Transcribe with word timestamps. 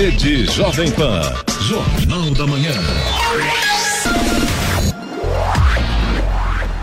Rede 0.00 0.46
Jovem 0.46 0.90
Pan. 0.92 1.20
Jornal 1.68 2.30
da 2.30 2.46
Manhã. 2.46 2.72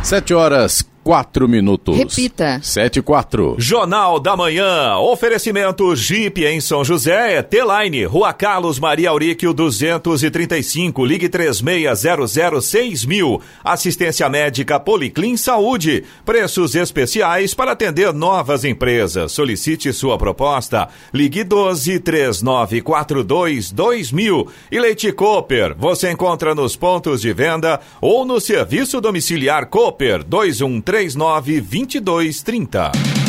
Sete 0.03 0.35
horas 0.35 0.87
quatro 1.07 1.47
minutos. 1.47 1.95
Repita. 1.95 2.59
Sete 2.61 2.99
e 2.99 3.01
quatro. 3.01 3.55
Jornal 3.57 4.19
da 4.19 4.35
Manhã. 4.35 4.97
Oferecimento 4.97 5.95
Jeep 5.95 6.43
em 6.43 6.59
São 6.59 6.83
José. 6.83 7.41
T-Line. 7.41 8.03
Rua 8.03 8.33
Carlos 8.33 8.77
Maria 8.77 9.11
Auríquio 9.11 9.53
235. 9.53 11.05
Ligue 11.05 11.29
3600 11.29 13.05
mil. 13.05 13.41
Assistência 13.63 14.27
médica 14.27 14.81
Policlin 14.81 15.37
Saúde. 15.37 16.03
Preços 16.25 16.75
especiais 16.75 17.53
para 17.53 17.71
atender 17.71 18.13
novas 18.13 18.65
empresas. 18.65 19.31
Solicite 19.31 19.93
sua 19.93 20.17
proposta. 20.17 20.89
Ligue 21.13 21.45
12 21.45 22.01
3942 22.01 23.71
2000. 23.71 24.47
E 24.69 24.77
Leite 24.77 25.13
Cooper. 25.13 25.73
Você 25.77 26.11
encontra 26.11 26.53
nos 26.53 26.75
pontos 26.75 27.21
de 27.21 27.31
venda 27.31 27.79
ou 28.01 28.25
no 28.25 28.41
serviço 28.41 28.99
domiciliar 28.99 29.67
Cooper 29.67 30.21
213 30.21 30.96
39 30.97 33.26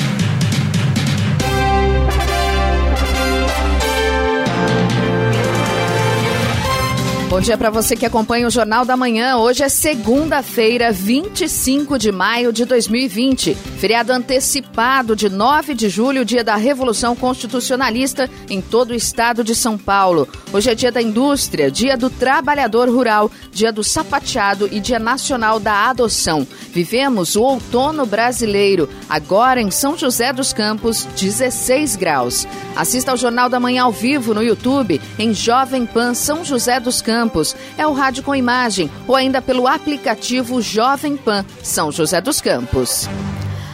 Bom 7.29 7.43
dia 7.43 7.59
para 7.59 7.69
você 7.69 7.95
que 7.95 8.07
acompanha 8.07 8.47
o 8.47 8.51
Jornal 8.51 8.87
da 8.87 8.97
Manhã. 8.97 9.37
Hoje 9.37 9.63
é 9.63 9.69
segunda-feira, 9.69 10.91
25 10.91 11.99
de 11.99 12.11
maio 12.11 12.51
de 12.55 12.65
2020. 12.65 13.55
Feriado 13.55 14.15
antecipado 14.15 15.15
de 15.15 15.29
9 15.29 15.75
de 15.75 15.91
julho, 15.91 16.25
dia 16.25 16.43
da 16.43 16.57
Revolução 16.57 17.15
Constitucionalista 17.15 18.31
em 18.49 18.63
todo 18.63 18.93
o 18.93 18.95
estado 18.95 19.45
de 19.45 19.55
São 19.55 19.77
Paulo. 19.77 20.27
Hoje 20.55 20.71
é 20.71 20.75
dia 20.75 20.91
da 20.91 21.03
indústria, 21.03 21.71
dia 21.71 21.99
do 21.99 22.09
trabalhador 22.09 22.89
rural, 22.89 23.31
dia 23.53 23.71
do 23.71 23.85
sapateado 23.85 24.67
e 24.73 24.81
dia 24.81 24.99
nacional 24.99 25.61
da 25.61 25.87
adoção. 25.91 26.47
Vivemos 26.73 27.37
o 27.37 27.43
outono 27.43 28.07
brasileiro, 28.07 28.89
agora 29.07 29.61
em 29.61 29.71
São 29.71 29.99
José 29.99 30.33
dos 30.33 30.55
Campos, 30.55 31.07
16 31.21 31.95
graus. 31.95 32.49
Assista 32.75 33.11
ao 33.11 33.19
Jornal 33.19 33.51
da 33.51 33.61
Manhã 33.61 33.83
ao 33.83 33.93
vivo 33.93 34.33
no 34.33 34.43
YouTube, 34.43 34.99
em 35.19 35.35
Jovem 35.35 35.85
Pan 35.85 36.15
São 36.15 36.43
José 36.43 36.81
dos 36.81 37.03
Campos 37.03 37.18
Campos, 37.19 37.57
é 37.77 37.85
o 37.85 37.93
rádio 37.93 38.23
com 38.23 38.33
imagem 38.33 38.89
ou 39.09 39.17
ainda 39.17 39.43
pelo 39.43 39.67
aplicativo 39.67 40.63
Jovem 40.63 41.17
Pan 41.17 41.45
São 41.65 41.91
José 41.91 42.21
dos 42.21 42.41
Campos. 42.41 43.09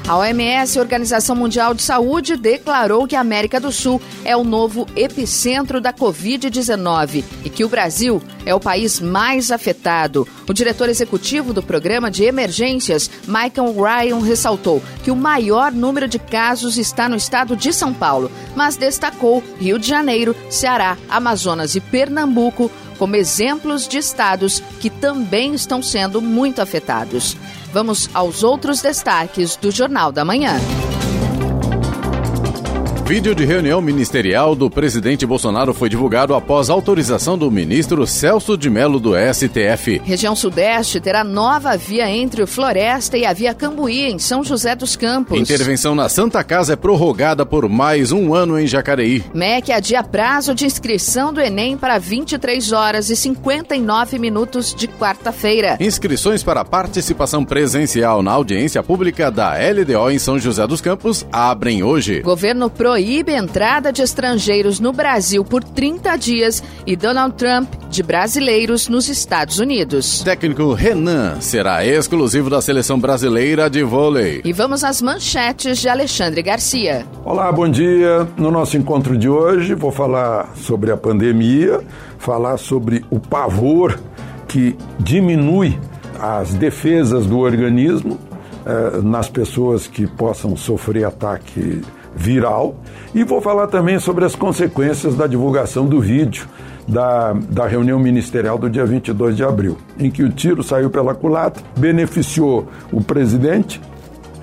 A 0.07 0.19
OMS, 0.19 0.79
Organização 0.79 1.35
Mundial 1.35 1.73
de 1.73 1.83
Saúde, 1.83 2.37
declarou 2.37 3.07
que 3.07 3.17
a 3.17 3.21
América 3.21 3.59
do 3.59 3.73
Sul 3.73 4.01
é 4.23 4.37
o 4.37 4.45
novo 4.45 4.87
epicentro 4.95 5.81
da 5.81 5.95
Covid-19 5.95 7.25
e 7.43 7.49
que 7.49 7.65
o 7.65 7.71
Brasil 7.71 8.23
é 8.45 8.55
o 8.55 8.61
país 8.61 9.01
mais 9.01 9.51
afetado. 9.51 10.29
O 10.47 10.53
diretor 10.53 10.91
executivo 10.91 11.55
do 11.55 11.63
Programa 11.63 12.11
de 12.11 12.23
Emergências, 12.23 13.11
Michael 13.27 13.75
Ryan, 13.75 14.21
ressaltou 14.21 14.83
que 15.03 15.11
o 15.11 15.17
maior 15.17 15.73
número 15.73 16.07
de 16.07 16.19
casos 16.19 16.77
está 16.77 17.09
no 17.09 17.17
estado 17.17 17.57
de 17.57 17.73
São 17.73 17.95
Paulo, 17.95 18.31
mas 18.55 18.77
destacou 18.77 19.43
Rio 19.59 19.79
de 19.79 19.89
Janeiro, 19.89 20.37
Ceará, 20.51 20.99
Amazonas 21.09 21.77
e 21.77 21.81
Pernambuco 21.81 22.71
como 22.99 23.17
exemplos 23.17 23.87
de 23.87 23.99
estados 23.99 24.61
que 24.81 24.91
também 24.91 25.55
estão 25.55 25.83
sendo 25.83 26.21
muito 26.21 26.61
afetados. 26.61 27.37
Vamos 27.73 28.09
aos 28.15 28.43
outros 28.43 28.81
destaques 28.81 29.57
do 29.57 29.71
Jornal 29.71 30.13
da 30.13 30.25
Manhã. 30.25 30.59
Vídeo 33.07 33.35
de 33.35 33.45
reunião 33.45 33.83
ministerial 33.83 34.55
do 34.55 34.71
presidente 34.71 35.27
Bolsonaro 35.27 35.75
foi 35.75 35.91
divulgado 35.91 36.35
após 36.35 36.71
autorização 36.71 37.37
do 37.37 37.51
ministro 37.51 38.07
Celso 38.07 38.57
de 38.57 38.71
Mello 38.71 38.99
do 38.99 39.13
STF. 39.15 40.01
Região 40.03 40.35
Sudeste 40.35 40.99
terá 41.03 41.23
nova 41.23 41.77
via 41.77 42.09
entre 42.09 42.43
o 42.43 42.47
Floresta 42.47 43.19
e 43.19 43.27
a 43.27 43.35
Via 43.35 43.53
Cambuí, 43.53 44.11
em 44.11 44.19
São 44.19 44.43
José 44.43 44.75
dos 44.75 44.97
Campos. 44.97 45.39
Intervenção 45.39 45.95
na 45.95 46.09
Santa 46.09 46.43
Casa 46.43 46.73
é 46.73 46.77
prorrogada 46.77 47.45
por 47.45 47.69
mais 47.69 48.11
um 48.11 48.33
ano 48.33 48.59
em 48.59 48.67
Jacareí. 48.67 49.23
MEC 49.35 49.71
adia 49.71 50.03
prazo 50.03 50.55
de 50.55 50.65
inscrição 50.65 51.31
do 51.31 51.43
Enem 51.43 51.77
para 51.77 51.99
23 51.99 52.73
horas 52.73 53.11
e 53.11 53.17
59 53.17 54.19
minutos 54.19 54.75
de 54.75 54.89
quarta-feira. 54.89 55.77
Inscrições 55.79 56.43
para 56.43 56.65
participação 56.65 57.45
presencial 57.45 58.23
na 58.23 58.33
audiência 58.33 58.83
pública 58.83 59.31
da 59.31 59.53
LDO 59.59 60.11
em 60.11 60.19
São 60.19 60.39
José 60.39 60.67
dos 60.67 60.81
Campos 60.81 61.27
abrem 61.31 61.83
hoje. 61.83 62.23
Governo 62.23 62.71
pro 62.71 62.94
proíbe 62.95 63.35
a 63.35 63.39
entrada 63.39 63.93
de 63.93 64.03
estrangeiros 64.03 64.79
no 64.79 64.93
Brasil 64.93 65.45
por 65.45 65.65
30 65.65 66.15
dias 66.15 66.63
e 66.87 66.95
Donald 66.95 67.35
Trump 67.35 67.69
de 67.91 68.05
brasileiros 68.05 68.89
nos 68.89 69.09
Estados 69.09 69.59
Unidos. 69.59 70.23
Técnico 70.23 70.73
Renan 70.75 71.41
será 71.41 71.85
exclusivo 71.85 72.49
da 72.49 72.63
seleção 72.63 72.97
brasileira 72.97 73.69
de 73.69 73.83
vôlei. 73.83 74.43
E 74.45 74.53
vamos 74.53 74.85
às 74.85 75.03
manchetes 75.03 75.79
de 75.79 75.89
Alexandre 75.89 76.41
Garcia. 76.41 77.05
Olá, 77.25 77.51
bom 77.51 77.69
dia. 77.69 78.29
No 78.37 78.53
nosso 78.53 78.77
encontro 78.77 79.19
de 79.19 79.29
hoje 79.29 79.75
vou 79.75 79.91
falar 79.91 80.55
sobre 80.55 80.93
a 80.93 80.97
pandemia, 80.97 81.81
falar 82.17 82.59
sobre 82.59 83.05
o 83.11 83.19
pavor 83.19 83.99
que 84.47 84.77
diminui 85.01 85.77
as 86.21 86.55
defesas 86.55 87.27
do 87.27 87.41
organismo 87.41 88.21
eh, 88.65 89.01
nas 89.03 89.29
pessoas 89.29 89.89
que 89.89 90.07
possam 90.07 90.57
sofrer 90.57 91.05
ataque 91.05 91.83
viral. 92.15 92.77
E 93.15 93.25
vou 93.25 93.41
falar 93.41 93.67
também 93.67 93.99
sobre 93.99 94.25
as 94.25 94.35
consequências 94.35 95.15
da 95.15 95.27
divulgação 95.27 95.87
do 95.87 96.01
vídeo 96.01 96.49
da, 96.87 97.33
da 97.33 97.67
reunião 97.67 97.99
ministerial 97.99 98.59
do 98.59 98.69
dia 98.69 98.85
22 98.85 99.37
de 99.37 99.45
abril, 99.45 99.79
em 99.99 100.11
que 100.11 100.23
o 100.23 100.31
tiro 100.31 100.63
saiu 100.63 100.91
pela 100.91 101.15
culatra, 101.15 101.63
beneficiou 101.77 102.69
o 102.93 103.03
presidente 103.03 103.81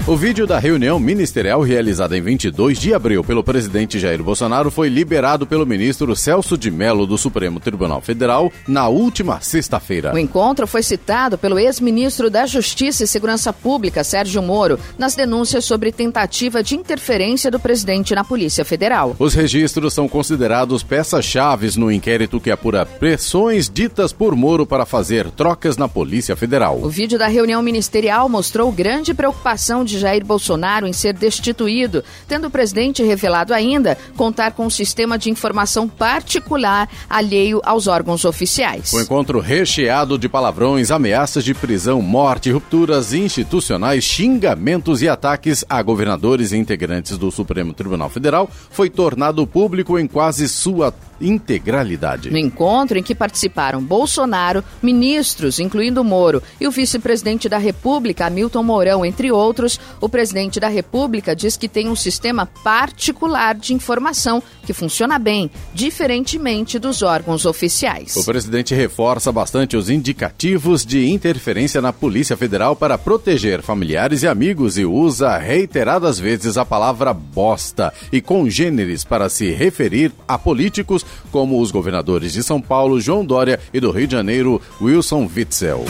O 0.07 0.15
vídeo 0.15 0.47
da 0.47 0.57
reunião 0.57 0.97
ministerial 0.97 1.61
realizada 1.61 2.17
em 2.17 2.21
22 2.21 2.79
de 2.79 2.93
abril 2.93 3.25
pelo 3.25 3.43
presidente 3.43 3.99
Jair 3.99 4.23
Bolsonaro 4.23 4.71
foi 4.71 4.87
liberado 4.87 5.45
pelo 5.45 5.65
ministro 5.65 6.15
Celso 6.15 6.57
de 6.57 6.71
Mello 6.71 7.05
do 7.05 7.17
Supremo 7.17 7.59
Tribunal 7.59 7.99
Federal 7.99 8.49
na 8.65 8.87
última 8.87 9.41
sexta-feira. 9.41 10.13
O 10.13 10.17
encontro 10.17 10.65
foi 10.65 10.81
citado 10.81 11.37
pelo 11.37 11.59
ex-ministro 11.59 12.29
da 12.29 12.45
Justiça 12.45 13.03
e 13.03 13.07
Segurança 13.07 13.51
Pública, 13.51 14.01
Sérgio 14.01 14.41
Moro, 14.41 14.79
nas 14.97 15.13
denúncias 15.13 15.65
sobre 15.65 15.91
tentativa 15.91 16.63
de 16.63 16.73
interferência 16.77 17.51
do 17.51 17.59
presidente 17.59 18.15
na 18.15 18.23
Polícia 18.23 18.63
Federal. 18.63 19.13
Os 19.19 19.33
registros 19.33 19.93
são 19.93 20.07
considerados 20.07 20.83
peças-chaves 20.83 21.75
no 21.75 21.91
inquérito 21.91 22.39
que 22.39 22.49
apura 22.49 22.85
pressões 22.85 23.69
ditas 23.69 24.13
por 24.13 24.37
Moro 24.37 24.65
para 24.65 24.85
fazer 24.85 25.29
trocas 25.31 25.75
na 25.75 25.89
Polícia 25.89 26.33
Federal. 26.33 26.79
O 26.81 26.87
vídeo 26.87 27.19
da 27.19 27.27
reunião 27.27 27.61
ministerial 27.61 28.29
mostrou 28.29 28.71
grande 28.71 29.13
preocupação 29.13 29.83
de 29.83 29.96
Jair 29.97 30.25
Bolsonaro 30.25 30.87
em 30.87 30.93
ser 30.93 31.13
destituído, 31.13 32.03
tendo 32.27 32.47
o 32.47 32.51
presidente 32.51 33.03
revelado 33.03 33.53
ainda 33.53 33.97
contar 34.15 34.51
com 34.51 34.65
um 34.65 34.69
sistema 34.69 35.17
de 35.17 35.29
informação 35.29 35.87
particular 35.87 36.89
alheio 37.09 37.61
aos 37.63 37.87
órgãos 37.87 38.25
oficiais. 38.25 38.93
O 38.93 39.01
encontro 39.01 39.39
recheado 39.39 40.17
de 40.17 40.29
palavrões, 40.29 40.91
ameaças 40.91 41.43
de 41.43 41.53
prisão, 41.53 42.01
morte, 42.01 42.51
rupturas 42.51 43.13
institucionais, 43.13 44.03
xingamentos 44.03 45.01
e 45.01 45.09
ataques 45.09 45.65
a 45.69 45.81
governadores 45.81 46.51
e 46.51 46.57
integrantes 46.57 47.17
do 47.17 47.31
Supremo 47.31 47.73
Tribunal 47.73 48.09
Federal 48.09 48.49
foi 48.69 48.89
tornado 48.89 49.45
público 49.45 49.97
em 49.97 50.07
quase 50.07 50.47
sua 50.47 50.93
integralidade. 51.19 52.29
No 52.29 52.37
encontro 52.37 52.97
em 52.97 53.03
que 53.03 53.15
participaram 53.15 53.81
Bolsonaro, 53.81 54.63
ministros, 54.81 55.59
incluindo 55.59 56.03
Moro, 56.03 56.41
e 56.59 56.67
o 56.67 56.71
vice-presidente 56.71 57.49
da 57.49 57.57
República, 57.57 58.27
Hamilton 58.27 58.63
Mourão, 58.63 59.05
entre 59.05 59.31
outros, 59.31 59.79
O 59.99 60.07
presidente 60.07 60.59
da 60.59 60.67
República 60.67 61.35
diz 61.35 61.57
que 61.57 61.67
tem 61.67 61.89
um 61.89 61.95
sistema 61.95 62.45
particular 62.45 63.55
de 63.55 63.73
informação 63.73 64.41
que 64.65 64.73
funciona 64.73 65.17
bem, 65.17 65.49
diferentemente 65.73 66.77
dos 66.77 67.01
órgãos 67.01 67.45
oficiais. 67.45 68.15
O 68.15 68.25
presidente 68.25 68.75
reforça 68.75 69.31
bastante 69.31 69.77
os 69.77 69.89
indicativos 69.89 70.85
de 70.85 71.09
interferência 71.09 71.81
na 71.81 71.93
Polícia 71.93 72.37
Federal 72.37 72.75
para 72.75 72.97
proteger 72.97 73.61
familiares 73.61 74.23
e 74.23 74.27
amigos 74.27 74.77
e 74.77 74.85
usa 74.85 75.37
reiteradas 75.37 76.19
vezes 76.19 76.57
a 76.57 76.65
palavra 76.65 77.13
bosta 77.13 77.93
e 78.11 78.21
congêneres 78.21 79.03
para 79.03 79.29
se 79.29 79.51
referir 79.51 80.11
a 80.27 80.37
políticos 80.37 81.05
como 81.31 81.61
os 81.61 81.71
governadores 81.71 82.33
de 82.33 82.43
São 82.43 82.61
Paulo, 82.61 82.99
João 82.99 83.25
Dória, 83.25 83.59
e 83.73 83.79
do 83.79 83.91
Rio 83.91 84.07
de 84.07 84.13
Janeiro, 84.13 84.61
Wilson 84.81 85.29
Witzel. 85.33 85.85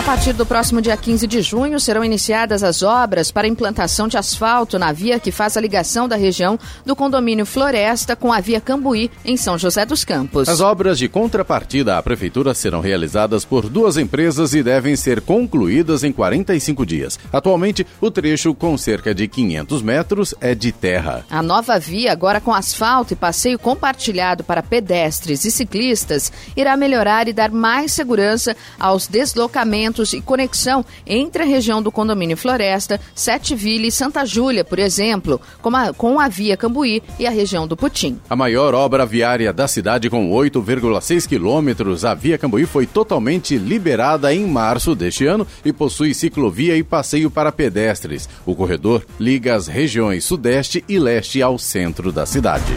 A 0.00 0.02
partir 0.02 0.32
do 0.32 0.46
próximo 0.46 0.80
dia 0.80 0.96
15 0.96 1.26
de 1.26 1.42
junho, 1.42 1.78
serão 1.78 2.02
iniciadas 2.02 2.62
as 2.62 2.82
obras 2.82 3.30
para 3.30 3.46
implantação 3.46 4.08
de 4.08 4.16
asfalto 4.16 4.78
na 4.78 4.92
via 4.92 5.20
que 5.20 5.30
faz 5.30 5.58
a 5.58 5.60
ligação 5.60 6.08
da 6.08 6.16
região 6.16 6.58
do 6.86 6.96
condomínio 6.96 7.44
Floresta 7.44 8.16
com 8.16 8.32
a 8.32 8.40
via 8.40 8.62
Cambuí, 8.62 9.10
em 9.26 9.36
São 9.36 9.58
José 9.58 9.84
dos 9.84 10.02
Campos. 10.02 10.48
As 10.48 10.62
obras 10.62 10.98
de 10.98 11.06
contrapartida 11.06 11.98
à 11.98 12.02
Prefeitura 12.02 12.54
serão 12.54 12.80
realizadas 12.80 13.44
por 13.44 13.68
duas 13.68 13.98
empresas 13.98 14.54
e 14.54 14.62
devem 14.62 14.96
ser 14.96 15.20
concluídas 15.20 16.02
em 16.02 16.12
45 16.12 16.86
dias. 16.86 17.20
Atualmente, 17.30 17.86
o 18.00 18.10
trecho, 18.10 18.54
com 18.54 18.78
cerca 18.78 19.14
de 19.14 19.28
500 19.28 19.82
metros, 19.82 20.34
é 20.40 20.54
de 20.54 20.72
terra. 20.72 21.26
A 21.30 21.42
nova 21.42 21.78
via, 21.78 22.10
agora 22.10 22.40
com 22.40 22.54
asfalto 22.54 23.12
e 23.12 23.16
passeio 23.16 23.58
compartilhado 23.58 24.44
para 24.44 24.62
pedestres 24.62 25.44
e 25.44 25.50
ciclistas, 25.50 26.32
irá 26.56 26.74
melhorar 26.74 27.28
e 27.28 27.34
dar 27.34 27.50
mais 27.50 27.92
segurança 27.92 28.56
aos 28.78 29.06
deslocamentos 29.06 29.89
e 30.12 30.20
conexão 30.20 30.84
entre 31.06 31.42
a 31.42 31.46
região 31.46 31.82
do 31.82 31.90
condomínio 31.90 32.36
Floresta, 32.36 33.00
Sete 33.14 33.54
Vila 33.54 33.86
e 33.86 33.92
Santa 33.92 34.24
Júlia, 34.24 34.64
por 34.64 34.78
exemplo, 34.78 35.40
com 35.60 35.74
a, 35.74 35.92
com 35.92 36.20
a 36.20 36.28
via 36.28 36.56
Cambuí 36.56 37.02
e 37.18 37.26
a 37.26 37.30
região 37.30 37.66
do 37.66 37.76
Putim. 37.76 38.18
A 38.28 38.36
maior 38.36 38.74
obra 38.74 39.04
viária 39.04 39.52
da 39.52 39.66
cidade, 39.66 40.08
com 40.08 40.30
8,6 40.30 41.26
quilômetros, 41.26 42.04
a 42.04 42.14
via 42.14 42.38
Cambuí 42.38 42.66
foi 42.66 42.86
totalmente 42.86 43.58
liberada 43.58 44.32
em 44.32 44.46
março 44.46 44.94
deste 44.94 45.26
ano 45.26 45.46
e 45.64 45.72
possui 45.72 46.14
ciclovia 46.14 46.76
e 46.76 46.82
passeio 46.82 47.30
para 47.30 47.52
pedestres. 47.52 48.28
O 48.46 48.54
corredor 48.54 49.04
liga 49.18 49.54
as 49.54 49.66
regiões 49.66 50.24
sudeste 50.24 50.84
e 50.88 50.98
leste 50.98 51.42
ao 51.42 51.58
centro 51.58 52.12
da 52.12 52.24
cidade. 52.24 52.72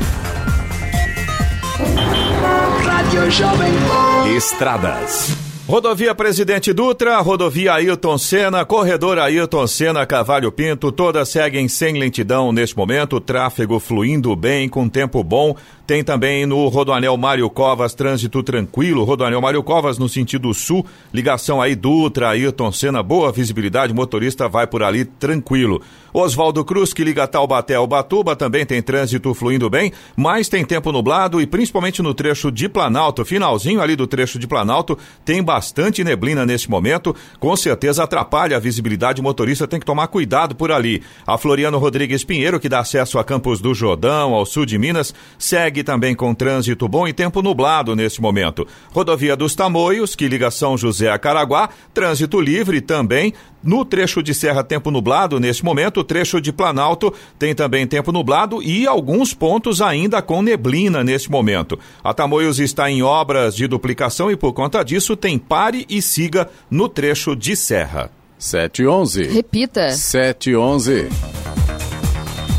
Estradas. 4.36 5.53
Rodovia 5.66 6.14
Presidente 6.14 6.74
Dutra, 6.74 7.18
rodovia 7.22 7.76
Ailton 7.76 8.18
Senna, 8.18 8.66
corredor 8.66 9.18
Ailton 9.18 9.66
Senna, 9.66 10.06
Cavalho 10.06 10.52
Pinto, 10.52 10.92
todas 10.92 11.30
seguem 11.30 11.70
sem 11.70 11.98
lentidão 11.98 12.52
neste 12.52 12.76
momento, 12.76 13.18
tráfego 13.22 13.80
fluindo 13.80 14.36
bem, 14.36 14.68
com 14.68 14.90
tempo 14.90 15.24
bom. 15.24 15.56
Tem 15.88 16.04
também 16.04 16.46
no 16.46 16.68
Rodoanel 16.68 17.16
Mário 17.18 17.50
Covas, 17.50 17.94
trânsito 17.94 18.42
tranquilo, 18.44 19.04
Rodoanel 19.04 19.42
Mário 19.42 19.64
Covas 19.64 19.98
no 19.98 20.08
sentido 20.08 20.54
sul, 20.54 20.86
ligação 21.14 21.62
aí 21.62 21.76
Dutra, 21.76 22.30
Ailton 22.30 22.72
Senna, 22.72 23.02
boa 23.02 23.32
visibilidade, 23.32 23.94
motorista 23.94 24.48
vai 24.48 24.68
por 24.68 24.84
ali 24.84 25.06
tranquilo. 25.06 25.82
Oswaldo 26.14 26.64
Cruz, 26.64 26.94
que 26.94 27.04
liga 27.04 27.28
Taubaté 27.28 27.76
ao 27.76 27.88
Batuba, 27.88 28.36
também 28.36 28.66
tem 28.66 28.82
trânsito 28.82 29.34
fluindo 29.34 29.70
bem, 29.70 29.92
mas 30.16 30.48
tem 30.48 30.64
tempo 30.64 30.92
nublado 30.92 31.42
e 31.42 31.48
principalmente 31.48 32.02
no 32.02 32.14
trecho 32.14 32.52
de 32.52 32.70
Planalto, 32.70 33.26
finalzinho 33.26 33.82
ali 33.82 33.96
do 33.96 34.06
trecho 34.06 34.38
de 34.38 34.48
Planalto, 34.48 34.98
tem 35.26 35.42
bastante 35.54 36.04
neblina 36.04 36.48
neste 36.48 36.68
momento, 36.68 37.16
com 37.40 37.56
certeza 37.56 38.04
atrapalha 38.04 38.58
a 38.58 38.60
visibilidade, 38.60 39.22
o 39.22 39.24
motorista 39.24 39.68
tem 39.68 39.80
que 39.80 39.86
tomar 39.86 40.08
cuidado 40.08 40.56
por 40.56 40.72
ali. 40.72 41.04
A 41.28 41.38
Floriano 41.38 41.78
Rodrigues 41.78 42.24
Pinheiro, 42.24 42.60
que 42.60 42.68
dá 42.68 42.80
acesso 42.80 43.20
a 43.20 43.24
Campos 43.24 43.62
do 43.62 43.72
Jordão, 43.72 44.34
ao 44.34 44.48
sul 44.48 44.66
de 44.66 44.80
Minas, 44.80 45.14
segue 45.38 45.84
também 45.84 46.16
com 46.16 46.34
trânsito 46.34 46.88
bom 46.88 47.08
e 47.08 47.14
tempo 47.14 47.44
nublado 47.44 47.96
neste 47.96 48.20
momento. 48.20 48.68
Rodovia 48.92 49.36
dos 49.36 49.54
Tamoios, 49.54 50.16
que 50.16 50.28
liga 50.28 50.50
São 50.50 50.76
José 50.76 51.12
a 51.12 51.20
Caraguá, 51.20 51.70
trânsito 51.94 52.42
livre 52.42 52.82
também, 52.82 53.32
no 53.64 53.86
trecho 53.86 54.22
de 54.22 54.34
Serra, 54.34 54.64
tempo 54.64 54.92
nublado 54.92 55.40
neste 55.40 55.64
momento. 55.64 56.02
O 56.02 56.04
trecho 56.04 56.42
de 56.42 56.52
Planalto 56.52 57.14
tem 57.40 57.56
também 57.56 57.88
tempo 57.88 58.12
nublado 58.12 58.62
e 58.62 58.86
alguns 58.86 59.34
pontos 59.34 59.82
ainda 59.82 60.22
com 60.22 60.42
neblina 60.42 61.04
neste 61.04 61.32
momento. 61.32 61.80
A 62.04 62.14
Tamoios 62.14 62.60
está 62.60 62.92
em 62.92 63.02
obras 63.02 63.56
de 63.56 63.68
duplicação 63.68 64.30
e, 64.30 64.36
por 64.36 64.54
conta 64.54 64.84
disso, 64.84 65.16
tem 65.16 65.40
pare 65.40 65.86
e 65.90 66.02
siga 66.02 66.50
no 66.70 66.90
trecho 66.90 67.36
de 67.36 67.56
Serra. 67.56 68.12
711. 68.38 69.24
Repita. 69.24 69.92
711. 69.92 71.08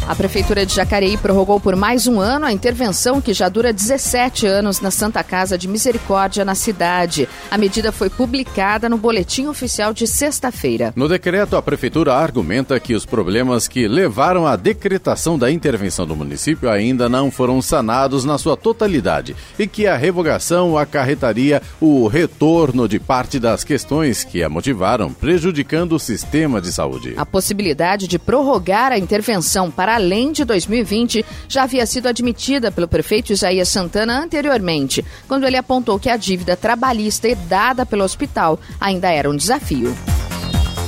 A 0.07 0.15
Prefeitura 0.15 0.67
de 0.67 0.75
Jacareí 0.75 1.17
prorrogou 1.17 1.59
por 1.59 1.75
mais 1.75 2.07
um 2.07 2.21
ano 2.21 2.45
a 2.45 2.53
intervenção 2.53 3.23
que 3.23 3.33
já 3.33 3.49
dura 3.49 3.73
17 3.73 4.47
anos 4.47 4.79
na 4.79 4.91
Santa 4.91 5.25
Casa 5.25 5.57
de 5.57 5.67
Misericórdia 5.67 6.45
na 6.45 6.55
cidade. 6.55 7.27
A 7.51 7.57
medida 7.57 7.91
foi 7.91 8.11
publicada 8.11 8.87
no 8.87 8.99
Boletim 8.99 9.47
Oficial 9.47 9.95
de 9.95 10.07
sexta-feira. 10.07 10.93
No 10.95 11.09
decreto, 11.09 11.57
a 11.57 11.63
Prefeitura 11.63 12.13
argumenta 12.13 12.79
que 12.79 12.93
os 12.93 13.07
problemas 13.07 13.67
que 13.67 13.89
levaram 13.89 14.47
à 14.47 14.57
decretação 14.57 15.39
da 15.39 15.51
intervenção 15.51 16.07
do 16.07 16.15
município 16.15 16.69
ainda 16.69 17.09
não 17.09 17.31
foram 17.31 17.63
sanados 17.63 18.27
na 18.27 18.37
sua 18.37 18.59
totalidade 18.59 19.35
e 19.59 19.67
que 19.67 19.87
a 19.87 19.97
revogação 19.97 20.77
acarretaria 20.77 21.63
o 21.81 22.07
retorno 22.09 22.87
de 22.87 22.99
parte 22.99 23.41
das 23.41 23.65
questões 23.65 24.23
que 24.23 24.43
a 24.43 24.51
motivaram, 24.51 25.15
prejudicando 25.15 25.93
o 25.93 25.99
sistema 25.99 26.61
de 26.61 26.71
saúde. 26.71 27.15
A 27.17 27.25
possibilidade 27.25 28.07
de 28.07 28.19
prorrogar 28.19 28.93
a 28.93 28.99
intervenção 28.99 29.71
para 29.71 29.94
além 29.95 30.33
de 30.33 30.45
2020 30.45 31.25
já 31.49 31.63
havia 31.65 31.87
sido 31.87 32.09
admitida 32.09 32.71
pelo 32.71 32.89
prefeito 32.89 33.33
Isaías 33.33 33.69
Santana 33.69 34.19
anteriormente, 34.19 35.05
quando 35.27 35.47
ele 35.47 35.57
apontou 35.57 35.99
que 35.99 36.11
a 36.11 36.17
dívida 36.17 36.57
trabalhista 36.57 37.29
herdada 37.29 37.87
pelo 37.87 38.05
hospital 38.05 38.59
ainda 38.81 39.11
era 39.11 39.31
um 39.31 39.37
desafio. 39.37 39.95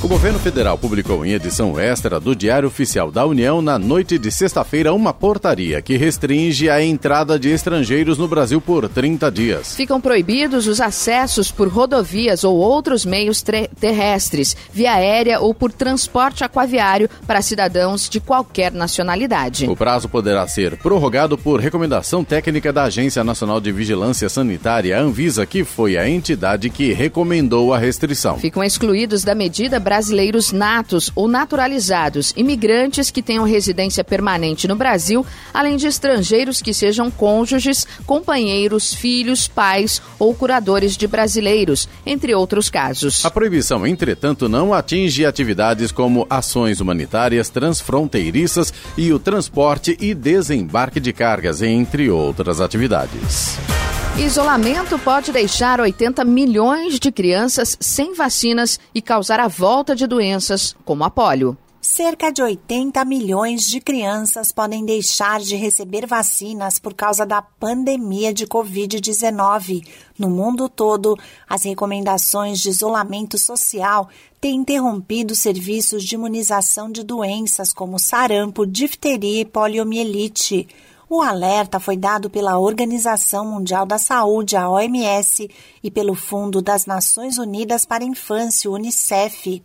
O 0.03 0.07
governo 0.07 0.37
federal 0.37 0.77
publicou 0.77 1.25
em 1.25 1.33
edição 1.33 1.77
extra 1.77 2.19
do 2.19 2.35
Diário 2.35 2.67
Oficial 2.67 3.11
da 3.11 3.25
União 3.25 3.63
na 3.63 3.79
noite 3.79 4.19
de 4.19 4.31
sexta-feira 4.31 4.93
uma 4.93 5.11
portaria 5.11 5.81
que 5.81 5.97
restringe 5.97 6.69
a 6.69 6.81
entrada 6.81 7.37
de 7.39 7.49
estrangeiros 7.49 8.15
no 8.15 8.27
Brasil 8.27 8.61
por 8.61 8.87
30 8.87 9.31
dias. 9.31 9.75
Ficam 9.75 9.99
proibidos 9.99 10.67
os 10.67 10.79
acessos 10.79 11.51
por 11.51 11.67
rodovias 11.67 12.43
ou 12.43 12.57
outros 12.57 13.05
meios 13.05 13.43
terrestres, 13.79 14.55
via 14.71 14.93
aérea 14.93 15.39
ou 15.39 15.51
por 15.51 15.71
transporte 15.71 16.43
aquaviário 16.43 17.09
para 17.25 17.41
cidadãos 17.41 18.07
de 18.07 18.19
qualquer 18.19 18.71
nacionalidade. 18.71 19.67
O 19.67 19.75
prazo 19.75 20.07
poderá 20.07 20.47
ser 20.47 20.77
prorrogado 20.77 21.39
por 21.39 21.59
recomendação 21.59 22.23
técnica 22.23 22.71
da 22.71 22.83
Agência 22.83 23.23
Nacional 23.23 23.59
de 23.59 23.71
Vigilância 23.71 24.29
Sanitária, 24.29 24.99
Anvisa, 25.01 25.43
que 25.43 25.63
foi 25.63 25.97
a 25.97 26.07
entidade 26.07 26.69
que 26.69 26.93
recomendou 26.93 27.73
a 27.73 27.79
restrição. 27.79 28.37
Ficam 28.37 28.63
excluídos 28.63 29.23
da 29.23 29.33
medida 29.33 29.86
brasileiros 29.87 30.51
natos 30.51 31.09
ou 31.15 31.29
naturalizados, 31.29 32.33
imigrantes 32.35 33.09
que 33.09 33.21
tenham 33.21 33.45
residência 33.45 34.03
permanente 34.03 34.67
no 34.67 34.75
Brasil, 34.75 35.25
além 35.53 35.77
de 35.77 35.87
estrangeiros 35.87 36.61
que 36.61 36.73
sejam 36.73 37.09
cônjuges, 37.09 37.87
companheiros, 38.05 38.93
filhos, 38.93 39.47
pais 39.47 40.01
ou 40.19 40.35
curadores 40.35 40.97
de 40.97 41.07
brasileiros, 41.07 41.87
entre 42.05 42.35
outros 42.35 42.69
casos. 42.69 43.23
A 43.23 43.31
proibição, 43.31 43.87
entretanto, 43.87 44.49
não 44.49 44.73
atinge 44.73 45.25
atividades 45.25 45.89
como 45.89 46.27
ações 46.29 46.81
humanitárias 46.81 47.47
transfronteiriças 47.47 48.73
e 48.97 49.13
o 49.13 49.17
transporte 49.17 49.97
e 50.01 50.13
desembarque 50.13 50.99
de 50.99 51.13
cargas, 51.13 51.61
entre 51.61 52.09
outras 52.09 52.59
atividades. 52.59 53.57
Isolamento 54.19 54.97
pode 54.97 55.31
deixar 55.31 55.79
80 55.79 56.25
milhões 56.25 56.99
de 56.99 57.11
crianças 57.11 57.77
sem 57.79 58.15
vacinas 58.15 58.79
e 58.93 58.99
causar 58.99 59.39
a 59.39 59.47
volta 59.47 59.76
de 59.95 60.07
doenças 60.07 60.75
como 60.85 61.03
a 61.03 61.09
polio. 61.09 61.57
Cerca 61.79 62.31
de 62.31 62.41
80 62.41 63.05
milhões 63.05 63.61
de 63.61 63.79
crianças 63.79 64.51
podem 64.51 64.83
deixar 64.83 65.39
de 65.39 65.55
receber 65.55 66.05
vacinas 66.05 66.79
por 66.79 66.93
causa 66.93 67.25
da 67.25 67.41
pandemia 67.41 68.33
de 68.33 68.45
Covid-19. 68.45 69.87
No 70.19 70.29
mundo 70.29 70.67
todo, 70.67 71.15
as 71.47 71.63
recomendações 71.63 72.59
de 72.59 72.69
isolamento 72.69 73.37
social 73.37 74.09
têm 74.41 74.57
interrompido 74.57 75.33
serviços 75.33 76.03
de 76.03 76.15
imunização 76.15 76.91
de 76.91 77.03
doenças 77.03 77.71
como 77.71 77.97
sarampo, 77.97 78.65
difteria 78.65 79.41
e 79.41 79.45
poliomielite. 79.45 80.67
O 81.09 81.21
alerta 81.21 81.79
foi 81.79 81.95
dado 81.95 82.29
pela 82.29 82.59
Organização 82.59 83.45
Mundial 83.45 83.85
da 83.85 83.97
Saúde, 83.97 84.57
a 84.57 84.69
OMS, 84.69 85.49
e 85.81 85.89
pelo 85.89 86.13
Fundo 86.13 86.61
das 86.61 86.85
Nações 86.85 87.37
Unidas 87.37 87.85
para 87.85 88.03
a 88.03 88.07
Infância, 88.07 88.69
UNICEF. 88.69 89.63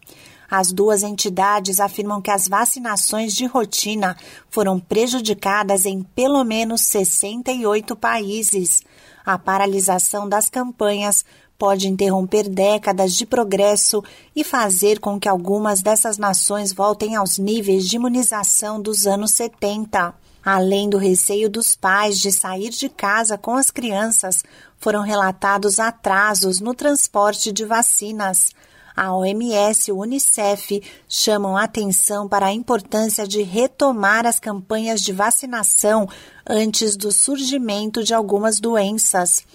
As 0.49 0.71
duas 0.71 1.03
entidades 1.03 1.81
afirmam 1.81 2.23
que 2.23 2.31
as 2.31 2.47
vacinações 2.47 3.35
de 3.35 3.45
rotina 3.47 4.17
foram 4.49 4.79
prejudicadas 4.79 5.85
em 5.85 6.05
pelo 6.15 6.45
menos 6.45 6.83
68 6.83 7.97
países. 7.97 8.83
A 9.27 9.37
paralisação 9.37 10.29
das 10.29 10.49
campanhas 10.49 11.25
pode 11.59 11.89
interromper 11.89 12.49
décadas 12.49 13.15
de 13.15 13.27
progresso 13.27 14.01
e 14.37 14.45
fazer 14.45 15.01
com 15.01 15.19
que 15.19 15.29
algumas 15.29 15.83
dessas 15.83 16.19
nações 16.19 16.73
voltem 16.73 17.17
aos 17.17 17.37
níveis 17.37 17.89
de 17.89 17.97
imunização 17.97 18.81
dos 18.81 19.07
anos 19.09 19.33
70. 19.33 20.22
Além 20.45 20.91
do 20.91 20.99
receio 20.99 21.49
dos 21.49 21.77
pais 21.77 22.19
de 22.19 22.33
sair 22.33 22.71
de 22.71 22.89
casa 22.89 23.39
com 23.39 23.55
as 23.55 23.71
crianças, 23.71 24.43
foram 24.77 25.03
relatados 25.03 25.79
atrasos 25.79 26.59
no 26.59 26.75
transporte 26.75 27.53
de 27.53 27.65
vacinas. 27.65 28.51
A 28.95 29.15
OMS 29.15 29.89
e 29.89 29.93
o 29.93 30.01
Unicef 30.01 30.83
chamam 31.09 31.57
atenção 31.57 32.29
para 32.29 32.47
a 32.47 32.53
importância 32.53 33.27
de 33.27 33.43
retomar 33.43 34.27
as 34.27 34.39
campanhas 34.39 35.01
de 35.01 35.13
vacinação 35.13 36.09
antes 36.47 36.97
do 36.97 37.11
surgimento 37.11 38.03
de 38.03 38.13
algumas 38.13 38.61
doenças. 38.61 39.47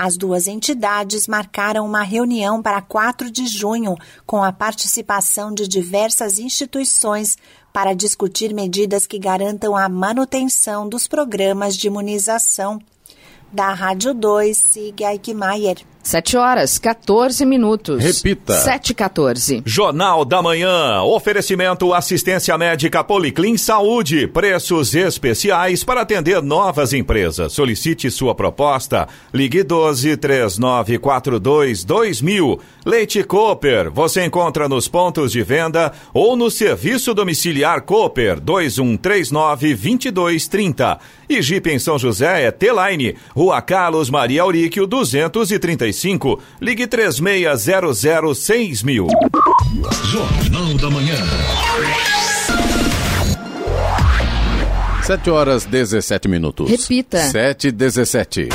As 0.00 0.16
duas 0.16 0.46
entidades 0.46 1.26
marcaram 1.26 1.84
uma 1.84 2.04
reunião 2.04 2.62
para 2.62 2.80
4 2.80 3.32
de 3.32 3.48
junho, 3.48 3.96
com 4.24 4.44
a 4.44 4.52
participação 4.52 5.52
de 5.52 5.66
diversas 5.66 6.38
instituições, 6.38 7.36
para 7.78 7.94
discutir 7.94 8.52
medidas 8.52 9.06
que 9.06 9.20
garantam 9.20 9.76
a 9.76 9.88
manutenção 9.88 10.88
dos 10.88 11.06
programas 11.06 11.76
de 11.76 11.86
imunização. 11.86 12.80
Da 13.52 13.72
Rádio 13.72 14.12
2, 14.12 14.58
siga 14.58 15.12
Eichmeier. 15.12 15.76
7 16.02 16.36
horas, 16.38 16.78
14 16.78 17.44
minutos. 17.44 18.02
Repita. 18.02 18.54
7 18.54 18.94
14. 18.94 19.62
Jornal 19.66 20.24
da 20.24 20.40
Manhã. 20.40 21.02
Oferecimento 21.02 21.92
assistência 21.92 22.56
médica 22.56 23.04
Policlin 23.04 23.58
Saúde. 23.58 24.26
Preços 24.26 24.94
especiais 24.94 25.84
para 25.84 26.00
atender 26.00 26.40
novas 26.40 26.94
empresas. 26.94 27.52
Solicite 27.52 28.10
sua 28.10 28.34
proposta. 28.34 29.06
Ligue 29.34 29.62
12 29.62 30.16
3942 30.16 31.84
2000. 31.84 32.60
Leite 32.86 33.22
Cooper. 33.22 33.90
Você 33.90 34.24
encontra 34.24 34.66
nos 34.66 34.88
pontos 34.88 35.30
de 35.32 35.42
venda 35.42 35.92
ou 36.14 36.36
no 36.36 36.50
serviço 36.50 37.12
domiciliar 37.12 37.82
Cooper 37.82 38.40
2139 38.40 39.74
2230. 39.74 40.98
E 41.28 41.42
Jeep 41.42 41.68
em 41.68 41.78
São 41.78 41.98
José 41.98 42.44
é 42.44 42.50
T-Line. 42.50 43.14
Rua 43.34 43.60
Carlos 43.60 44.08
Maria 44.08 44.40
Auríquio 44.42 44.86
235 44.86 45.97
35. 45.98 46.38
Ligue 46.60 46.86
3600 46.86 48.82
mil. 48.84 49.08
Jornal 50.04 50.74
da 50.74 50.90
Manhã. 50.90 51.16
7 55.02 55.30
horas 55.30 55.64
17 55.64 56.28
minutos. 56.28 56.70
Repita. 56.70 57.18
7 57.18 57.72
17. 57.72 58.48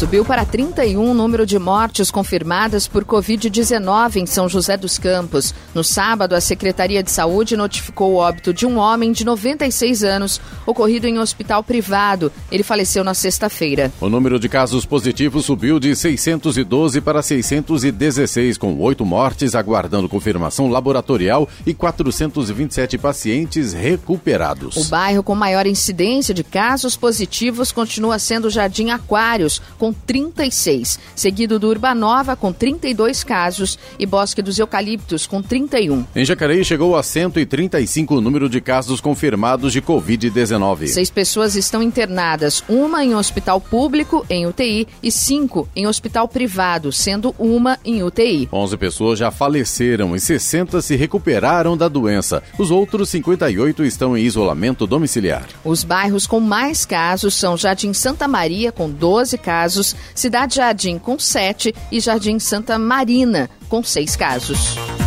Subiu 0.00 0.24
para 0.24 0.46
31 0.46 1.10
o 1.10 1.12
número 1.12 1.44
de 1.44 1.58
mortes 1.58 2.10
confirmadas 2.10 2.88
por 2.88 3.04
Covid-19 3.04 4.16
em 4.16 4.24
São 4.24 4.48
José 4.48 4.74
dos 4.74 4.96
Campos. 4.98 5.54
No 5.74 5.84
sábado, 5.84 6.34
a 6.34 6.40
Secretaria 6.40 7.02
de 7.02 7.10
Saúde 7.10 7.54
notificou 7.54 8.12
o 8.12 8.16
óbito 8.16 8.54
de 8.54 8.64
um 8.64 8.78
homem 8.78 9.12
de 9.12 9.26
96 9.26 10.02
anos, 10.02 10.40
ocorrido 10.64 11.06
em 11.06 11.18
um 11.18 11.20
hospital 11.20 11.62
privado. 11.62 12.32
Ele 12.50 12.62
faleceu 12.62 13.04
na 13.04 13.12
sexta-feira. 13.12 13.92
O 14.00 14.08
número 14.08 14.40
de 14.40 14.48
casos 14.48 14.86
positivos 14.86 15.44
subiu 15.44 15.78
de 15.78 15.94
612 15.94 16.98
para 17.02 17.20
616, 17.20 18.56
com 18.56 18.80
oito 18.80 19.04
mortes 19.04 19.54
aguardando 19.54 20.08
confirmação 20.08 20.70
laboratorial 20.70 21.46
e 21.66 21.74
427 21.74 22.96
pacientes 22.96 23.74
recuperados. 23.74 24.78
O 24.78 24.84
bairro 24.84 25.22
com 25.22 25.34
maior 25.34 25.66
incidência 25.66 26.32
de 26.32 26.42
casos 26.42 26.96
positivos 26.96 27.70
continua 27.70 28.18
sendo 28.18 28.46
o 28.46 28.50
Jardim 28.50 28.88
Aquários, 28.88 29.60
com 29.76 29.89
36, 29.92 30.98
seguido 31.14 31.58
do 31.58 31.68
Urbanova 31.68 32.36
com 32.36 32.52
32 32.52 33.24
casos 33.24 33.78
e 33.98 34.06
Bosque 34.06 34.42
dos 34.42 34.58
Eucaliptos 34.58 35.26
com 35.26 35.42
31. 35.42 36.04
Em 36.14 36.24
Jacareí 36.24 36.64
chegou 36.64 36.96
a 36.96 37.02
135 37.02 38.16
o 38.16 38.20
número 38.20 38.48
de 38.48 38.60
casos 38.60 39.00
confirmados 39.00 39.72
de 39.72 39.82
Covid-19. 39.82 40.86
Seis 40.88 41.10
pessoas 41.10 41.56
estão 41.56 41.82
internadas, 41.82 42.62
uma 42.68 43.04
em 43.04 43.14
hospital 43.14 43.60
público 43.60 44.24
em 44.28 44.46
UTI 44.46 44.86
e 45.02 45.10
cinco 45.10 45.68
em 45.74 45.86
hospital 45.86 46.28
privado, 46.28 46.92
sendo 46.92 47.34
uma 47.38 47.78
em 47.84 48.02
UTI. 48.02 48.48
11 48.52 48.76
pessoas 48.76 49.18
já 49.18 49.30
faleceram 49.30 50.14
e 50.14 50.20
60 50.20 50.80
se 50.82 50.96
recuperaram 50.96 51.76
da 51.76 51.88
doença. 51.88 52.42
Os 52.58 52.70
outros 52.70 53.08
58 53.10 53.84
estão 53.84 54.16
em 54.16 54.24
isolamento 54.24 54.86
domiciliar. 54.86 55.46
Os 55.64 55.84
bairros 55.84 56.26
com 56.26 56.40
mais 56.40 56.84
casos 56.84 57.34
são 57.34 57.56
Jardim 57.56 57.92
Santa 57.92 58.26
Maria, 58.26 58.72
com 58.72 58.90
12 58.90 59.38
casos, 59.38 59.79
Cidade 60.14 60.56
Jardim, 60.56 60.98
com 60.98 61.18
7 61.18 61.74
e 61.90 62.00
Jardim 62.00 62.38
Santa 62.38 62.78
Marina, 62.78 63.48
com 63.68 63.82
6 63.82 64.16
casos. 64.16 64.99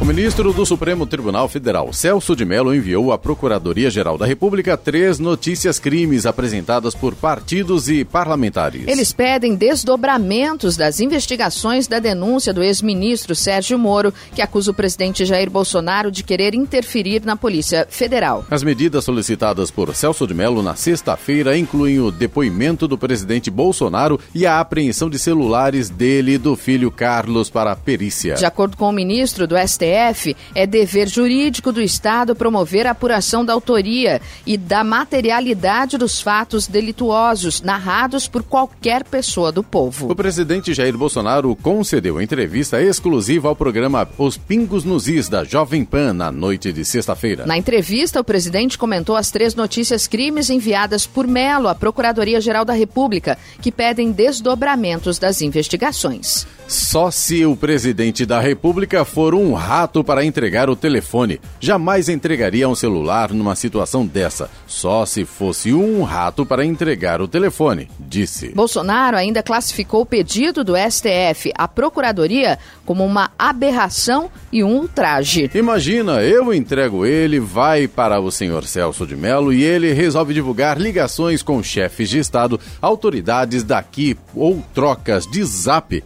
O 0.00 0.04
ministro 0.04 0.50
do 0.54 0.64
Supremo 0.64 1.06
Tribunal 1.06 1.46
Federal, 1.46 1.92
Celso 1.92 2.34
de 2.34 2.42
Mello, 2.42 2.74
enviou 2.74 3.12
à 3.12 3.18
Procuradoria-Geral 3.18 4.16
da 4.16 4.24
República 4.24 4.74
três 4.74 5.18
notícias 5.18 5.78
crimes 5.78 6.24
apresentadas 6.24 6.94
por 6.94 7.14
partidos 7.14 7.86
e 7.86 8.02
parlamentares. 8.02 8.88
Eles 8.88 9.12
pedem 9.12 9.54
desdobramentos 9.54 10.74
das 10.74 11.00
investigações 11.00 11.86
da 11.86 11.98
denúncia 11.98 12.50
do 12.50 12.62
ex-ministro 12.62 13.34
Sérgio 13.34 13.78
Moro, 13.78 14.12
que 14.34 14.40
acusa 14.40 14.70
o 14.70 14.74
presidente 14.74 15.26
Jair 15.26 15.50
Bolsonaro 15.50 16.10
de 16.10 16.24
querer 16.24 16.54
interferir 16.54 17.22
na 17.22 17.36
Polícia 17.36 17.86
Federal. 17.90 18.46
As 18.50 18.62
medidas 18.62 19.04
solicitadas 19.04 19.70
por 19.70 19.94
Celso 19.94 20.26
de 20.26 20.32
Mello 20.32 20.62
na 20.62 20.74
sexta-feira 20.76 21.58
incluem 21.58 22.00
o 22.00 22.10
depoimento 22.10 22.88
do 22.88 22.96
presidente 22.96 23.50
Bolsonaro 23.50 24.18
e 24.34 24.46
a 24.46 24.60
apreensão 24.60 25.10
de 25.10 25.18
celulares 25.18 25.90
dele 25.90 26.32
e 26.32 26.38
do 26.38 26.56
filho 26.56 26.90
Carlos 26.90 27.50
para 27.50 27.72
a 27.72 27.76
perícia. 27.76 28.36
De 28.36 28.46
acordo 28.46 28.78
com 28.78 28.88
o 28.88 28.92
ministro 28.92 29.46
do 29.46 29.56
STF, 29.58 29.89
STF, 29.90 30.36
é 30.54 30.66
dever 30.66 31.08
jurídico 31.08 31.72
do 31.72 31.80
Estado 31.80 32.34
promover 32.34 32.86
a 32.86 32.92
apuração 32.92 33.44
da 33.44 33.52
autoria 33.52 34.20
e 34.46 34.56
da 34.56 34.84
materialidade 34.84 35.98
dos 35.98 36.20
fatos 36.20 36.66
delituosos 36.66 37.60
narrados 37.60 38.28
por 38.28 38.42
qualquer 38.42 39.04
pessoa 39.04 39.50
do 39.50 39.62
povo. 39.62 40.10
O 40.10 40.16
presidente 40.16 40.72
Jair 40.72 40.96
Bolsonaro 40.96 41.54
concedeu 41.56 42.20
entrevista 42.20 42.80
exclusiva 42.80 43.48
ao 43.48 43.56
programa 43.56 44.08
Os 44.16 44.36
Pingos 44.36 44.84
nos 44.84 45.08
Is 45.08 45.28
da 45.28 45.44
Jovem 45.44 45.84
Pan 45.84 46.12
na 46.12 46.30
noite 46.30 46.72
de 46.72 46.84
sexta-feira. 46.84 47.46
Na 47.46 47.58
entrevista, 47.58 48.20
o 48.20 48.24
presidente 48.24 48.78
comentou 48.78 49.16
as 49.16 49.30
três 49.30 49.54
notícias 49.54 50.06
crimes 50.06 50.50
enviadas 50.50 51.06
por 51.06 51.26
Melo 51.26 51.68
à 51.68 51.74
Procuradoria-Geral 51.74 52.64
da 52.64 52.72
República, 52.72 53.38
que 53.60 53.72
pedem 53.72 54.12
desdobramentos 54.12 55.18
das 55.18 55.40
investigações. 55.40 56.46
Só 56.70 57.10
se 57.10 57.44
o 57.44 57.56
presidente 57.56 58.24
da 58.24 58.38
República 58.38 59.04
for 59.04 59.34
um 59.34 59.54
rato 59.54 60.04
para 60.04 60.24
entregar 60.24 60.70
o 60.70 60.76
telefone. 60.76 61.40
Jamais 61.58 62.08
entregaria 62.08 62.68
um 62.68 62.76
celular 62.76 63.32
numa 63.32 63.56
situação 63.56 64.06
dessa. 64.06 64.48
Só 64.68 65.04
se 65.04 65.24
fosse 65.24 65.74
um 65.74 66.04
rato 66.04 66.46
para 66.46 66.64
entregar 66.64 67.20
o 67.20 67.26
telefone, 67.26 67.90
disse. 67.98 68.50
Bolsonaro 68.50 69.16
ainda 69.16 69.42
classificou 69.42 70.02
o 70.02 70.06
pedido 70.06 70.62
do 70.62 70.74
STF 70.76 71.50
à 71.56 71.66
Procuradoria 71.66 72.56
como 72.86 73.04
uma 73.04 73.32
aberração 73.36 74.30
e 74.52 74.62
um 74.62 74.76
ultraje. 74.76 75.50
Imagina, 75.52 76.22
eu 76.22 76.54
entrego 76.54 77.04
ele, 77.04 77.40
vai 77.40 77.88
para 77.88 78.20
o 78.20 78.30
senhor 78.30 78.64
Celso 78.64 79.04
de 79.04 79.16
Mello 79.16 79.52
e 79.52 79.64
ele 79.64 79.92
resolve 79.92 80.32
divulgar 80.32 80.80
ligações 80.80 81.42
com 81.42 81.60
chefes 81.64 82.08
de 82.08 82.20
Estado, 82.20 82.60
autoridades 82.80 83.64
daqui 83.64 84.16
ou 84.36 84.62
trocas 84.72 85.26
de 85.26 85.42
zap 85.42 86.00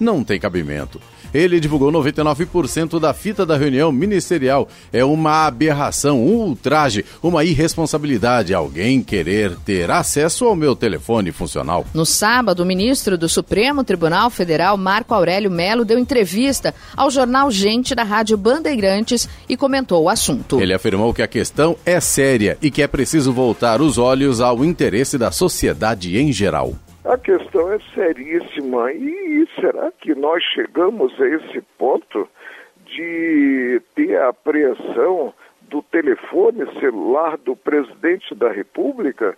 não 0.00 0.24
tem 0.24 0.40
cabimento. 0.40 1.00
Ele 1.32 1.60
divulgou 1.60 1.92
99% 1.92 2.98
da 2.98 3.14
fita 3.14 3.46
da 3.46 3.56
reunião 3.56 3.92
ministerial. 3.92 4.68
É 4.92 5.04
uma 5.04 5.46
aberração, 5.46 6.20
um 6.20 6.48
ultraje, 6.48 7.04
uma 7.22 7.44
irresponsabilidade 7.44 8.52
alguém 8.52 9.02
querer 9.02 9.56
ter 9.64 9.90
acesso 9.90 10.44
ao 10.44 10.56
meu 10.56 10.74
telefone 10.74 11.30
funcional. 11.30 11.86
No 11.94 12.04
sábado, 12.04 12.60
o 12.60 12.66
ministro 12.66 13.16
do 13.16 13.28
Supremo 13.28 13.84
Tribunal 13.84 14.28
Federal, 14.30 14.76
Marco 14.76 15.14
Aurélio 15.14 15.50
Melo, 15.50 15.84
deu 15.84 15.98
entrevista 15.98 16.74
ao 16.96 17.10
jornal 17.10 17.50
Gente 17.50 17.94
da 17.94 18.02
Rádio 18.02 18.36
Bandeirantes 18.36 19.28
e 19.48 19.56
comentou 19.56 20.02
o 20.02 20.08
assunto. 20.08 20.60
Ele 20.60 20.74
afirmou 20.74 21.14
que 21.14 21.22
a 21.22 21.28
questão 21.28 21.76
é 21.86 22.00
séria 22.00 22.58
e 22.60 22.70
que 22.70 22.82
é 22.82 22.86
preciso 22.86 23.32
voltar 23.32 23.80
os 23.80 23.98
olhos 23.98 24.40
ao 24.40 24.64
interesse 24.64 25.16
da 25.16 25.30
sociedade 25.30 26.18
em 26.18 26.32
geral. 26.32 26.74
A 27.10 27.18
questão 27.18 27.72
é 27.72 27.80
seríssima. 27.92 28.92
E 28.92 29.44
será 29.56 29.90
que 29.90 30.14
nós 30.14 30.44
chegamos 30.44 31.12
a 31.20 31.26
esse 31.26 31.60
ponto 31.76 32.28
de 32.86 33.82
ter 33.96 34.16
a 34.16 34.28
apreensão 34.28 35.34
do 35.62 35.82
telefone 35.82 36.64
celular 36.78 37.36
do 37.38 37.56
presidente 37.56 38.32
da 38.32 38.52
República? 38.52 39.36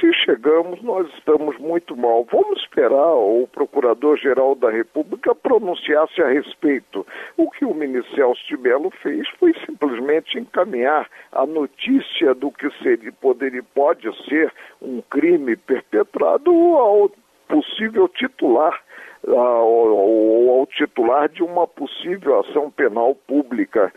Se 0.00 0.12
chegamos, 0.24 0.82
nós 0.82 1.08
estamos 1.14 1.56
muito 1.58 1.96
mal. 1.96 2.26
Vamos 2.30 2.60
esperar 2.60 3.14
o 3.14 3.48
Procurador-Geral 3.52 4.54
da 4.54 4.70
República 4.70 5.34
pronunciar-se 5.34 6.20
a 6.22 6.28
respeito. 6.28 7.06
O 7.36 7.50
que 7.50 7.64
o 7.64 7.74
ministro 7.74 8.14
Celso 8.14 8.46
de 8.48 8.56
Mello 8.56 8.90
fez 9.02 9.28
foi 9.38 9.54
simplesmente 9.66 10.38
encaminhar 10.38 11.08
a 11.32 11.46
notícia 11.46 12.34
do 12.34 12.50
que 12.50 12.70
seria, 12.82 13.12
poderia, 13.12 13.62
pode 13.74 14.08
ser 14.26 14.52
um 14.80 15.00
crime 15.02 15.56
perpetrado 15.56 16.50
ao 16.50 17.10
possível 17.48 18.08
titular 18.08 18.82
ou 19.26 20.60
ao 20.60 20.66
titular 20.66 21.28
de 21.28 21.42
uma 21.42 21.66
possível 21.66 22.40
ação 22.40 22.70
penal 22.70 23.14
pública. 23.26 23.92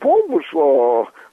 Vamos 0.00 0.44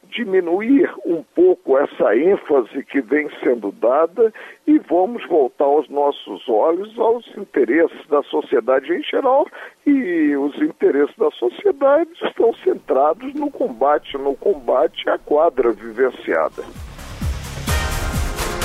diminuir 0.10 0.92
um 1.06 1.24
pouco 1.36 1.78
essa 1.78 2.16
ênfase 2.16 2.84
que 2.84 3.02
vem 3.02 3.30
sendo 3.44 3.72
dada 3.72 4.34
e 4.68 4.80
vamos 4.80 5.26
voltar 5.28 5.68
os 5.68 5.88
nossos 5.90 6.48
olhos 6.50 6.98
aos 6.98 7.26
interesses 7.38 8.08
da 8.08 8.22
sociedade 8.24 8.92
em 8.92 9.04
geral 9.04 9.48
e 9.86 10.36
os 10.36 10.56
interesses 10.62 11.16
da 11.18 11.32
sociedade 11.32 12.10
estão 12.24 12.54
centrados 12.56 13.34
no 13.34 13.52
combate, 13.52 14.18
no 14.18 14.36
combate 14.36 15.10
à 15.10 15.18
quadra 15.18 15.72
vivenciada. 15.72 16.64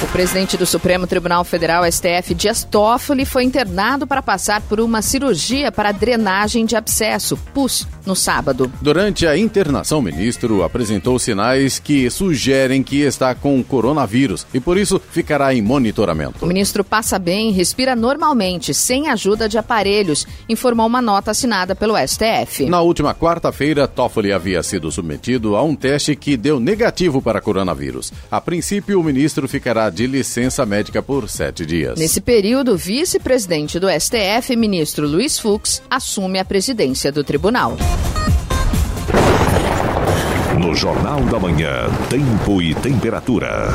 O 0.05 0.07
presidente 0.09 0.59
do 0.59 0.67
Supremo 0.67 1.07
Tribunal 1.07 1.43
Federal, 1.45 1.83
STF, 1.91 2.35
Dias 2.35 2.63
Toffoli, 2.63 3.25
foi 3.25 3.43
internado 3.43 4.07
para 4.07 4.21
passar 4.21 4.61
por 4.61 4.79
uma 4.79 5.01
cirurgia 5.01 5.73
para 5.73 5.93
drenagem 5.93 6.67
de 6.67 6.77
abscesso, 6.77 7.39
PUS, 7.55 7.89
no 8.05 8.15
sábado. 8.15 8.71
Durante 8.83 9.27
a 9.27 9.37
internação, 9.37 10.01
o 10.01 10.03
ministro 10.03 10.63
apresentou 10.63 11.19
sinais 11.19 11.79
que 11.79 12.11
sugerem 12.11 12.83
que 12.83 13.01
está 13.01 13.35
com 13.35 13.65
coronavírus 13.65 14.47
e, 14.53 14.61
por 14.61 14.77
isso, 14.77 15.01
ficará 15.11 15.55
em 15.55 15.63
monitoramento. 15.63 16.45
O 16.45 16.49
ministro 16.49 16.85
passa 16.85 17.19
bem 17.19 17.49
e 17.49 17.53
respira 17.53 17.97
normalmente, 17.97 18.75
sem 18.75 19.09
ajuda 19.09 19.49
de 19.49 19.57
aparelhos, 19.57 20.27
informou 20.47 20.87
uma 20.87 21.01
nota 21.01 21.31
assinada 21.31 21.75
pelo 21.75 21.97
STF. 21.97 22.67
Na 22.67 22.83
última 22.83 23.15
quarta-feira, 23.15 23.89
Toffoli 23.89 24.35
havia 24.35 24.63
sido 24.63 24.93
submetido 24.93 25.57
a 25.57 25.63
um 25.63 25.75
teste 25.75 26.15
que 26.15 26.37
deu 26.37 26.61
negativo 26.61 27.23
para 27.23 27.41
coronavírus. 27.41 28.13
A 28.31 28.39
princípio, 28.39 29.01
o 29.01 29.03
ministro 29.03 29.49
ficará 29.49 29.94
de 29.95 30.07
licença 30.09 30.67
médica 30.67 31.01
por 31.01 31.29
sete 31.29 31.65
dias. 31.65 31.99
Nesse 31.99 32.21
período, 32.21 32.73
o 32.73 32.77
vice-presidente 32.77 33.79
do 33.79 33.87
STF, 33.89 34.57
ministro 34.57 35.07
Luiz 35.07 35.39
Fux, 35.39 35.81
assume 35.89 36.41
a 36.41 36.45
presidência 36.45 37.13
do 37.13 37.23
tribunal. 37.23 37.77
No 40.61 40.75
Jornal 40.75 41.21
da 41.23 41.39
Manhã, 41.39 41.87
Tempo 42.11 42.61
e 42.61 42.75
Temperatura. 42.75 43.69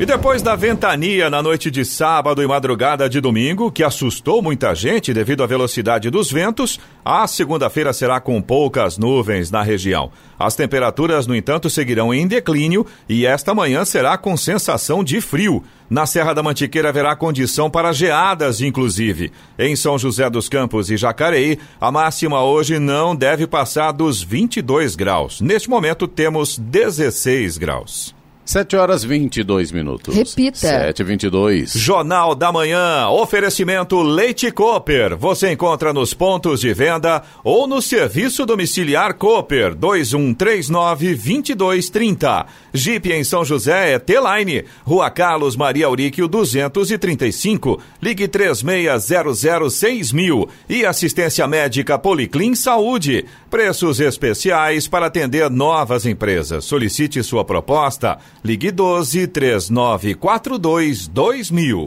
E 0.00 0.06
depois 0.06 0.42
da 0.42 0.54
ventania 0.54 1.28
na 1.28 1.42
noite 1.42 1.72
de 1.72 1.84
sábado 1.84 2.40
e 2.40 2.46
madrugada 2.46 3.08
de 3.08 3.20
domingo, 3.20 3.68
que 3.68 3.82
assustou 3.82 4.40
muita 4.40 4.72
gente 4.72 5.12
devido 5.12 5.42
à 5.42 5.46
velocidade 5.46 6.08
dos 6.08 6.30
ventos, 6.30 6.78
a 7.04 7.26
segunda-feira 7.26 7.92
será 7.92 8.20
com 8.20 8.40
poucas 8.40 8.96
nuvens 8.96 9.50
na 9.50 9.60
região. 9.60 10.12
As 10.38 10.54
temperaturas, 10.54 11.26
no 11.26 11.34
entanto, 11.34 11.68
seguirão 11.68 12.14
em 12.14 12.28
declínio 12.28 12.86
e 13.08 13.26
esta 13.26 13.52
manhã 13.52 13.84
será 13.84 14.16
com 14.16 14.36
sensação 14.36 15.02
de 15.02 15.20
frio. 15.20 15.64
Na 15.90 16.06
Serra 16.06 16.32
da 16.32 16.44
Mantiqueira 16.44 16.90
haverá 16.90 17.16
condição 17.16 17.68
para 17.68 17.92
geadas, 17.92 18.60
inclusive. 18.60 19.32
Em 19.58 19.74
São 19.74 19.98
José 19.98 20.30
dos 20.30 20.48
Campos 20.48 20.92
e 20.92 20.96
Jacareí, 20.96 21.58
a 21.80 21.90
máxima 21.90 22.44
hoje 22.44 22.78
não 22.78 23.16
deve 23.16 23.48
passar 23.48 23.90
dos 23.90 24.22
22 24.22 24.94
graus. 24.94 25.40
Neste 25.40 25.68
momento 25.68 26.06
temos 26.06 26.56
16 26.56 27.58
graus. 27.58 28.17
7 28.48 28.76
horas 28.76 29.04
22 29.04 29.70
minutos. 29.72 30.14
Repita. 30.14 30.56
7 30.56 31.04
22 31.04 31.74
Jornal 31.74 32.34
da 32.34 32.50
Manhã. 32.50 33.06
Oferecimento 33.10 34.00
Leite 34.00 34.50
Cooper. 34.50 35.18
Você 35.18 35.52
encontra 35.52 35.92
nos 35.92 36.14
pontos 36.14 36.60
de 36.60 36.72
venda 36.72 37.22
ou 37.44 37.66
no 37.66 37.82
serviço 37.82 38.46
domiciliar 38.46 39.12
Cooper 39.12 39.76
2139-2230. 39.76 42.46
Jeep 42.72 43.12
em 43.12 43.22
São 43.22 43.44
José 43.44 43.92
é 43.92 43.98
T-Line. 43.98 44.64
Rua 44.82 45.10
Carlos 45.10 45.54
Maria 45.54 45.84
Auríquio 45.84 46.26
235. 46.26 47.78
Ligue 48.00 48.26
36006000. 48.28 50.48
E 50.70 50.86
assistência 50.86 51.46
médica 51.46 51.98
Policlin 51.98 52.54
Saúde. 52.54 53.26
Preços 53.50 54.00
especiais 54.00 54.88
para 54.88 55.04
atender 55.06 55.50
novas 55.50 56.06
empresas. 56.06 56.64
Solicite 56.64 57.22
sua 57.22 57.44
proposta. 57.44 58.16
Ligue 58.44 58.70
12 58.70 59.26
3942 59.26 61.08
2000. 61.08 61.84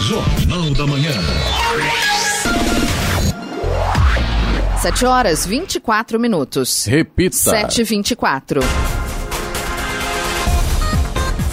Jornal 0.00 0.70
da 0.74 0.86
Manhã. 0.86 1.12
7 4.80 5.06
horas 5.06 5.46
24 5.46 6.20
minutos. 6.20 6.84
Repita. 6.86 7.36
7 7.36 7.82
h 7.82 7.84
24 7.84 8.60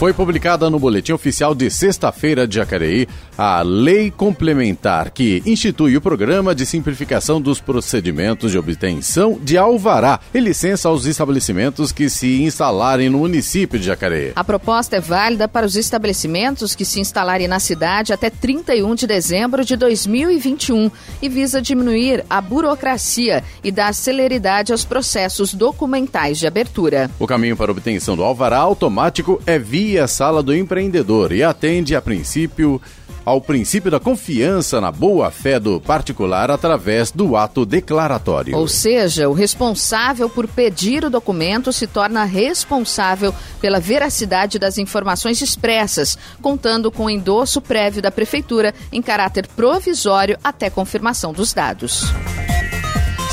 Foi 0.04 0.12
publicada 0.12 0.70
no 0.70 0.78
Boletim 0.78 1.14
Oficial 1.14 1.56
de 1.56 1.70
sexta-feira 1.70 2.46
de 2.46 2.56
Jacareí 2.56 3.08
a 3.38 3.62
Lei 3.62 4.12
Complementar 4.12 5.10
que 5.12 5.42
institui 5.46 5.96
o 5.96 6.02
Programa 6.02 6.54
de 6.54 6.66
Simplificação 6.66 7.40
dos 7.40 7.62
Procedimentos 7.62 8.52
de 8.52 8.58
Obtenção 8.58 9.40
de 9.42 9.58
Alvará 9.58 10.20
e 10.34 10.42
licença 10.42 10.90
aos 10.90 11.06
estabelecimentos 11.06 11.94
que 11.94 12.10
se 12.10 12.44
instalarem 12.44 13.10
no 13.10 13.20
município 13.20 13.80
de 13.80 13.86
Jacareí. 13.86 14.34
A 14.36 14.44
proposta 14.44 14.98
é 14.98 15.00
válida 15.00 15.48
para 15.48 15.66
os 15.66 15.78
estabelecimentos 15.78 16.76
que 16.76 16.84
se 16.84 17.00
instalarem 17.00 17.48
na 17.48 17.62
cidade 17.62 18.12
até 18.12 18.30
31 18.30 18.96
de 18.96 19.08
dezembro 19.08 19.64
de 19.64 19.78
2021 19.78 20.92
e 21.22 21.30
visa 21.30 21.62
diminuir 21.62 22.26
a 22.30 22.42
burocracia 22.42 23.42
e 23.64 23.72
dar 23.72 23.94
celeridade 23.94 24.74
aos 24.74 24.84
processos 24.84 25.54
documentais 25.54 26.40
de 26.40 26.46
abertura. 26.46 27.10
O 27.18 27.26
caminho 27.26 27.56
para 27.56 27.72
obtenção 27.72 28.18
do 28.18 28.24
alvará 28.24 28.58
automático 28.58 29.42
é 29.46 29.58
via 29.58 29.93
a 30.00 30.08
sala 30.08 30.44
do 30.44 30.56
empreendedor 30.56 31.32
e 31.32 31.44
atende 31.44 31.96
a 31.96 32.02
princípio 32.02 32.82
ao 33.26 33.40
princípio 33.40 33.90
da 33.90 34.00
confiança 34.00 34.82
na 34.82 34.92
boa-fé 34.92 35.60
do 35.60 35.80
particular 35.80 36.52
através 36.52 37.12
do 37.12 37.36
ato 37.38 37.66
declaratório. 37.66 38.56
Ou 38.56 38.68
seja, 38.68 39.30
o 39.30 39.34
responsável 39.34 40.30
por 40.30 40.48
pedir 40.48 41.06
o 41.06 41.10
documento 41.10 41.72
se 41.72 41.88
torna 41.88 42.26
responsável 42.26 43.34
pela 43.62 43.80
veracidade 43.80 44.60
das 44.60 44.78
informações 44.78 45.42
expressas, 45.42 46.18
contando 46.42 46.92
com 46.92 47.06
o 47.06 47.10
endosso 47.10 47.62
prévio 47.62 48.02
da 48.02 48.12
prefeitura 48.12 48.74
em 48.92 49.02
caráter 49.02 49.48
provisório 49.48 50.38
até 50.44 50.70
confirmação 50.70 51.32
dos 51.32 51.54
dados. 51.54 52.04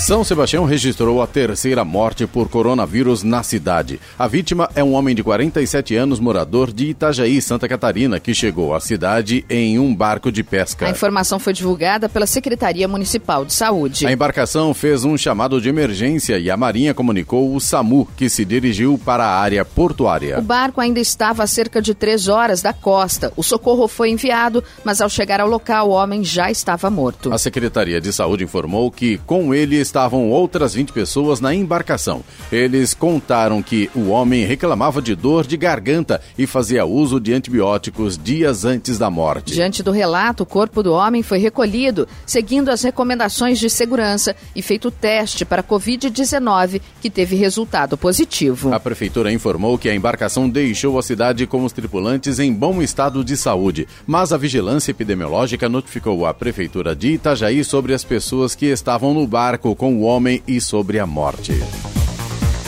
São 0.00 0.24
Sebastião 0.24 0.64
registrou 0.64 1.20
a 1.20 1.26
terceira 1.26 1.84
morte 1.84 2.26
por 2.26 2.48
coronavírus 2.48 3.22
na 3.22 3.42
cidade. 3.42 4.00
A 4.18 4.26
vítima 4.26 4.68
é 4.74 4.82
um 4.82 4.94
homem 4.94 5.14
de 5.14 5.22
47 5.22 5.94
anos, 5.94 6.18
morador 6.18 6.72
de 6.72 6.86
Itajaí, 6.86 7.40
Santa 7.42 7.68
Catarina, 7.68 8.18
que 8.18 8.32
chegou 8.32 8.74
à 8.74 8.80
cidade 8.80 9.44
em 9.48 9.78
um 9.78 9.94
barco 9.94 10.32
de 10.32 10.42
pesca. 10.42 10.86
A 10.86 10.90
informação 10.90 11.38
foi 11.38 11.52
divulgada 11.52 12.08
pela 12.08 12.26
Secretaria 12.26 12.88
Municipal 12.88 13.44
de 13.44 13.52
Saúde. 13.52 14.06
A 14.06 14.10
embarcação 14.10 14.72
fez 14.72 15.04
um 15.04 15.18
chamado 15.18 15.60
de 15.60 15.68
emergência 15.68 16.38
e 16.38 16.50
a 16.50 16.56
Marinha 16.56 16.94
comunicou 16.94 17.54
o 17.54 17.60
SAMU, 17.60 18.08
que 18.16 18.30
se 18.30 18.42
dirigiu 18.42 18.98
para 19.04 19.24
a 19.26 19.38
área 19.38 19.64
portuária. 19.66 20.38
O 20.38 20.42
barco 20.42 20.80
ainda 20.80 20.98
estava 20.98 21.42
a 21.42 21.46
cerca 21.46 21.80
de 21.80 21.94
três 21.94 22.26
horas 22.26 22.62
da 22.62 22.72
costa. 22.72 23.34
O 23.36 23.42
socorro 23.42 23.86
foi 23.86 24.08
enviado, 24.08 24.64
mas 24.82 25.02
ao 25.02 25.10
chegar 25.10 25.40
ao 25.40 25.48
local, 25.48 25.90
o 25.90 25.92
homem 25.92 26.24
já 26.24 26.50
estava 26.50 26.88
morto. 26.88 27.30
A 27.30 27.38
Secretaria 27.38 28.00
de 28.00 28.10
Saúde 28.14 28.44
informou 28.44 28.90
que 28.90 29.18
com 29.26 29.54
ele 29.54 29.89
estavam 29.90 30.30
outras 30.30 30.72
20 30.74 30.92
pessoas 30.92 31.40
na 31.40 31.52
embarcação. 31.52 32.22
Eles 32.50 32.94
contaram 32.94 33.60
que 33.60 33.90
o 33.92 34.10
homem 34.10 34.44
reclamava 34.44 35.02
de 35.02 35.16
dor 35.16 35.44
de 35.44 35.56
garganta 35.56 36.20
e 36.38 36.46
fazia 36.46 36.86
uso 36.86 37.18
de 37.18 37.32
antibióticos 37.32 38.16
dias 38.16 38.64
antes 38.64 38.98
da 38.98 39.10
morte. 39.10 39.52
Diante 39.52 39.82
do 39.82 39.90
relato, 39.90 40.44
o 40.44 40.46
corpo 40.46 40.80
do 40.80 40.92
homem 40.92 41.24
foi 41.24 41.38
recolhido, 41.38 42.06
seguindo 42.24 42.68
as 42.68 42.82
recomendações 42.82 43.58
de 43.58 43.68
segurança 43.68 44.36
e 44.54 44.62
feito 44.62 44.92
teste 44.92 45.44
para 45.44 45.62
Covid-19, 45.62 46.80
que 47.00 47.10
teve 47.10 47.34
resultado 47.34 47.98
positivo. 47.98 48.72
A 48.72 48.78
prefeitura 48.78 49.32
informou 49.32 49.76
que 49.76 49.88
a 49.88 49.94
embarcação 49.94 50.48
deixou 50.48 50.98
a 50.98 51.02
cidade 51.02 51.46
com 51.46 51.64
os 51.64 51.72
tripulantes 51.72 52.38
em 52.38 52.52
bom 52.52 52.80
estado 52.80 53.24
de 53.24 53.36
saúde, 53.36 53.88
mas 54.06 54.32
a 54.32 54.36
vigilância 54.36 54.92
epidemiológica 54.92 55.68
notificou 55.68 56.24
a 56.26 56.32
prefeitura 56.32 56.94
de 56.94 57.14
Itajaí 57.14 57.64
sobre 57.64 57.92
as 57.92 58.04
pessoas 58.04 58.54
que 58.54 58.66
estavam 58.66 59.12
no 59.12 59.26
barco 59.26 59.74
com 59.80 59.96
o 59.96 60.02
homem 60.02 60.42
e 60.46 60.60
sobre 60.60 60.98
a 60.98 61.06
morte. 61.06 61.52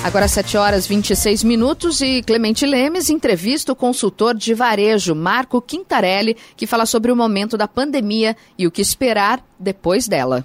Agora 0.02 0.26
7 0.26 0.56
horas 0.56 0.86
26 0.86 1.44
minutos 1.44 2.00
e 2.00 2.22
Clemente 2.22 2.64
Lemes 2.64 3.10
entrevista 3.10 3.70
o 3.70 3.76
consultor 3.76 4.34
de 4.34 4.54
varejo 4.54 5.14
Marco 5.14 5.60
Quintarelli, 5.60 6.38
que 6.56 6.66
fala 6.66 6.86
sobre 6.86 7.12
o 7.12 7.16
momento 7.16 7.54
da 7.58 7.68
pandemia 7.68 8.34
e 8.58 8.66
o 8.66 8.70
que 8.70 8.80
esperar 8.80 9.44
depois 9.58 10.08
dela. 10.08 10.42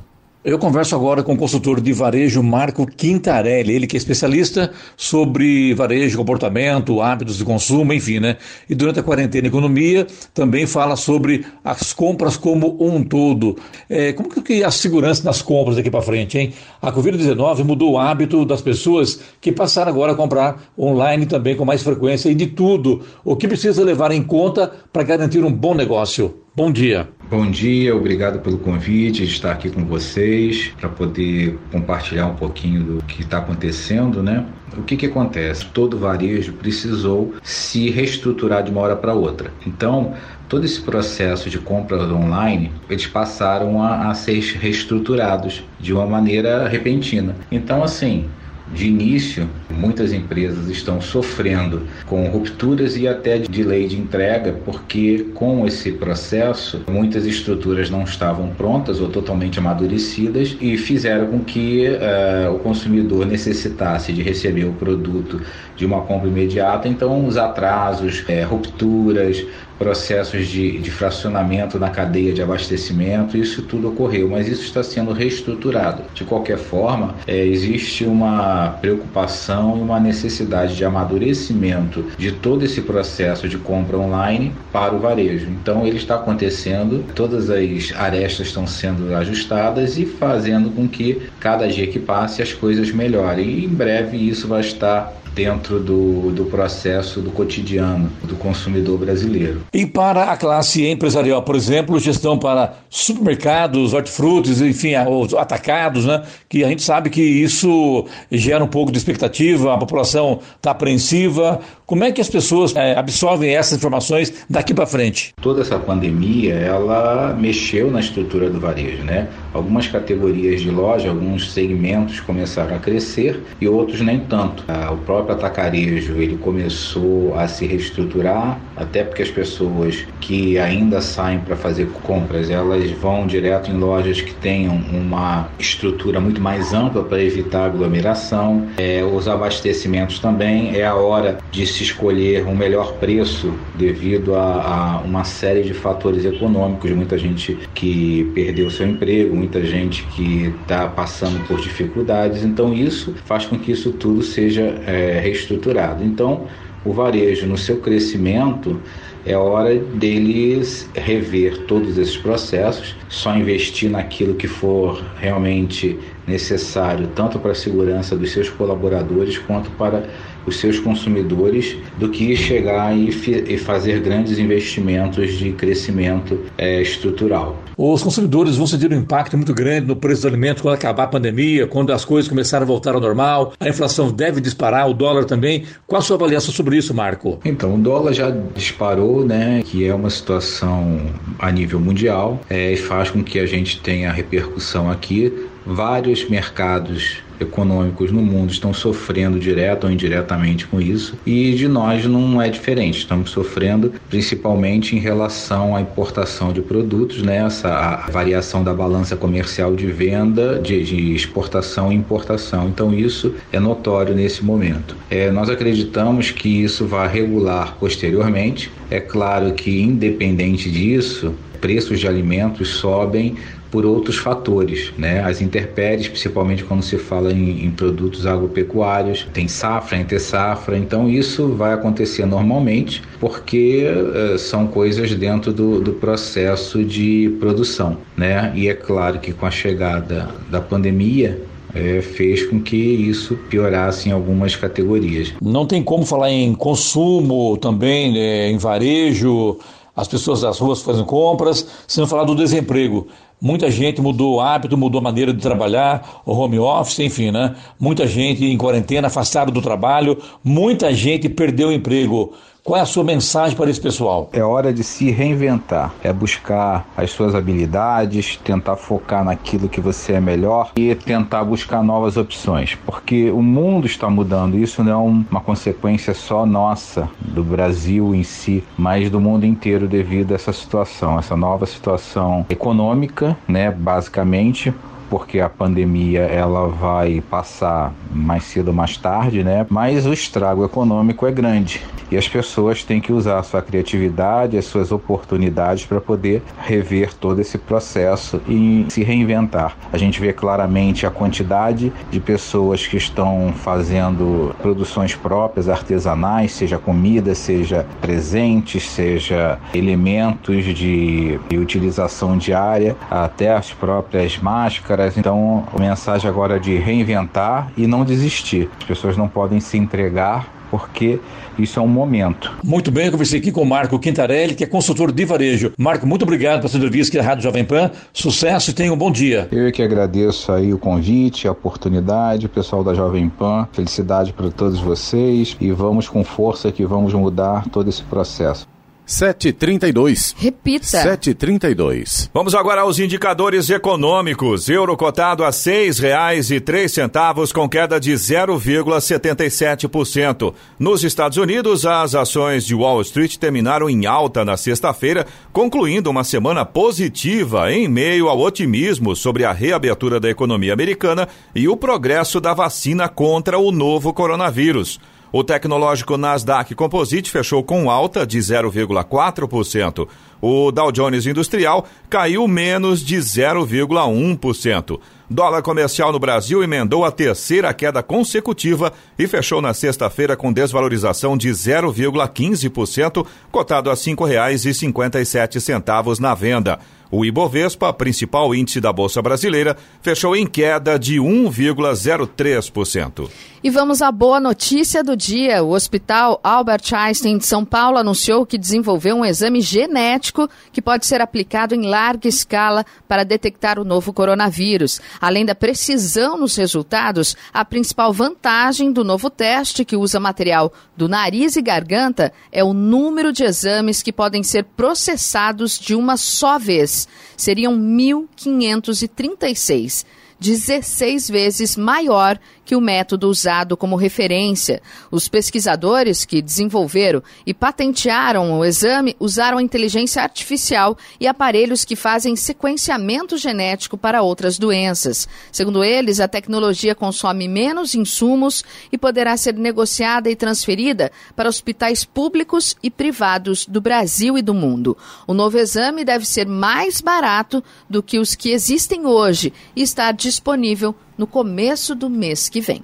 Eu 0.48 0.58
converso 0.58 0.96
agora 0.96 1.24
com 1.24 1.34
o 1.34 1.38
consultor 1.38 1.82
de 1.82 1.92
varejo 1.92 2.42
Marco 2.42 2.86
Quintarelli, 2.86 3.74
ele 3.74 3.86
que 3.86 3.98
é 3.98 4.00
especialista 4.00 4.72
sobre 4.96 5.74
varejo, 5.74 6.18
comportamento, 6.18 7.02
hábitos 7.02 7.38
de 7.38 7.44
consumo, 7.44 7.92
enfim, 7.92 8.22
né? 8.22 8.38
E 8.70 8.74
durante 8.74 8.98
a 8.98 9.04
quarentena 9.04 9.50
economia 9.50 10.08
também 10.34 10.66
fala 10.66 10.96
sobre 10.96 11.46
as 11.66 11.92
compras 11.92 12.38
como 12.38 12.78
um 12.80 13.04
todo. 13.04 13.58
É, 13.90 14.14
como 14.14 14.30
que 14.30 14.62
é 14.62 14.66
a 14.66 14.72
segurança 14.72 15.22
nas 15.26 15.42
compras 15.42 15.76
daqui 15.76 15.92
para 15.92 16.02
frente, 16.02 16.38
hein? 16.38 16.54
A 16.82 16.94
Covid-19 16.94 17.66
mudou 17.66 17.92
o 17.92 18.00
hábito 18.00 18.46
das 18.46 18.62
pessoas 18.62 19.20
que 19.42 19.52
passaram 19.52 19.92
agora 19.92 20.14
a 20.14 20.16
comprar 20.16 20.72
online 20.80 21.26
também 21.26 21.58
com 21.58 21.66
mais 21.66 21.84
frequência 21.84 22.30
e 22.30 22.36
de 22.36 22.48
tudo. 22.48 23.02
O 23.26 23.36
que 23.36 23.50
precisa 23.50 23.84
levar 23.84 24.14
em 24.14 24.24
conta 24.24 24.72
para 24.94 25.04
garantir 25.04 25.44
um 25.44 25.52
bom 25.52 25.76
negócio? 25.76 26.47
Bom 26.58 26.72
dia. 26.72 27.08
Bom 27.30 27.52
dia, 27.52 27.96
obrigado 27.96 28.40
pelo 28.40 28.58
convite 28.58 29.28
de 29.28 29.32
estar 29.32 29.52
aqui 29.52 29.70
com 29.70 29.86
vocês 29.86 30.72
para 30.80 30.90
poder 30.90 31.56
compartilhar 31.72 32.26
um 32.26 32.34
pouquinho 32.34 32.84
do 32.84 33.04
que 33.04 33.22
está 33.22 33.38
acontecendo, 33.38 34.24
né? 34.24 34.44
O 34.76 34.82
que, 34.82 34.98
que 34.98 35.06
acontece? 35.06 35.68
Todo 35.68 36.00
varejo 36.00 36.54
precisou 36.54 37.36
se 37.44 37.92
reestruturar 37.92 38.64
de 38.64 38.72
uma 38.72 38.82
hora 38.82 38.96
para 38.96 39.14
outra. 39.14 39.54
Então, 39.68 40.16
todo 40.50 40.66
esse 40.66 40.82
processo 40.82 41.48
de 41.48 41.60
compras 41.60 42.10
online, 42.10 42.72
eles 42.90 43.06
passaram 43.06 43.80
a, 43.84 44.10
a 44.10 44.16
ser 44.16 44.40
reestruturados 44.56 45.64
de 45.80 45.94
uma 45.94 46.08
maneira 46.08 46.68
repentina. 46.68 47.36
Então, 47.52 47.84
assim, 47.84 48.28
de 48.74 48.88
início, 48.88 49.50
muitas 49.70 50.12
empresas 50.12 50.68
estão 50.70 51.00
sofrendo 51.02 51.84
com 52.06 52.28
rupturas 52.28 52.98
e 52.98 53.08
até 53.08 53.38
de 53.38 53.64
lei 53.64 53.88
de 53.88 53.98
entrega, 53.98 54.54
porque 54.66 55.28
com 55.34 55.66
esse 55.66 55.92
processo, 55.94 56.84
muitas 56.90 57.26
estruturas 57.26 57.90
não 57.90 58.04
estavam 58.04 58.50
prontas 58.50 59.00
ou 59.00 59.10
totalmente 59.10 59.60
amadurecidas 59.60 60.58
e 60.60 60.78
fizeram 60.78 61.28
com 61.28 61.40
que 61.40 61.88
uh, 61.88 62.54
o 62.54 62.60
consumidor 62.60 63.26
necessitasse 63.26 64.12
de 64.12 64.22
receber 64.22 64.66
o 64.66 64.74
produto 64.74 65.42
de 65.76 65.86
uma 65.86 66.02
compra 66.02 66.28
imediata. 66.28 66.88
Então, 66.88 67.26
os 67.26 67.38
atrasos, 67.38 68.24
é, 68.28 68.44
rupturas, 68.44 69.46
processos 69.78 70.48
de, 70.48 70.80
de 70.80 70.92
fracionamento 70.92 71.80
na 71.80 71.90
cadeia 71.90 72.34
de 72.34 72.42
abastecimento, 72.42 73.38
isso 73.38 73.62
tudo 73.64 73.90
ocorreu, 73.90 74.30
mas 74.30 74.48
isso 74.48 74.64
está 74.64 74.84
sendo 74.84 75.12
reestruturado. 75.12 76.04
De 76.14 76.24
qualquer 76.24 76.58
forma, 76.58 77.16
é, 77.26 77.46
existe 77.46 78.06
uma 78.06 78.78
preocupação 78.82 79.78
e 79.78 79.82
uma 79.82 80.00
necessidade 80.00 80.76
de 80.76 80.84
amadurecimento 80.84 82.06
de 82.18 82.32
todo 82.32 82.66
esse 82.66 82.82
processo 82.82 83.48
de 83.48 83.58
compra 83.58 83.98
online 83.98 84.52
para 84.72 84.94
o 84.94 85.00
varejo. 85.00 85.48
Então, 85.50 85.86
ele 85.86 85.98
está 85.98 86.16
acontecendo, 86.16 87.04
todas 87.16 87.50
as 87.50 87.94
arestas 87.96 88.48
estão 88.48 88.66
sendo 88.66 89.16
ajustadas 89.16 89.98
e 89.98 90.06
fazendo 90.06 90.70
com 90.70 90.88
que 90.88 91.22
cada 91.40 91.68
dia 91.68 91.88
que 91.88 92.00
passe 92.00 92.42
as 92.42 92.54
coisas 92.54 92.92
melhorem. 92.92 93.48
E 93.48 93.66
em 93.66 93.70
breve 93.70 94.18
isso 94.18 94.48
vai 94.48 94.62
estar 94.62 95.14
dentro 95.34 95.80
do, 95.80 96.32
do 96.32 96.46
processo 96.46 97.22
do 97.22 97.32
cotidiano 97.32 98.12
do 98.24 98.36
consumidor 98.36 98.98
brasileiro. 98.98 99.62
E 99.74 99.86
para 99.86 100.32
a 100.32 100.38
classe 100.38 100.86
empresarial, 100.86 101.42
por 101.44 101.56
exemplo, 101.56 102.00
gestão 102.00 102.38
para 102.38 102.74
supermercados, 102.90 103.94
hortifrutis, 103.94 104.62
enfim, 104.62 104.94
os 105.08 105.34
atacados, 105.34 106.06
né? 106.06 106.24
Que 106.50 106.64
a 106.64 106.68
gente 106.68 106.82
sabe 106.82 107.10
que 107.10 107.22
isso 107.22 108.06
gera 108.32 108.64
um 108.64 108.68
pouco 108.68 108.92
de 108.92 108.98
expectativa, 108.98 109.74
a 109.74 109.78
população 109.78 110.40
está 110.56 110.72
apreensiva. 110.72 111.60
Como 111.86 112.04
é 112.04 112.12
que 112.12 112.20
as 112.20 112.30
pessoas 112.30 112.76
é, 112.76 112.98
absorvem 112.98 113.56
essas 113.56 113.78
informações 113.78 114.34
daqui 114.50 114.74
para 114.74 114.86
frente? 114.86 115.34
Toda 115.42 115.62
essa 115.62 115.80
pandemia, 115.80 116.56
ela 116.56 117.34
mexeu 117.34 117.90
na 117.90 118.00
estrutura 118.00 118.50
do 118.50 118.60
varejo, 118.60 119.04
né? 119.04 119.28
Algumas 119.54 119.88
categorias 119.88 120.62
de 120.62 120.70
loja, 120.70 121.10
alguns 121.10 121.52
segmentos 121.52 122.20
começaram 122.20 122.76
a 122.76 122.80
crescer 122.80 123.42
e 123.62 123.68
outros 123.68 124.02
nem 124.02 124.20
tanto. 124.20 124.64
Ah, 124.68 124.92
o 124.92 124.98
próprio 124.98 125.27
atacarejo, 125.34 126.14
ele 126.22 126.38
começou 126.38 127.38
a 127.38 127.48
se 127.48 127.66
reestruturar, 127.66 128.60
até 128.76 129.04
porque 129.04 129.22
as 129.22 129.32
pessoas 129.32 130.06
que 130.20 130.58
ainda 130.58 131.02
saem 131.02 131.40
para 131.40 131.56
fazer 131.56 131.88
compras, 132.04 132.50
elas 132.50 132.90
vão 132.92 133.26
direto 133.26 133.72
em 133.72 133.78
lojas 133.78 134.22
que 134.22 134.34
tenham 134.34 134.76
uma 134.92 135.50
estrutura 135.60 136.20
muito 136.20 136.42
mais 136.42 136.74
ampla 136.74 137.04
para 137.04 137.22
evitar 137.22 137.66
aglomeração. 137.66 138.68
É, 138.78 139.04
os 139.04 139.28
abastecimentos 139.28 140.20
também 140.20 140.76
é 140.76 140.86
a 140.86 140.96
hora 140.96 141.38
de 141.52 141.66
se 141.66 141.84
escolher 141.84 142.46
um 142.46 142.56
melhor 142.56 142.94
preço 142.94 143.54
devido 143.76 144.36
a, 144.36 144.42
a 144.42 145.02
uma 145.02 145.24
série 145.24 145.64
de 145.64 145.74
fatores 145.74 146.26
econômicos, 146.26 146.92
muita 146.92 147.18
gente 147.18 147.58
que 147.74 148.30
perdeu 148.34 148.70
seu 148.70 148.88
emprego, 148.88 149.36
muita 149.36 149.64
gente 149.64 150.04
que 150.16 150.54
está 150.62 150.88
passando 150.88 151.46
por 151.48 151.60
dificuldades. 151.60 152.44
Então 152.44 152.74
isso 152.74 153.14
faz 153.26 153.46
com 153.46 153.58
que 153.58 153.72
isso 153.72 153.92
tudo 153.92 154.22
seja 154.22 154.64
é, 154.86 155.07
reestruturado. 155.14 156.04
Então 156.04 156.48
o 156.86 156.94
varejo 156.94 157.46
no 157.46 157.58
seu 157.58 157.78
crescimento 157.78 158.80
é 159.26 159.36
hora 159.36 159.76
deles 159.76 160.90
rever 160.96 161.66
todos 161.66 161.98
esses 161.98 162.16
processos, 162.16 162.96
só 163.10 163.36
investir 163.36 163.90
naquilo 163.90 164.36
que 164.36 164.48
for 164.48 165.04
realmente 165.20 166.00
necessário, 166.26 167.08
tanto 167.14 167.38
para 167.38 167.52
a 167.52 167.56
segurança 167.56 168.16
dos 168.16 168.32
seus 168.32 168.50
colaboradores 168.50 169.38
quanto 169.38 169.70
para 169.72 170.06
os 170.48 170.58
seus 170.58 170.80
consumidores 170.80 171.76
do 172.00 172.10
que 172.10 172.36
chegar 172.36 172.98
e, 172.98 173.10
e 173.48 173.58
fazer 173.58 174.00
grandes 174.00 174.40
investimentos 174.40 175.38
de 175.38 175.52
crescimento 175.52 176.40
é, 176.58 176.82
estrutural. 176.82 177.62
Os 177.78 178.02
consumidores 178.02 178.56
vão 178.56 178.66
sentir 178.66 178.92
um 178.92 178.98
impacto 178.98 179.38
muito 179.38 179.54
grande 179.54 179.86
no 179.86 179.96
preço 179.96 180.24
dos 180.24 180.26
alimentos 180.26 180.64
quando 180.64 180.74
acabar 180.74 181.04
a 181.04 181.08
pandemia, 181.08 181.68
quando 181.68 181.94
as 181.94 182.04
coisas 182.04 182.28
começarem 182.28 182.64
a 182.64 182.68
voltar 182.68 182.96
ao 182.96 183.02
normal, 183.02 183.54
a 183.60 183.70
inflação 183.70 184.12
deve 184.12 184.42
disparar, 184.42 184.90
o 184.90 184.94
dólar 184.96 185.26
também. 185.26 185.66
Qual 185.86 186.00
a 186.00 186.02
sua 186.02 186.16
avaliação 186.16 186.52
sobre 186.52 186.78
isso, 186.78 186.92
Marco? 186.94 187.40
Então, 187.46 187.76
o 187.76 187.78
dólar 187.78 188.14
já 188.14 188.32
disparou, 188.56 189.24
né, 189.24 189.62
que 189.64 189.86
é 189.86 189.94
uma 189.94 190.10
situação 190.10 191.02
a 191.38 191.52
nível 191.52 191.80
mundial 191.80 192.40
é, 192.50 192.74
e 192.74 192.78
faz 192.78 193.12
com 193.12 193.24
que 193.24 193.40
a 193.40 193.46
gente 193.46 193.80
tenha 193.82 194.12
repercussão 194.12 194.90
aqui. 194.90 195.32
Vários 195.68 196.30
mercados 196.30 197.18
econômicos 197.40 198.10
no 198.10 198.22
mundo 198.22 198.52
estão 198.52 198.74
sofrendo 198.74 199.38
direto 199.38 199.84
ou 199.84 199.92
indiretamente 199.92 200.66
com 200.66 200.82
isso 200.82 201.16
e 201.26 201.54
de 201.54 201.68
nós 201.68 202.06
não 202.06 202.42
é 202.42 202.50
diferente. 202.50 203.00
Estamos 203.00 203.32
sofrendo 203.32 203.94
principalmente 204.10 204.96
em 204.96 205.00
relação 205.00 205.76
à 205.76 205.82
importação 205.82 206.54
de 206.54 206.62
produtos, 206.62 207.22
né? 207.22 207.46
Essa 207.46 208.06
variação 208.10 208.64
da 208.64 208.74
balança 208.74 209.16
comercial 209.16 209.76
de 209.76 209.88
venda, 209.88 210.60
de, 210.60 210.84
de 210.84 211.14
exportação 211.14 211.92
e 211.92 211.96
importação. 211.96 212.70
Então 212.70 212.94
isso 212.94 213.36
é 213.52 213.60
notório 213.60 214.16
nesse 214.16 214.44
momento. 214.44 214.96
É, 215.10 215.30
nós 215.32 215.50
acreditamos 215.50 216.32
que 216.32 216.64
isso 216.64 216.86
vai 216.86 217.08
regular 217.08 217.76
posteriormente. 217.78 218.72
É 218.90 219.02
claro 219.02 219.54
que 219.54 219.82
independente 219.82 220.72
disso, 220.72 221.36
preços 221.60 222.00
de 222.00 222.08
alimentos 222.08 222.70
sobem 222.70 223.36
por 223.72 223.86
outros 223.86 224.18
fatores, 224.18 224.92
né? 224.98 225.22
As 225.24 225.42
intempéries, 225.42 226.08
principalmente 226.08 226.64
quando 226.64 226.84
se 226.84 226.98
fala 226.98 227.32
em, 227.32 227.66
em 227.66 227.72
produtos 227.72 228.26
agropecuários, 228.26 229.28
tem 229.34 229.48
safra, 229.48 229.98
entre 229.98 230.20
safra, 230.20 230.78
então 230.78 231.10
isso 231.10 231.50
vai 231.50 231.74
acontecer 231.74 232.26
normalmente 232.26 233.02
porque 233.20 233.86
uh, 233.86 234.38
são 234.38 234.68
coisas 234.68 235.14
dentro 235.16 235.52
do, 235.52 235.80
do 235.80 235.94
processo 235.94 236.84
de 236.84 237.36
produção, 237.40 237.98
né? 238.16 238.52
E 238.56 238.68
é 238.68 238.74
claro 238.74 239.20
que 239.20 239.34
com 239.34 239.46
a 239.46 239.52
chegada 239.52 240.30
da 240.50 240.62
pandemia 240.62 241.42
é, 241.74 242.02
fez 242.02 242.46
com 242.46 242.60
que 242.60 242.76
isso 242.76 243.36
piorasse 243.50 244.10
em 244.10 244.12
algumas 244.12 244.56
categorias. 244.56 245.34
Não 245.42 245.66
tem 245.66 245.84
como 245.84 246.06
falar 246.06 246.32
em 246.32 246.54
consumo 246.56 247.58
também, 247.58 248.12
né, 248.12 248.50
em 248.50 248.58
varejo, 248.58 249.58
as 249.96 250.08
pessoas 250.08 250.42
das 250.42 250.60
ruas 250.60 250.82
fazem 250.82 251.04
compras, 251.04 251.68
sem 251.88 252.06
falar 252.06 252.24
do 252.24 252.36
desemprego. 252.36 253.08
Muita 253.40 253.70
gente 253.70 254.02
mudou 254.02 254.36
o 254.36 254.42
hábito, 254.42 254.78
mudou 254.78 255.00
a 255.00 255.04
maneira 255.04 255.32
de 255.32 255.40
trabalhar, 255.40 256.22
o 256.26 256.34
home 256.34 256.58
office, 256.58 257.00
enfim, 257.00 257.30
né? 257.30 257.56
Muita 257.80 258.08
gente 258.08 258.44
em 258.44 258.58
quarentena, 258.58 259.08
afastado 259.08 259.52
do 259.52 259.62
trabalho, 259.62 260.18
muita 260.44 260.94
gente 260.94 261.30
perdeu 261.30 261.70
o 261.70 261.72
emprego. 261.72 262.34
Qual 262.68 262.78
é 262.78 262.82
a 262.82 262.86
sua 262.86 263.02
mensagem 263.02 263.56
para 263.56 263.70
esse 263.70 263.80
pessoal? 263.80 264.30
É 264.34 264.44
hora 264.44 264.74
de 264.74 264.84
se 264.84 265.10
reinventar, 265.10 265.94
é 266.04 266.12
buscar 266.12 266.86
as 266.98 267.12
suas 267.12 267.34
habilidades, 267.34 268.36
tentar 268.44 268.76
focar 268.76 269.24
naquilo 269.24 269.70
que 269.70 269.80
você 269.80 270.16
é 270.16 270.20
melhor 270.20 270.72
e 270.76 270.94
tentar 270.94 271.46
buscar 271.46 271.82
novas 271.82 272.18
opções, 272.18 272.78
porque 272.86 273.32
o 273.32 273.42
mundo 273.42 273.88
está 273.88 274.10
mudando. 274.10 274.58
Isso 274.58 274.84
não 274.84 274.92
é 274.92 274.98
uma 274.98 275.40
consequência 275.40 276.14
só 276.14 276.46
nossa, 276.46 277.10
do 277.22 277.42
Brasil 277.42 278.14
em 278.14 278.24
si, 278.24 278.62
mas 278.78 279.10
do 279.10 279.22
mundo 279.22 279.46
inteiro 279.46 279.88
devido 279.88 280.34
a 280.34 280.36
essa 280.36 280.52
situação, 280.52 281.18
essa 281.18 281.38
nova 281.38 281.66
situação 281.66 282.46
econômica, 282.50 283.27
né, 283.48 283.72
basicamente 283.72 284.74
porque 285.10 285.40
a 285.40 285.50
pandemia 285.50 286.22
ela 286.22 286.68
vai 286.68 287.22
passar 287.30 287.94
mais 288.12 288.44
cedo 288.44 288.70
ou 288.70 288.74
mais 288.74 288.98
tarde, 288.98 289.44
né? 289.44 289.66
Mas 289.70 290.06
o 290.06 290.14
estrago 290.14 290.66
econômico 290.66 291.26
é 291.26 291.32
grande 291.32 291.82
e 292.10 292.18
as 292.18 292.28
pessoas 292.28 292.84
têm 292.84 293.02
que 293.02 293.12
usar 293.12 293.40
a 293.40 293.44
sua 293.44 293.62
criatividade, 293.62 294.58
as 294.58 294.66
suas 294.66 294.92
oportunidades 294.92 295.86
para 295.86 296.00
poder 296.00 296.42
rever 296.58 297.14
todo 297.14 297.40
esse 297.40 297.58
processo 297.58 298.42
e 298.48 298.86
se 298.90 299.04
reinventar. 299.04 299.78
A 299.92 299.98
gente 299.98 300.20
vê 300.20 300.32
claramente 300.32 301.06
a 301.06 301.12
quantidade 301.12 301.92
de 302.10 302.20
pessoas 302.20 302.86
que 302.88 302.98
estão 302.98 303.54
fazendo 303.56 304.56
produções 304.62 305.16
próprias, 305.16 305.68
artesanais, 305.68 306.54
seja 306.54 306.78
comida, 306.78 307.36
seja 307.36 307.86
presentes, 308.00 308.90
seja 308.90 309.60
elementos 309.74 310.64
de 310.64 311.40
utilização 311.54 312.38
diária, 312.38 312.96
até 313.10 313.54
as 313.54 313.74
próprias 313.74 314.38
máscaras. 314.38 314.97
Então, 315.18 315.64
a 315.74 315.80
mensagem 315.80 316.30
agora 316.30 316.56
é 316.56 316.60
de 316.60 316.76
reinventar 316.78 317.72
e 317.78 317.86
não 317.86 318.04
desistir. 318.04 318.70
As 318.80 318.86
pessoas 318.86 319.18
não 319.18 319.28
podem 319.28 319.60
se 319.60 319.78
entregar 319.78 320.58
porque 320.70 321.20
isso 321.58 321.80
é 321.80 321.82
um 321.82 321.88
momento. 321.88 322.52
Muito 322.64 322.92
bem, 322.92 323.06
eu 323.06 323.12
conversei 323.12 323.40
aqui 323.40 323.52
com 323.52 323.62
o 323.62 323.66
Marco 323.66 323.98
Quintarelli, 323.98 324.54
que 324.54 324.64
é 324.64 324.68
consultor 324.68 325.12
de 325.12 325.26
varejo. 325.26 325.74
Marco, 325.78 326.06
muito 326.06 326.24
obrigado 326.24 326.60
pela 326.60 326.70
sua 326.70 326.78
entrevista 326.78 327.12
aqui 327.12 327.18
na 327.18 327.30
Rádio 327.30 327.44
Jovem 327.44 327.66
Pan. 327.66 327.92
Sucesso 328.14 328.72
e 328.72 328.74
tenha 328.74 328.94
um 328.94 328.98
bom 328.98 329.12
dia. 329.12 329.48
Eu 329.52 329.68
é 329.68 329.72
que 329.72 329.82
agradeço 329.82 330.52
aí 330.52 330.74
o 330.74 330.78
convite, 330.78 331.48
a 331.48 331.52
oportunidade, 331.52 332.48
pessoal 332.48 332.84
da 332.84 332.94
Jovem 332.94 333.30
Pan. 333.30 333.68
Felicidade 333.72 334.34
para 334.34 334.50
todos 334.52 334.80
vocês 334.80 335.56
e 335.60 335.72
vamos 335.72 336.08
com 336.08 336.24
força 336.24 336.72
que 336.72 336.86
vamos 336.86 337.14
mudar 337.14 337.68
todo 337.70 337.90
esse 337.90 338.04
processo. 338.04 338.68
732. 339.08 340.36
Repita. 340.38 340.86
732. 340.86 342.30
Vamos 342.34 342.54
agora 342.54 342.82
aos 342.82 343.00
indicadores 343.00 343.70
econômicos. 343.70 344.68
Euro 344.68 344.98
cotado 344.98 345.46
a 345.46 345.52
seis 345.54 345.98
reais 345.98 346.52
e 346.52 346.60
três 346.60 346.92
centavos 346.92 347.54
com 347.54 347.70
queda 347.70 348.02
de 348.02 348.12
0,77%. 348.12 350.54
Nos 350.78 351.06
Estados 351.06 351.38
Unidos, 351.38 351.86
as 351.86 352.16
ações 352.16 352.66
de 352.66 352.76
Wall 352.76 353.00
Street 353.02 353.38
terminaram 353.38 353.90
em 353.90 354.06
alta 354.06 354.44
na 354.44 354.58
sexta-feira, 354.58 355.26
concluindo 355.54 356.10
uma 356.10 356.26
semana 356.26 356.66
positiva 356.66 357.72
em 357.72 357.88
meio 357.88 358.28
ao 358.28 358.42
otimismo 358.42 359.16
sobre 359.16 359.46
a 359.46 359.54
reabertura 359.54 360.20
da 360.20 360.30
economia 360.30 360.74
americana 360.74 361.30
e 361.56 361.70
o 361.70 361.78
progresso 361.78 362.42
da 362.42 362.54
vacina 362.54 363.08
contra 363.08 363.58
o 363.58 363.72
novo 363.72 364.14
coronavírus. 364.14 365.00
O 365.32 365.44
tecnológico 365.44 366.18
Nasdaq 366.18 366.74
Composite 366.74 367.30
fechou 367.30 367.64
com 367.64 367.92
alta 367.92 368.26
de 368.26 368.40
0,4%. 368.40 370.08
O 370.42 370.72
Dow 370.72 370.92
Jones 370.92 371.26
Industrial 371.26 371.86
caiu 372.10 372.48
menos 372.48 373.04
de 373.04 373.18
0,1%. 373.18 375.00
Dólar 375.30 375.62
comercial 375.62 376.14
no 376.14 376.20
Brasil 376.20 376.64
emendou 376.64 377.04
a 377.04 377.12
terceira 377.12 377.74
queda 377.74 378.02
consecutiva 378.02 378.94
e 379.20 379.28
fechou 379.28 379.62
na 379.62 379.74
sexta-feira 379.74 380.38
com 380.38 380.54
desvalorização 380.54 381.36
de 381.36 381.50
0,15%, 381.50 383.28
cotado 383.52 383.90
a 383.90 383.94
R$ 383.94 384.00
5,57 384.00 386.20
na 386.20 386.34
venda. 386.34 386.80
O 387.10 387.24
Ibovespa, 387.26 387.94
principal 387.94 388.54
índice 388.54 388.82
da 388.82 388.94
Bolsa 388.94 389.22
Brasileira, 389.22 389.78
fechou 390.02 390.36
em 390.36 390.46
queda 390.46 391.00
de 391.00 391.16
1,03%. 391.18 393.30
E 393.68 393.70
vamos 393.70 394.02
à 394.02 394.10
boa 394.14 394.40
notícia 394.40 395.04
do 395.04 395.14
dia. 395.14 395.62
O 395.62 395.72
Hospital 395.72 396.40
Albert 396.42 396.94
Einstein 396.94 397.38
de 397.38 397.46
São 397.46 397.66
Paulo 397.66 397.98
anunciou 397.98 398.46
que 398.46 398.58
desenvolveu 398.58 399.18
um 399.18 399.26
exame 399.26 399.60
genético 399.60 400.50
que 400.72 400.82
pode 400.82 401.06
ser 401.06 401.20
aplicado 401.20 401.76
em 401.76 401.86
larga 401.86 402.30
escala 402.30 402.86
para 403.10 403.26
detectar 403.26 403.78
o 403.78 403.84
novo 403.84 404.14
coronavírus. 404.14 405.02
Além 405.20 405.46
da 405.46 405.54
precisão 405.54 406.38
nos 406.38 406.56
resultados, 406.56 407.36
a 407.54 407.66
principal 407.66 408.14
vantagem 408.14 408.90
do 408.90 409.04
novo 409.04 409.30
teste, 409.30 409.84
que 409.84 409.98
usa 409.98 410.18
material 410.18 410.72
do 410.96 411.10
nariz 411.10 411.58
e 411.58 411.62
garganta, 411.62 412.32
é 412.54 412.64
o 412.64 412.72
número 412.72 413.34
de 413.34 413.44
exames 413.44 414.02
que 414.02 414.14
podem 414.14 414.44
ser 414.44 414.64
processados 414.64 415.78
de 415.78 415.94
uma 415.94 416.16
só 416.16 416.58
vez. 416.58 417.06
Seriam 417.36 417.78
1.536. 417.78 420.06
16 420.40 421.30
vezes 421.30 421.76
maior 421.76 422.40
que 422.68 422.76
o 422.76 422.82
método 422.82 423.30
usado 423.30 423.78
como 423.78 423.96
referência. 423.96 424.82
Os 425.10 425.30
pesquisadores 425.30 426.26
que 426.26 426.42
desenvolveram 426.42 427.24
e 427.46 427.54
patentearam 427.54 428.60
o 428.60 428.66
exame 428.66 429.16
usaram 429.22 429.62
inteligência 429.62 430.22
artificial 430.22 430.98
e 431.18 431.28
aparelhos 431.28 431.86
que 431.86 431.96
fazem 431.96 432.36
sequenciamento 432.36 433.38
genético 433.38 433.98
para 433.98 434.22
outras 434.22 434.60
doenças. 434.60 435.30
Segundo 435.50 435.82
eles, 435.82 436.20
a 436.20 436.28
tecnologia 436.28 436.94
consome 436.94 437.48
menos 437.48 437.96
insumos 437.96 438.66
e 438.92 438.98
poderá 438.98 439.38
ser 439.38 439.54
negociada 439.54 440.30
e 440.30 440.36
transferida 440.36 441.10
para 441.38 441.48
hospitais 441.48 442.04
públicos 442.04 442.76
e 442.84 442.92
privados 442.92 443.66
do 443.66 443.80
Brasil 443.80 444.38
e 444.38 444.42
do 444.42 444.54
mundo. 444.54 444.98
O 445.26 445.34
novo 445.34 445.58
exame 445.58 446.04
deve 446.04 446.26
ser 446.26 446.46
mais 446.46 447.00
barato 447.00 447.64
do 447.90 448.04
que 448.04 448.20
os 448.20 448.36
que 448.36 448.50
existem 448.50 449.06
hoje 449.06 449.54
e 449.74 449.82
estar 449.82 450.12
disponível 450.28 450.94
no 451.18 451.26
começo 451.26 451.96
do 451.96 452.10
mês 452.10 452.50
que 452.50 452.60
vem. 452.60 452.84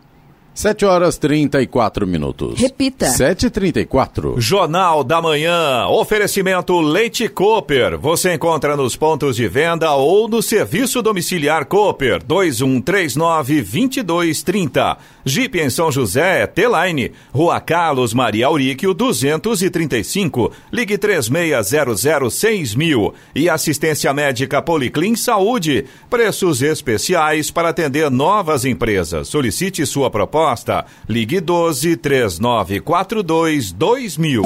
7 0.54 0.86
horas 0.86 1.18
34 1.18 2.08
minutos. 2.08 2.58
Repita. 2.60 3.08
7h34. 3.08 4.40
Jornal 4.40 5.04
da 5.04 5.20
Manhã. 5.22 5.88
Oferecimento 5.88 6.80
Leite 6.80 7.28
Cooper. 7.28 7.98
Você 7.98 8.36
encontra 8.36 8.78
nos 8.78 8.96
pontos 8.96 9.36
de 9.36 9.48
venda 9.48 9.92
ou 9.94 10.30
no 10.30 10.44
serviço 10.44 11.02
domiciliar 11.02 11.66
Cooper 11.66 12.24
2139-2230. 12.24 14.98
Jeep 15.26 15.60
em 15.60 15.70
São 15.70 15.92
José, 15.92 16.48
T-Line. 16.48 17.12
Rua 17.32 17.60
Carlos 17.60 18.14
Maria 18.14 18.48
Auríquio 18.48 18.94
235. 18.94 20.52
Ligue 20.72 20.98
36006000. 20.98 23.14
E 23.36 23.50
assistência 23.50 24.14
médica 24.14 24.62
Policlin 24.62 25.16
Saúde. 25.16 25.86
Preços 26.10 26.62
especiais 26.62 27.52
para 27.52 27.70
atender 27.70 28.12
novas 28.12 28.66
empresas. 28.66 29.28
Solicite 29.28 29.86
sua 29.86 30.10
proposta. 30.10 30.86
Ligue 31.08 31.40
12 31.40 31.98
3942 31.98 33.72
2000. 33.72 34.44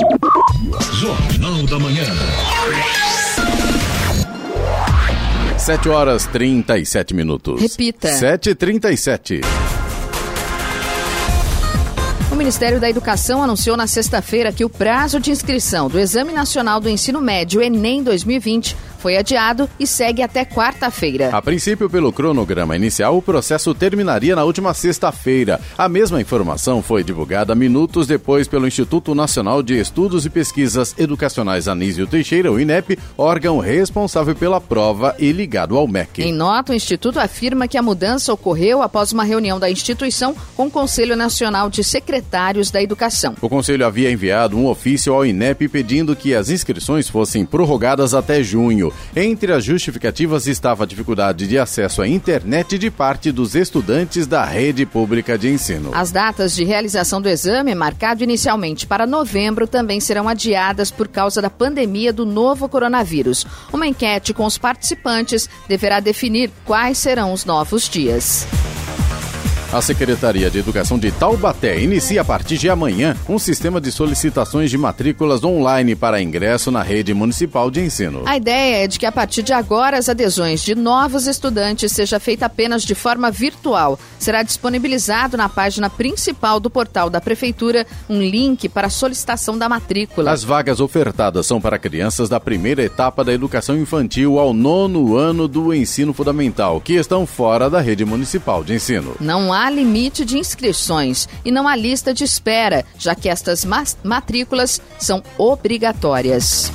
Jornal 0.94 1.64
da 1.64 1.80
Manhã. 1.80 2.06
7 5.58 5.90
horas 5.90 6.26
37 6.28 7.14
minutos. 7.14 7.62
Repita. 7.62 8.08
7h37. 8.08 9.42
O 12.38 12.46
Ministério 12.48 12.80
da 12.80 12.88
Educação 12.88 13.42
anunciou 13.42 13.76
na 13.76 13.88
sexta-feira 13.88 14.54
que 14.54 14.64
o 14.64 14.70
prazo 14.70 15.20
de 15.20 15.32
inscrição 15.32 15.90
do 15.90 15.98
Exame 15.98 16.32
Nacional 16.32 16.80
do 16.80 16.88
Ensino 16.88 17.20
Médio 17.20 17.64
Enem 17.64 18.04
2020 18.04 18.78
foi 19.08 19.16
adiado 19.16 19.70
e 19.80 19.88
segue 19.88 20.22
até 20.22 20.44
quarta-feira. 20.44 21.30
A 21.32 21.42
princípio, 21.42 21.90
pelo 21.90 22.12
cronograma 22.12 22.76
inicial, 22.76 23.18
o 23.18 23.22
processo 23.22 23.74
terminaria 23.74 24.36
na 24.36 24.44
última 24.44 24.74
sexta-feira. 24.74 25.62
A 25.78 25.88
mesma 25.88 26.20
informação 26.20 26.84
foi 26.84 27.06
divulgada 27.06 27.56
minutos 27.56 28.06
depois 28.06 28.50
pelo 28.50 28.68
Instituto 28.68 29.16
Nacional 29.16 29.64
de 29.64 29.80
Estudos 29.80 30.26
e 30.26 30.30
Pesquisas 30.30 30.94
Educacionais 30.98 31.70
Anísio 31.70 32.06
Teixeira, 32.06 32.52
o 32.52 32.60
INEP, 32.60 33.00
órgão 33.18 33.60
responsável 33.60 34.36
pela 34.36 34.60
prova 34.60 35.16
e 35.18 35.32
ligado 35.32 35.78
ao 35.78 35.88
MEC. 35.88 36.24
Em 36.24 36.34
nota, 36.34 36.74
o 36.74 36.76
Instituto 36.76 37.18
afirma 37.18 37.66
que 37.66 37.78
a 37.78 37.82
mudança 37.82 38.34
ocorreu 38.34 38.82
após 38.82 39.14
uma 39.14 39.24
reunião 39.24 39.58
da 39.58 39.72
instituição 39.72 40.36
com 40.54 40.66
o 40.66 40.72
Conselho 40.72 41.16
Nacional 41.16 41.70
de 41.70 41.82
Secretários 41.82 42.72
da 42.72 42.84
Educação. 42.84 43.36
O 43.40 43.48
Conselho 43.48 43.86
havia 43.86 44.12
enviado 44.12 44.58
um 44.58 44.68
ofício 44.68 45.14
ao 45.14 45.26
INEP 45.26 45.70
pedindo 45.70 46.14
que 46.14 46.36
as 46.36 46.50
inscrições 46.50 47.08
fossem 47.08 47.46
prorrogadas 47.46 48.14
até 48.14 48.44
junho. 48.44 48.92
Entre 49.16 49.52
as 49.52 49.64
justificativas 49.64 50.48
estava 50.48 50.84
a 50.84 50.88
dificuldade 50.88 51.48
de 51.48 51.58
acesso 51.58 52.02
à 52.02 52.08
internet 52.08 52.78
de 52.78 52.92
parte 52.92 53.32
dos 53.32 53.56
estudantes 53.56 54.28
da 54.28 54.44
rede 54.46 54.86
pública 54.86 55.38
de 55.38 55.50
ensino. 55.50 55.92
As 55.94 56.12
datas 56.12 56.56
de 56.56 56.64
realização 56.64 57.22
do 57.22 57.30
exame, 57.30 57.74
marcado 57.74 58.24
inicialmente 58.24 58.86
para 58.86 59.08
novembro, 59.08 59.68
também 59.68 60.00
serão 60.00 60.28
adiadas 60.28 60.92
por 60.92 61.08
causa 61.08 61.42
da 61.42 61.50
pandemia 61.50 62.14
do 62.14 62.26
novo 62.26 62.70
coronavírus. 62.70 63.46
Uma 63.74 63.88
enquete 63.88 64.34
com 64.34 64.46
os 64.46 64.58
participantes 64.58 65.50
deverá 65.68 66.00
definir 66.00 66.52
quais 66.66 66.98
serão 66.98 67.34
os 67.34 67.46
novos 67.46 67.90
dias. 67.90 68.46
A 69.72 69.82
Secretaria 69.82 70.50
de 70.50 70.60
Educação 70.60 70.98
de 70.98 71.12
Taubaté 71.12 71.78
inicia 71.82 72.22
a 72.22 72.26
partir 72.26 72.58
de 72.58 72.70
amanhã 72.70 73.18
um 73.28 73.38
sistema 73.38 73.82
de 73.82 73.92
solicitações 73.92 74.72
de 74.72 74.78
matrículas 74.78 75.44
online 75.44 75.94
para 75.94 76.22
ingresso 76.22 76.72
na 76.72 76.82
rede 76.82 77.14
municipal 77.14 77.70
de 77.70 77.82
ensino. 77.82 78.24
A 78.26 78.38
ideia 78.38 78.86
é 78.86 78.88
de 78.88 78.98
que 78.98 79.06
a 79.06 79.12
partir 79.12 79.44
de 79.44 79.52
agora 79.52 79.98
as 79.98 80.08
adesões 80.08 80.62
de 80.62 80.74
novos 80.74 81.28
estudantes 81.28 81.92
seja 81.92 82.18
feita 82.18 82.46
apenas 82.46 82.84
de 82.84 82.96
forma 82.96 83.30
virtual. 83.30 84.00
Será 84.18 84.42
disponibilizado 84.42 85.36
na 85.36 85.50
página 85.50 85.90
principal 85.90 86.62
do 86.62 86.70
portal 86.70 87.10
da 87.10 87.20
prefeitura 87.20 87.86
um 88.10 88.22
link 88.22 88.70
para 88.70 88.88
a 88.88 88.90
solicitação 88.90 89.58
da 89.58 89.68
matrícula. 89.68 90.32
As 90.32 90.46
vagas 90.46 90.80
ofertadas 90.80 91.46
são 91.46 91.60
para 91.60 91.78
crianças 91.78 92.30
da 92.30 92.40
primeira 92.40 92.84
etapa 92.84 93.22
da 93.22 93.34
educação 93.34 93.78
infantil 93.78 94.40
ao 94.40 94.54
nono 94.54 95.18
ano 95.18 95.46
do 95.46 95.74
ensino 95.74 96.14
fundamental, 96.14 96.80
que 96.80 96.94
estão 96.94 97.28
fora 97.28 97.70
da 97.70 97.82
rede 97.82 98.06
municipal 98.06 98.64
de 98.64 98.74
ensino. 98.74 99.14
Não 99.20 99.52
há 99.52 99.57
limite 99.70 100.24
de 100.24 100.38
inscrições 100.38 101.28
e 101.44 101.52
não 101.52 101.68
há 101.68 101.76
lista 101.76 102.14
de 102.14 102.24
espera, 102.24 102.86
já 102.98 103.16
que 103.16 103.30
estas 103.30 103.66
matrículas 104.04 104.82
são 105.00 105.24
obrigatórias. 105.38 106.72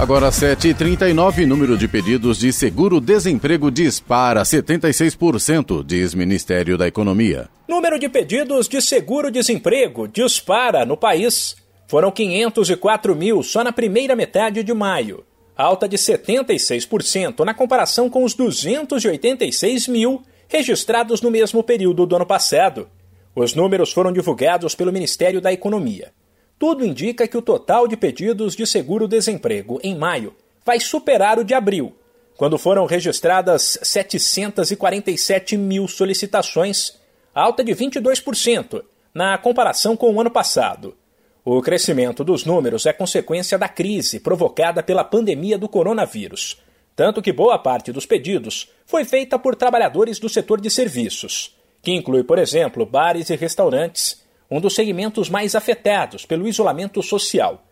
Agora 0.00 0.30
7h39, 0.30 1.44
número 1.44 1.76
de 1.76 1.86
pedidos 1.86 2.38
de 2.38 2.54
seguro-desemprego 2.54 3.70
dispara 3.70 4.42
76%, 4.42 5.84
diz 5.84 6.14
Ministério 6.14 6.78
da 6.78 6.88
Economia. 6.88 7.50
Número 7.68 7.98
de 7.98 8.08
pedidos 8.08 8.66
de 8.66 8.80
seguro-desemprego 8.80 10.08
dispara 10.08 10.86
no 10.86 10.96
país. 10.96 11.54
Foram 11.86 12.10
504 12.10 13.14
mil 13.14 13.42
só 13.42 13.62
na 13.62 13.72
primeira 13.72 14.16
metade 14.16 14.62
de 14.62 14.72
maio, 14.72 15.22
alta 15.54 15.86
de 15.86 15.98
76% 15.98 17.44
na 17.44 17.52
comparação 17.52 18.08
com 18.08 18.24
os 18.24 18.32
286 18.32 19.86
mil 19.86 20.22
registrados 20.50 21.22
no 21.22 21.30
mesmo 21.30 21.62
período 21.62 22.04
do 22.04 22.16
ano 22.16 22.26
passado. 22.26 22.88
Os 23.34 23.54
números 23.54 23.92
foram 23.92 24.12
divulgados 24.12 24.74
pelo 24.74 24.92
Ministério 24.92 25.40
da 25.40 25.52
Economia. 25.52 26.12
Tudo 26.58 26.84
indica 26.84 27.26
que 27.28 27.36
o 27.36 27.42
total 27.42 27.86
de 27.86 27.96
pedidos 27.96 28.56
de 28.56 28.66
seguro-desemprego 28.66 29.80
em 29.82 29.96
maio 29.96 30.34
vai 30.66 30.80
superar 30.80 31.38
o 31.38 31.44
de 31.44 31.54
abril, 31.54 31.94
quando 32.36 32.58
foram 32.58 32.84
registradas 32.84 33.78
747 33.80 35.56
mil 35.56 35.86
solicitações, 35.86 36.98
alta 37.32 37.62
de 37.62 37.72
22% 37.72 38.82
na 39.14 39.38
comparação 39.38 39.96
com 39.96 40.12
o 40.12 40.20
ano 40.20 40.30
passado. 40.30 40.96
O 41.44 41.62
crescimento 41.62 42.24
dos 42.24 42.44
números 42.44 42.86
é 42.86 42.92
consequência 42.92 43.56
da 43.56 43.68
crise 43.68 44.18
provocada 44.18 44.82
pela 44.82 45.04
pandemia 45.04 45.56
do 45.56 45.68
coronavírus, 45.68 46.60
tanto 47.00 47.22
que 47.22 47.32
boa 47.32 47.58
parte 47.58 47.92
dos 47.92 48.04
pedidos 48.04 48.68
foi 48.84 49.06
feita 49.06 49.38
por 49.38 49.56
trabalhadores 49.56 50.18
do 50.18 50.28
setor 50.28 50.60
de 50.60 50.68
serviços, 50.68 51.56
que 51.80 51.92
inclui, 51.92 52.22
por 52.22 52.38
exemplo, 52.38 52.84
bares 52.84 53.30
e 53.30 53.36
restaurantes, 53.36 54.22
um 54.50 54.60
dos 54.60 54.74
segmentos 54.74 55.30
mais 55.30 55.54
afetados 55.54 56.26
pelo 56.26 56.46
isolamento 56.46 57.02
social. 57.02 57.64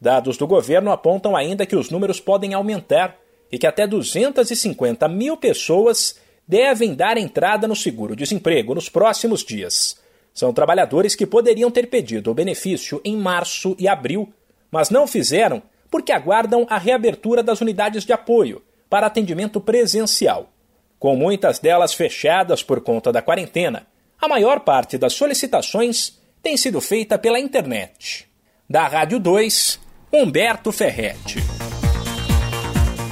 Dados 0.00 0.36
do 0.36 0.48
governo 0.48 0.90
apontam 0.90 1.36
ainda 1.36 1.64
que 1.64 1.76
os 1.76 1.90
números 1.90 2.18
podem 2.18 2.54
aumentar 2.54 3.16
e 3.52 3.56
que 3.56 3.68
até 3.68 3.86
250 3.86 5.06
mil 5.06 5.36
pessoas 5.36 6.18
devem 6.44 6.92
dar 6.92 7.16
entrada 7.16 7.68
no 7.68 7.76
seguro-desemprego 7.76 8.74
nos 8.74 8.88
próximos 8.88 9.44
dias. 9.44 9.96
São 10.34 10.52
trabalhadores 10.52 11.14
que 11.14 11.24
poderiam 11.24 11.70
ter 11.70 11.86
pedido 11.86 12.32
o 12.32 12.34
benefício 12.34 13.00
em 13.04 13.16
março 13.16 13.76
e 13.78 13.86
abril, 13.86 14.34
mas 14.72 14.90
não 14.90 15.06
fizeram 15.06 15.62
porque 15.88 16.10
aguardam 16.10 16.66
a 16.68 16.78
reabertura 16.78 17.44
das 17.44 17.60
unidades 17.60 18.04
de 18.04 18.12
apoio 18.12 18.60
para 18.92 19.06
atendimento 19.06 19.58
presencial. 19.58 20.50
Com 20.98 21.16
muitas 21.16 21.58
delas 21.58 21.94
fechadas 21.94 22.62
por 22.62 22.82
conta 22.82 23.10
da 23.10 23.22
quarentena, 23.22 23.86
a 24.20 24.28
maior 24.28 24.60
parte 24.60 24.98
das 24.98 25.14
solicitações 25.14 26.20
tem 26.42 26.58
sido 26.58 26.78
feita 26.78 27.16
pela 27.16 27.40
internet. 27.40 28.28
Da 28.68 28.86
Rádio 28.86 29.18
2, 29.18 29.80
Humberto 30.12 30.70
Ferretti. 30.70 31.38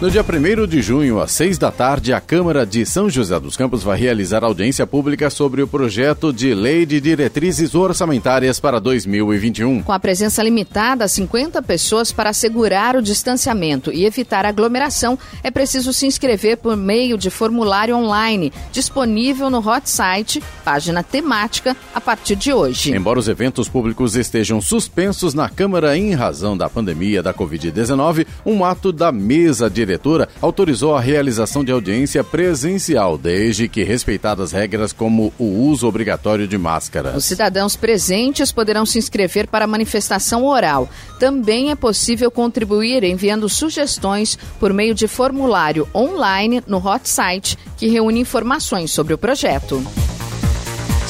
No 0.01 0.11
dia 0.11 0.25
1 0.25 0.67
de 0.67 0.81
junho, 0.81 1.21
às 1.21 1.31
6 1.33 1.59
da 1.59 1.71
tarde, 1.71 2.15
a 2.15 2.23
Câmara 2.23 2.65
de 2.65 2.87
São 2.87 3.11
José 3.11 3.39
dos 3.39 3.55
Campos 3.55 3.83
vai 3.83 4.01
realizar 4.01 4.43
audiência 4.43 4.87
pública 4.87 5.29
sobre 5.29 5.61
o 5.61 5.69
projeto 5.69 6.33
de 6.33 6.55
lei 6.55 6.87
de 6.87 7.03
diretrizes 7.03 7.75
orçamentárias 7.75 8.59
para 8.59 8.81
2021. 8.81 9.83
Com 9.83 9.93
a 9.93 10.01
presença 10.01 10.43
limitada 10.43 11.05
a 11.05 11.09
50 11.09 11.61
pessoas 11.61 12.13
para 12.13 12.31
assegurar 12.31 12.97
o 12.97 13.03
distanciamento 13.03 13.93
e 13.93 14.07
evitar 14.07 14.47
aglomeração, 14.47 15.19
é 15.43 15.51
preciso 15.51 15.93
se 15.93 16.07
inscrever 16.07 16.57
por 16.57 16.79
meio 16.79 17.19
de 17.19 17.29
formulário 17.29 17.95
online, 17.95 18.55
disponível 18.73 19.51
no 19.51 19.59
hot 19.59 19.83
site, 19.85 20.43
página 20.65 21.03
temática, 21.03 21.77
a 21.95 22.01
partir 22.01 22.37
de 22.37 22.55
hoje. 22.55 22.97
Embora 22.97 23.19
os 23.19 23.29
eventos 23.29 23.69
públicos 23.69 24.17
estejam 24.17 24.63
suspensos 24.63 25.35
na 25.35 25.51
Câmara 25.51 25.95
em 25.95 26.15
razão 26.15 26.57
da 26.57 26.71
pandemia 26.71 27.23
da 27.23 27.35
Covid-19, 27.35 28.27
um 28.47 28.65
ato 28.65 28.93
da 28.93 29.13
mesa 29.13 29.69
diretora 29.69 29.90
diretora 29.91 30.29
autorizou 30.41 30.95
a 30.95 31.01
realização 31.01 31.65
de 31.65 31.73
audiência 31.73 32.23
presencial, 32.23 33.19
desde 33.19 33.69
que 33.69 33.83
respeitadas 33.83 34.53
regras 34.53 34.93
como 34.93 35.33
o 35.39 35.45
uso 35.45 35.89
obrigatório 35.89 36.47
de 36.47 36.57
máscaras. 36.57 37.17
Os 37.17 37.25
cidadãos 37.25 37.75
presentes 37.75 38.53
poderão 38.53 38.87
se 38.87 38.99
inscrever 38.99 39.49
para 39.49 39.65
a 39.65 39.69
manifestação 39.69 40.45
oral. 40.45 40.89
Também 41.19 41.71
é 41.71 41.75
possível 41.75 42.31
contribuir 42.31 43.03
enviando 43.03 43.49
sugestões 43.49 44.39
por 44.61 44.73
meio 44.73 44.95
de 44.95 45.09
formulário 45.09 45.89
online 45.95 46.63
no 46.67 46.79
hot 46.79 47.09
site, 47.09 47.59
que 47.77 47.89
reúne 47.89 48.21
informações 48.21 48.91
sobre 48.91 49.15
o 49.15 49.19
projeto. 49.19 49.83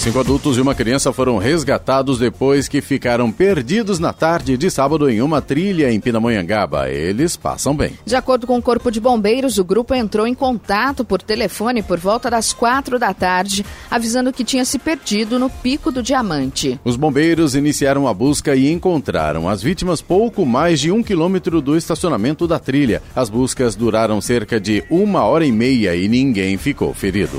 Cinco 0.01 0.19
adultos 0.19 0.57
e 0.57 0.63
uma 0.63 0.75
criança 0.75 1.13
foram 1.13 1.37
resgatados 1.37 2.19
depois 2.19 2.67
que 2.67 2.81
ficaram 2.81 3.31
perdidos 3.31 3.99
na 3.99 4.15
tarde 4.15 4.57
de 4.57 4.71
sábado 4.71 5.11
em 5.11 5.21
uma 5.21 5.43
trilha 5.43 5.93
em 5.93 6.01
Pindamonhangaba. 6.01 6.89
Eles 6.89 7.37
passam 7.37 7.77
bem. 7.77 7.93
De 8.07 8.17
acordo 8.17 8.47
com 8.47 8.57
o 8.57 8.63
Corpo 8.63 8.91
de 8.91 8.99
Bombeiros, 8.99 9.59
o 9.59 9.65
grupo 9.65 9.93
entrou 9.93 10.27
em 10.27 10.33
contato 10.33 11.05
por 11.05 11.21
telefone 11.21 11.83
por 11.83 11.99
volta 11.99 12.31
das 12.31 12.51
quatro 12.51 12.99
da 12.99 13.13
tarde, 13.13 13.63
avisando 13.91 14.33
que 14.33 14.43
tinha 14.43 14.65
se 14.65 14.79
perdido 14.79 15.39
no 15.39 15.51
Pico 15.51 15.93
do 15.93 16.03
Diamante. 16.03 16.81
Os 16.83 16.97
bombeiros 16.97 17.55
iniciaram 17.55 18.09
a 18.09 18.15
busca 18.15 18.57
e 18.57 18.73
encontraram 18.73 19.51
as 19.51 19.63
vítimas 19.63 20.01
pouco 20.01 20.47
mais 20.47 20.81
de 20.81 20.91
um 20.91 21.03
quilômetro 21.03 21.61
do 21.61 21.77
estacionamento 21.77 22.49
da 22.49 22.59
trilha. 22.59 23.03
As 23.15 23.29
buscas 23.29 23.77
duraram 23.77 24.19
cerca 24.23 24.59
de 24.59 24.83
uma 24.89 25.25
hora 25.25 25.45
e 25.45 25.53
meia 25.53 25.95
e 25.95 26.09
ninguém 26.09 26.57
ficou 26.57 26.95
ferido. 26.95 27.39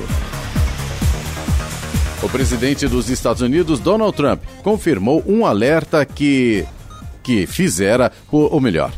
O 2.24 2.30
presidente 2.30 2.88
dos 2.88 3.10
Estados 3.10 3.42
Unidos, 3.42 3.80
Donald 3.80 4.16
Trump, 4.16 4.44
confirmou 4.64 5.24
um 5.28 5.46
alerta 5.46 6.06
que 6.06 6.66
que 7.24 7.46
fizera, 7.46 8.12
ou 8.32 8.60
melhor, 8.60 8.92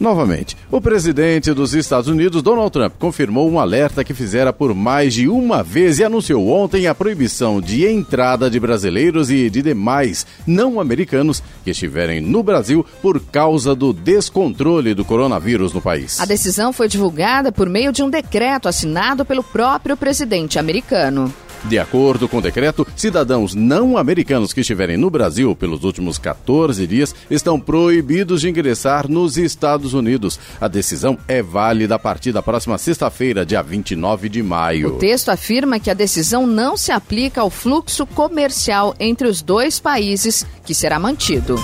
Novamente, 0.00 0.56
o 0.70 0.80
presidente 0.80 1.52
dos 1.52 1.74
Estados 1.74 2.08
Unidos, 2.08 2.40
Donald 2.40 2.70
Trump, 2.70 2.94
confirmou 2.98 3.50
um 3.50 3.60
alerta 3.60 4.02
que 4.02 4.14
fizera 4.14 4.50
por 4.50 4.74
mais 4.74 5.12
de 5.12 5.28
uma 5.28 5.62
vez 5.62 5.98
e 5.98 6.04
anunciou 6.04 6.48
ontem 6.48 6.86
a 6.86 6.94
proibição 6.94 7.60
de 7.60 7.86
entrada 7.86 8.48
de 8.48 8.58
brasileiros 8.58 9.30
e 9.30 9.50
de 9.50 9.60
demais 9.60 10.26
não 10.46 10.80
americanos 10.80 11.42
que 11.62 11.72
estiverem 11.72 12.18
no 12.18 12.42
Brasil 12.42 12.84
por 13.02 13.20
causa 13.20 13.74
do 13.74 13.92
descontrole 13.92 14.94
do 14.94 15.04
coronavírus 15.04 15.74
no 15.74 15.82
país. 15.82 16.18
A 16.18 16.24
decisão 16.24 16.72
foi 16.72 16.88
divulgada 16.88 17.52
por 17.52 17.68
meio 17.68 17.92
de 17.92 18.02
um 18.02 18.08
decreto 18.08 18.68
assinado 18.68 19.22
pelo 19.22 19.42
próprio 19.44 19.98
presidente 19.98 20.58
americano. 20.58 21.30
De 21.64 21.78
acordo 21.78 22.28
com 22.28 22.38
o 22.38 22.42
decreto, 22.42 22.86
cidadãos 22.96 23.54
não 23.54 23.96
americanos 23.96 24.52
que 24.52 24.60
estiverem 24.60 24.96
no 24.96 25.10
Brasil 25.10 25.54
pelos 25.54 25.84
últimos 25.84 26.18
14 26.18 26.86
dias 26.86 27.14
estão 27.30 27.60
proibidos 27.60 28.40
de 28.40 28.48
ingressar 28.48 29.08
nos 29.08 29.36
Estados 29.36 29.94
Unidos. 29.94 30.38
A 30.60 30.68
decisão 30.68 31.18
é 31.28 31.42
válida 31.42 31.94
a 31.94 31.98
partir 31.98 32.32
da 32.32 32.42
próxima 32.42 32.78
sexta-feira, 32.78 33.44
dia 33.44 33.62
29 33.62 34.28
de 34.28 34.42
maio. 34.42 34.96
O 34.96 34.98
texto 34.98 35.28
afirma 35.28 35.78
que 35.78 35.90
a 35.90 35.94
decisão 35.94 36.46
não 36.46 36.76
se 36.76 36.92
aplica 36.92 37.40
ao 37.40 37.50
fluxo 37.50 38.06
comercial 38.06 38.94
entre 38.98 39.28
os 39.28 39.42
dois 39.42 39.78
países, 39.78 40.46
que 40.64 40.74
será 40.74 40.98
mantido. 40.98 41.56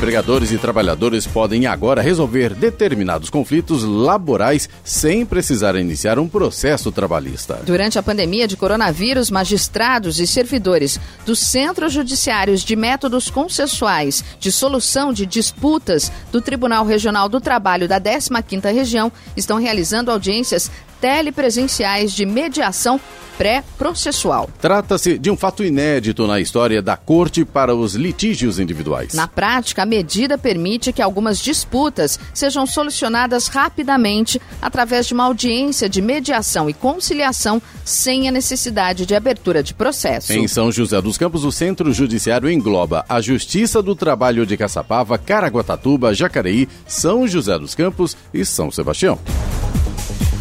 Empregadores 0.00 0.50
e 0.50 0.56
trabalhadores 0.56 1.26
podem 1.26 1.66
agora 1.66 2.00
resolver 2.00 2.54
determinados 2.54 3.28
conflitos 3.28 3.84
laborais 3.84 4.66
sem 4.82 5.26
precisar 5.26 5.76
iniciar 5.76 6.18
um 6.18 6.26
processo 6.26 6.90
trabalhista. 6.90 7.60
Durante 7.66 7.98
a 7.98 8.02
pandemia 8.02 8.48
de 8.48 8.56
coronavírus, 8.56 9.30
magistrados 9.30 10.18
e 10.18 10.26
servidores 10.26 10.98
dos 11.26 11.38
centros 11.40 11.92
judiciários 11.92 12.62
de 12.62 12.74
métodos 12.74 13.28
consensuais 13.28 14.24
de 14.40 14.50
solução 14.50 15.12
de 15.12 15.26
disputas 15.26 16.10
do 16.32 16.40
Tribunal 16.40 16.86
Regional 16.86 17.28
do 17.28 17.38
Trabalho 17.38 17.86
da 17.86 18.00
15ª 18.00 18.72
Região 18.72 19.12
estão 19.36 19.58
realizando 19.58 20.10
audiências 20.10 20.70
telepresenciais 21.00 22.12
de 22.12 22.26
mediação 22.26 23.00
pré-processual. 23.40 24.50
Trata-se 24.60 25.16
de 25.16 25.30
um 25.30 25.36
fato 25.36 25.64
inédito 25.64 26.26
na 26.26 26.38
história 26.38 26.82
da 26.82 26.94
Corte 26.94 27.42
para 27.42 27.74
os 27.74 27.94
litígios 27.94 28.58
individuais. 28.58 29.14
Na 29.14 29.26
prática, 29.26 29.82
a 29.82 29.86
medida 29.86 30.36
permite 30.36 30.92
que 30.92 31.00
algumas 31.00 31.38
disputas 31.38 32.20
sejam 32.34 32.66
solucionadas 32.66 33.46
rapidamente 33.46 34.38
através 34.60 35.06
de 35.06 35.14
uma 35.14 35.24
audiência 35.24 35.88
de 35.88 36.02
mediação 36.02 36.68
e 36.68 36.74
conciliação 36.74 37.62
sem 37.82 38.28
a 38.28 38.30
necessidade 38.30 39.06
de 39.06 39.14
abertura 39.14 39.62
de 39.62 39.72
processo. 39.72 40.34
Em 40.34 40.46
São 40.46 40.70
José 40.70 41.00
dos 41.00 41.16
Campos, 41.16 41.42
o 41.42 41.50
Centro 41.50 41.90
Judiciário 41.94 42.50
engloba 42.50 43.06
a 43.08 43.22
Justiça 43.22 43.80
do 43.80 43.96
Trabalho 43.96 44.44
de 44.44 44.54
Caçapava, 44.54 45.16
Caraguatatuba, 45.16 46.12
Jacareí, 46.12 46.68
São 46.86 47.26
José 47.26 47.58
dos 47.58 47.74
Campos 47.74 48.14
e 48.34 48.44
São 48.44 48.70
Sebastião. 48.70 49.18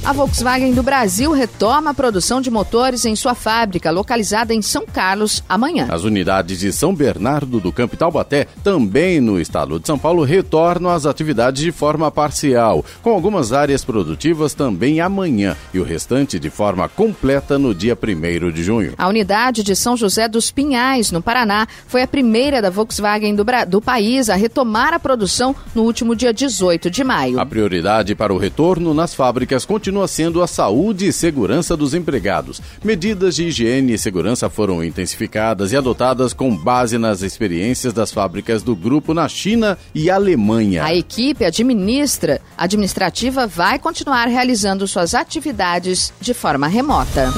A 0.06 0.14
Volkswagen 0.14 0.74
do 0.74 0.82
Brasil 0.82 1.32
retoma 1.32 1.92
a 1.92 1.94
produção 1.94 2.40
de 2.40 2.50
motores 2.50 3.06
em 3.06 3.16
sua 3.16 3.36
fábrica, 3.36 3.92
localizada 3.92 4.54
em 4.54 4.62
São 4.62 4.86
Carlos, 4.86 5.44
amanhã. 5.48 5.88
As 5.90 6.04
unidades 6.04 6.60
de 6.60 6.72
São 6.72 6.96
Bernardo 6.96 7.60
do 7.60 7.72
Campo 7.72 7.98
Taubaté, 7.98 8.48
também 8.64 9.20
no 9.20 9.40
estado 9.40 9.78
de 9.78 9.86
São 9.86 10.00
Paulo, 10.00 10.24
retornam 10.24 10.90
às 10.90 11.06
atividades 11.06 11.62
de 11.62 11.72
forma 11.72 12.10
parcial, 12.10 12.84
com 13.04 13.12
algumas 13.12 13.52
áreas 13.52 13.84
produtivas 13.84 14.54
também 14.54 15.02
amanhã 15.02 15.56
e 15.74 15.80
o 15.80 15.84
restante 15.84 16.40
de 16.40 16.50
forma 16.50 16.88
completa 16.88 17.60
no 17.60 17.76
dia 17.76 17.96
1 17.96 18.52
de 18.52 18.64
junho. 18.64 18.94
A 18.98 19.08
unidade 19.08 19.64
de 19.64 19.76
São 19.76 19.98
José 19.98 20.28
dos 20.28 20.50
Pinhais, 20.50 21.12
no 21.12 21.22
Paraná, 21.22 21.68
foi 21.88 22.02
a 22.02 22.08
primeira 22.08 22.62
da 22.62 22.70
Volkswagen 22.70 23.36
do, 23.36 23.46
do 23.68 23.82
país 23.82 24.30
a 24.30 24.36
retomar 24.36 24.94
a 24.94 25.00
produção 25.00 25.54
no 25.76 25.84
último 25.84 26.16
dia 26.16 26.34
18 26.34 26.90
de 26.90 27.04
maio. 27.04 27.40
A 27.40 27.46
prioridade 27.46 28.16
para 28.16 28.34
o 28.34 28.38
retorno 28.38 28.94
nas 28.94 29.14
fábricas 29.14 29.66
continua 29.66 29.89
continua 29.90 30.08
sendo 30.08 30.44
a 30.44 30.48
saúde 30.48 31.08
e 31.08 31.14
segurança 31.14 31.76
dos 31.76 31.96
empregados. 31.96 32.62
Medidas 32.84 33.36
de 33.36 33.46
higiene 33.46 33.94
e 33.94 33.98
segurança 33.98 34.48
foram 34.48 34.84
intensificadas 34.84 35.72
e 35.72 35.78
adotadas 35.78 36.32
com 36.32 36.56
base 36.56 37.00
nas 37.00 37.24
experiências 37.24 37.92
das 37.92 38.12
fábricas 38.12 38.62
do 38.62 38.76
grupo 38.76 39.16
na 39.16 39.28
China 39.28 39.80
e 39.96 40.12
Alemanha. 40.12 40.84
A 40.84 40.94
equipe 40.94 41.44
administra, 41.44 42.40
administrativa 42.56 43.48
vai 43.48 43.80
continuar 43.80 44.28
realizando 44.28 44.88
suas 44.88 45.16
atividades 45.16 46.14
de 46.22 46.36
forma 46.36 46.68
remota. 46.68 47.34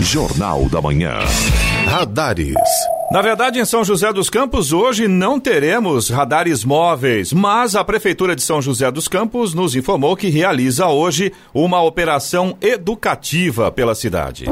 Jornal 0.00 0.68
da 0.68 0.80
Manhã. 0.80 1.18
Radares. 1.88 2.54
Na 3.12 3.20
verdade, 3.20 3.60
em 3.60 3.64
São 3.66 3.84
José 3.84 4.10
dos 4.10 4.30
Campos, 4.30 4.72
hoje 4.72 5.06
não 5.06 5.38
teremos 5.38 6.08
radares 6.08 6.64
móveis, 6.64 7.30
mas 7.30 7.76
a 7.76 7.84
Prefeitura 7.84 8.34
de 8.34 8.40
São 8.40 8.62
José 8.62 8.90
dos 8.90 9.06
Campos 9.06 9.52
nos 9.52 9.76
informou 9.76 10.16
que 10.16 10.30
realiza 10.30 10.86
hoje 10.86 11.30
uma 11.52 11.82
operação 11.82 12.56
educativa 12.62 13.70
pela 13.70 13.94
cidade. 13.94 14.46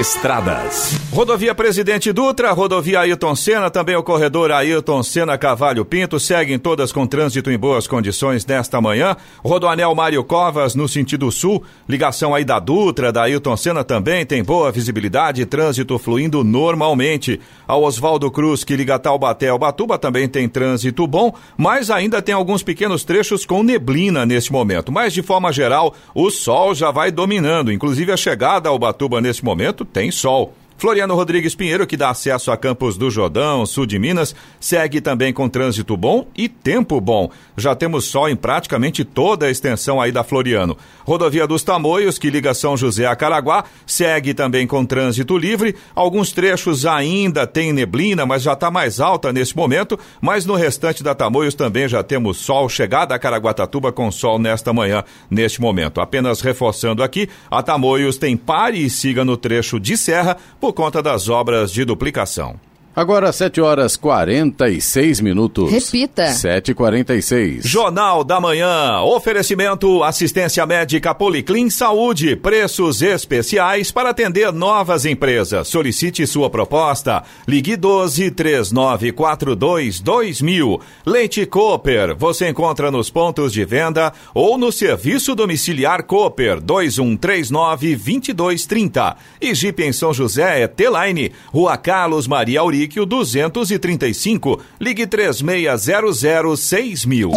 Estradas. 0.00 0.98
Rodovia 1.12 1.54
Presidente 1.54 2.12
Dutra, 2.12 2.52
rodovia 2.52 3.00
Ailton 3.00 3.34
Senna, 3.34 3.70
também 3.70 3.96
o 3.96 4.02
corredor 4.02 4.52
Ailton 4.52 5.02
Senna 5.02 5.36
Cavalho 5.36 5.84
Pinto, 5.84 6.20
seguem 6.20 6.58
todas 6.58 6.92
com 6.92 7.06
trânsito 7.06 7.50
em 7.50 7.58
boas 7.58 7.86
condições 7.86 8.46
nesta 8.46 8.80
manhã. 8.80 9.16
Rodoanel 9.42 9.94
Mário 9.94 10.22
Covas, 10.22 10.74
no 10.74 10.88
sentido 10.88 11.30
sul, 11.32 11.64
ligação 11.88 12.34
aí 12.34 12.44
da 12.44 12.58
Dutra, 12.58 13.10
da 13.10 13.22
Ailton 13.22 13.56
Senna 13.56 13.82
também 13.82 14.24
tem 14.24 14.44
boa 14.44 14.70
visibilidade, 14.70 15.44
trânsito 15.46 15.97
fluindo 15.98 16.42
normalmente. 16.42 17.40
A 17.66 17.76
Oswaldo 17.76 18.30
Cruz, 18.30 18.64
que 18.64 18.76
liga 18.76 18.98
Taubaté 18.98 19.48
ao 19.48 19.58
Batuba, 19.58 19.98
também 19.98 20.28
tem 20.28 20.48
trânsito 20.48 21.06
bom, 21.06 21.34
mas 21.56 21.90
ainda 21.90 22.22
tem 22.22 22.34
alguns 22.34 22.62
pequenos 22.62 23.04
trechos 23.04 23.44
com 23.44 23.62
neblina 23.62 24.24
neste 24.24 24.52
momento. 24.52 24.90
Mas 24.90 25.12
de 25.12 25.22
forma 25.22 25.52
geral, 25.52 25.94
o 26.14 26.30
sol 26.30 26.74
já 26.74 26.90
vai 26.90 27.10
dominando, 27.10 27.72
inclusive 27.72 28.12
a 28.12 28.16
chegada 28.16 28.68
ao 28.68 28.78
Batuba 28.78 29.20
neste 29.20 29.44
momento 29.44 29.84
tem 29.84 30.10
sol. 30.10 30.54
Floriano 30.78 31.16
Rodrigues 31.16 31.56
Pinheiro, 31.56 31.88
que 31.88 31.96
dá 31.96 32.10
acesso 32.10 32.52
a 32.52 32.56
Campos 32.56 32.96
do 32.96 33.10
Jordão, 33.10 33.66
sul 33.66 33.84
de 33.84 33.98
Minas, 33.98 34.32
segue 34.60 35.00
também 35.00 35.32
com 35.32 35.48
trânsito 35.48 35.96
bom 35.96 36.28
e 36.36 36.48
tempo 36.48 37.00
bom. 37.00 37.28
Já 37.56 37.74
temos 37.74 38.04
sol 38.04 38.28
em 38.28 38.36
praticamente 38.36 39.04
toda 39.04 39.46
a 39.46 39.50
extensão 39.50 40.00
aí 40.00 40.12
da 40.12 40.22
Floriano. 40.22 40.78
Rodovia 41.04 41.48
dos 41.48 41.64
Tamoios, 41.64 42.16
que 42.16 42.30
liga 42.30 42.54
São 42.54 42.76
José 42.76 43.06
a 43.06 43.16
Caraguá, 43.16 43.64
segue 43.84 44.32
também 44.32 44.68
com 44.68 44.86
trânsito 44.86 45.36
livre. 45.36 45.74
Alguns 45.96 46.30
trechos 46.30 46.86
ainda 46.86 47.44
tem 47.44 47.72
neblina, 47.72 48.24
mas 48.24 48.42
já 48.44 48.52
está 48.52 48.70
mais 48.70 49.00
alta 49.00 49.32
nesse 49.32 49.56
momento. 49.56 49.98
Mas 50.20 50.46
no 50.46 50.54
restante 50.54 51.02
da 51.02 51.12
Tamoios 51.12 51.56
também 51.56 51.88
já 51.88 52.04
temos 52.04 52.36
sol. 52.36 52.68
Chegada 52.68 53.16
a 53.16 53.18
Caraguatatuba 53.18 53.90
com 53.90 54.12
sol 54.12 54.38
nesta 54.38 54.72
manhã, 54.72 55.02
neste 55.28 55.60
momento. 55.60 56.00
Apenas 56.00 56.40
reforçando 56.40 57.02
aqui, 57.02 57.28
a 57.50 57.64
Tamoios 57.64 58.16
tem 58.16 58.36
pare 58.36 58.78
e 58.78 58.88
siga 58.88 59.24
no 59.24 59.36
trecho 59.36 59.80
de 59.80 59.96
serra, 59.96 60.36
por 60.60 60.67
conta 60.72 61.02
das 61.02 61.28
obras 61.28 61.72
de 61.72 61.84
duplicação. 61.84 62.67
Agora, 62.98 63.30
7 63.30 63.60
horas 63.60 63.94
46 63.94 65.20
minutos. 65.20 65.70
Repita. 65.70 66.24
7h46. 66.32 67.64
Jornal 67.64 68.24
da 68.24 68.40
Manhã. 68.40 69.00
Oferecimento 69.02 70.02
assistência 70.02 70.66
médica 70.66 71.14
Policlin 71.14 71.70
Saúde. 71.70 72.34
Preços 72.34 73.00
especiais 73.00 73.92
para 73.92 74.10
atender 74.10 74.52
novas 74.52 75.04
empresas. 75.04 75.68
Solicite 75.68 76.26
sua 76.26 76.50
proposta. 76.50 77.22
Ligue 77.46 77.76
12 77.76 78.32
3942 78.32 80.00
2000. 80.00 80.80
Leite 81.06 81.46
Cooper. 81.46 82.16
Você 82.16 82.48
encontra 82.48 82.90
nos 82.90 83.10
pontos 83.10 83.52
de 83.52 83.64
venda 83.64 84.12
ou 84.34 84.58
no 84.58 84.72
serviço 84.72 85.36
domiciliar 85.36 86.02
Cooper 86.02 86.60
2139 86.60 87.94
2230. 87.94 89.16
E 89.40 89.54
Jeep 89.54 89.84
em 89.84 89.92
São 89.92 90.12
José 90.12 90.62
é 90.62 90.66
T-Line. 90.66 91.30
Rua 91.52 91.76
Carlos 91.76 92.26
Maria 92.26 92.58
Auri 92.58 92.87
Níquel 92.88 93.04
235. 93.04 94.60
Ligue 94.80 95.06
3600 95.06 96.58
6000. 96.58 97.30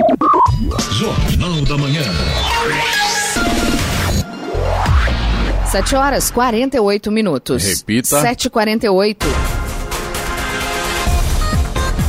Jornal 0.98 1.62
da 1.66 1.78
Manhã. 1.78 2.04
7 5.70 5.96
horas 5.96 6.32
48 6.32 7.12
minutos. 7.12 7.64
Repita. 7.64 8.22
7h48. 8.22 9.71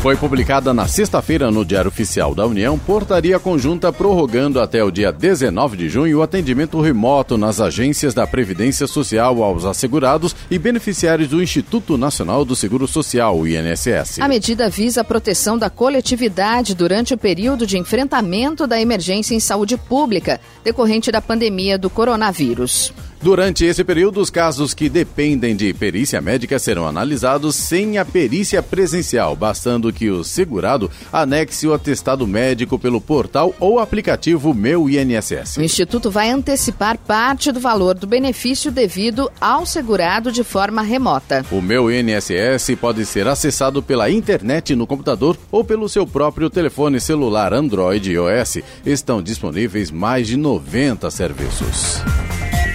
Foi 0.03 0.17
publicada 0.17 0.75
na 0.75 0.89
sexta-feira 0.89 1.49
no 1.49 1.65
Diário 1.65 1.87
Oficial 1.87 2.35
da 2.35 2.45
União 2.45 2.77
portaria 2.77 3.39
conjunta 3.39 3.93
prorrogando 3.93 4.61
até 4.61 4.83
o 4.83 4.91
dia 4.91 5.13
19 5.13 5.77
de 5.77 5.89
junho 5.89 6.19
o 6.19 6.23
atendimento 6.23 6.81
remoto 6.81 7.39
nas 7.39 7.61
agências 7.61 8.13
da 8.13 8.27
Previdência 8.27 8.89
Social 8.89 9.41
aos 9.45 9.65
assegurados 9.65 10.35
e 10.51 10.59
beneficiários 10.59 11.29
do 11.29 11.41
Instituto 11.41 11.97
Nacional 11.97 12.45
do 12.45 12.57
Seguro 12.57 12.89
Social, 12.89 13.47
INSS. 13.47 14.19
A 14.19 14.27
medida 14.27 14.69
visa 14.69 15.03
a 15.03 15.05
proteção 15.05 15.57
da 15.57 15.71
coletividade 15.71 16.75
durante 16.75 17.15
o 17.15 17.19
período 17.19 17.65
de 17.65 17.79
enfrentamento 17.79 18.67
da 18.67 18.81
emergência 18.81 19.37
em 19.37 19.41
saúde 19.41 19.77
pública 19.77 20.41
decorrente 20.65 21.13
da 21.13 21.23
pandemia 21.23 21.79
do 21.79 21.89
coronavírus. 21.89 22.93
Durante 23.23 23.65
esse 23.65 23.85
período, 23.85 24.21
os 24.21 24.31
casos 24.31 24.75
que 24.75 24.89
dependem 24.89 25.55
de 25.55 25.73
perícia 25.73 26.21
médica 26.21 26.59
serão 26.59 26.89
analisados 26.89 27.55
sem 27.55 27.97
a 27.97 28.05
perícia 28.05 28.61
presencial, 28.61 29.37
bastando 29.37 29.93
que 29.93 30.11
o 30.11 30.25
segurado 30.25 30.91
anexe 31.13 31.69
o 31.69 31.73
atestado 31.73 32.27
médico 32.27 32.77
pelo 32.81 33.01
portal 33.01 33.55
ou 33.61 33.79
aplicativo 33.79 34.53
Meu 34.53 34.91
INSS. 34.91 35.57
O 35.57 35.63
Instituto 35.63 36.11
vai 36.11 36.31
antecipar 36.31 36.99
parte 36.99 37.53
do 37.53 37.61
valor 37.61 37.95
do 37.95 38.09
benefício 38.09 38.73
devido 38.73 39.31
ao 39.41 39.65
segurado 39.65 40.33
de 40.33 40.43
forma 40.43 40.83
remota. 40.83 41.47
O 41.53 41.63
Meu 41.63 41.93
INSS 41.93 42.75
pode 42.81 43.07
ser 43.07 43.29
acessado 43.29 43.81
pela 43.85 44.11
internet 44.11 44.75
no 44.75 44.85
computador 44.85 45.39
ou 45.49 45.63
pelo 45.63 45.89
seu 45.89 46.05
próprio 46.05 46.51
telefone 46.51 46.99
celular 46.99 47.55
Android 47.55 48.11
e 48.11 48.15
iOS. 48.15 48.59
Estão 48.85 49.23
disponíveis 49.23 49.93
mais 49.93 50.27
de 50.27 50.37
90 50.37 51.09
serviços. 51.09 52.03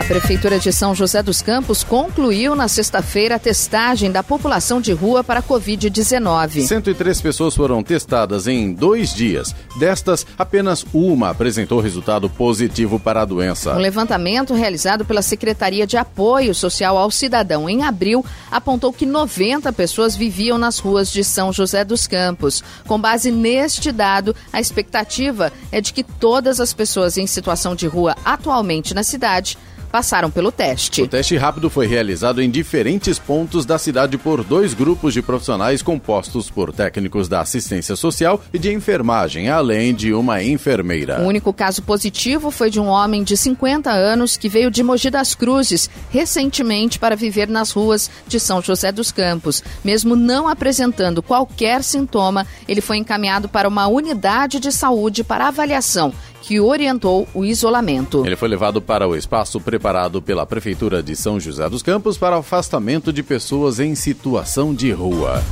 A 0.07 0.15
Prefeitura 0.17 0.57
de 0.57 0.71
São 0.71 0.95
José 0.95 1.21
dos 1.21 1.41
Campos 1.41 1.83
concluiu 1.83 2.55
na 2.55 2.69
sexta-feira 2.69 3.35
a 3.35 3.39
testagem 3.39 4.09
da 4.09 4.23
população 4.23 4.79
de 4.79 4.93
rua 4.93 5.21
para 5.21 5.41
a 5.41 5.43
Covid-19. 5.43 6.65
103 6.65 7.19
pessoas 7.19 7.53
foram 7.53 7.83
testadas 7.83 8.47
em 8.47 8.71
dois 8.71 9.13
dias. 9.13 9.53
Destas, 9.77 10.25
apenas 10.37 10.85
uma 10.93 11.31
apresentou 11.31 11.81
resultado 11.81 12.29
positivo 12.29 12.97
para 12.97 13.23
a 13.23 13.25
doença. 13.25 13.73
Um 13.73 13.79
levantamento 13.79 14.53
realizado 14.53 15.03
pela 15.03 15.21
Secretaria 15.21 15.85
de 15.85 15.97
Apoio 15.97 16.55
Social 16.55 16.97
ao 16.97 17.11
Cidadão 17.11 17.69
em 17.69 17.83
abril 17.83 18.23
apontou 18.49 18.93
que 18.93 19.05
90 19.05 19.73
pessoas 19.73 20.15
viviam 20.15 20.57
nas 20.57 20.79
ruas 20.79 21.11
de 21.11 21.21
São 21.21 21.51
José 21.51 21.83
dos 21.83 22.07
Campos. 22.07 22.63
Com 22.87 22.97
base 22.97 23.29
neste 23.29 23.91
dado, 23.91 24.33
a 24.53 24.61
expectativa 24.61 25.51
é 25.69 25.81
de 25.81 25.91
que 25.91 26.01
todas 26.01 26.61
as 26.61 26.71
pessoas 26.71 27.17
em 27.17 27.27
situação 27.27 27.75
de 27.75 27.87
rua 27.87 28.15
atualmente 28.23 28.93
na 28.93 29.03
cidade 29.03 29.57
passaram 29.91 30.29
pelo 30.29 30.51
teste. 30.51 31.01
O 31.01 31.07
teste 31.07 31.35
rápido 31.37 31.69
foi 31.69 31.87
realizado 31.87 32.41
em 32.41 32.49
diferentes 32.49 33.17
pontos 33.17 33.65
da 33.65 33.77
cidade 33.77 34.17
por 34.17 34.43
dois 34.43 34.73
grupos 34.73 35.13
de 35.13 35.21
profissionais 35.21 35.81
compostos 35.81 36.49
por 36.49 36.73
técnicos 36.73 37.27
da 37.27 37.41
assistência 37.41 37.95
social 37.95 38.41
e 38.53 38.59
de 38.59 38.71
enfermagem, 38.73 39.49
além 39.49 39.93
de 39.93 40.13
uma 40.13 40.43
enfermeira. 40.43 41.21
O 41.21 41.27
único 41.27 41.53
caso 41.53 41.81
positivo 41.81 42.51
foi 42.51 42.69
de 42.69 42.79
um 42.79 42.87
homem 42.87 43.23
de 43.23 43.35
50 43.35 43.89
anos 43.91 44.37
que 44.37 44.49
veio 44.49 44.69
de 44.69 44.83
Mogi 44.83 45.09
das 45.09 45.33
Cruzes 45.33 45.89
recentemente 46.09 46.99
para 46.99 47.15
viver 47.15 47.47
nas 47.47 47.71
ruas 47.71 48.09
de 48.27 48.39
São 48.39 48.61
José 48.61 48.91
dos 48.91 49.11
Campos. 49.11 49.63
Mesmo 49.83 50.15
não 50.15 50.47
apresentando 50.47 51.23
qualquer 51.23 51.83
sintoma, 51.83 52.45
ele 52.67 52.81
foi 52.81 52.97
encaminhado 52.97 53.49
para 53.49 53.67
uma 53.67 53.87
unidade 53.87 54.59
de 54.59 54.71
saúde 54.71 55.23
para 55.23 55.47
avaliação 55.47 56.13
que 56.47 56.61
orientou 56.61 57.27
o 57.33 57.43
isolamento. 57.43 58.25
Ele 58.25 58.37
foi 58.37 58.47
levado 58.47 58.81
para 58.81 59.05
o 59.05 59.17
espaço 59.17 59.59
preparado 59.59 60.21
pela 60.21 60.45
Prefeitura 60.45 61.03
de 61.03 61.13
São 61.13 61.37
José 61.37 61.69
dos 61.69 61.83
Campos 61.83 62.17
para 62.17 62.37
afastamento 62.37 63.11
de 63.11 63.21
pessoas 63.21 63.81
em 63.81 63.93
situação 63.95 64.73
de 64.73 64.89
rua. 64.89 65.43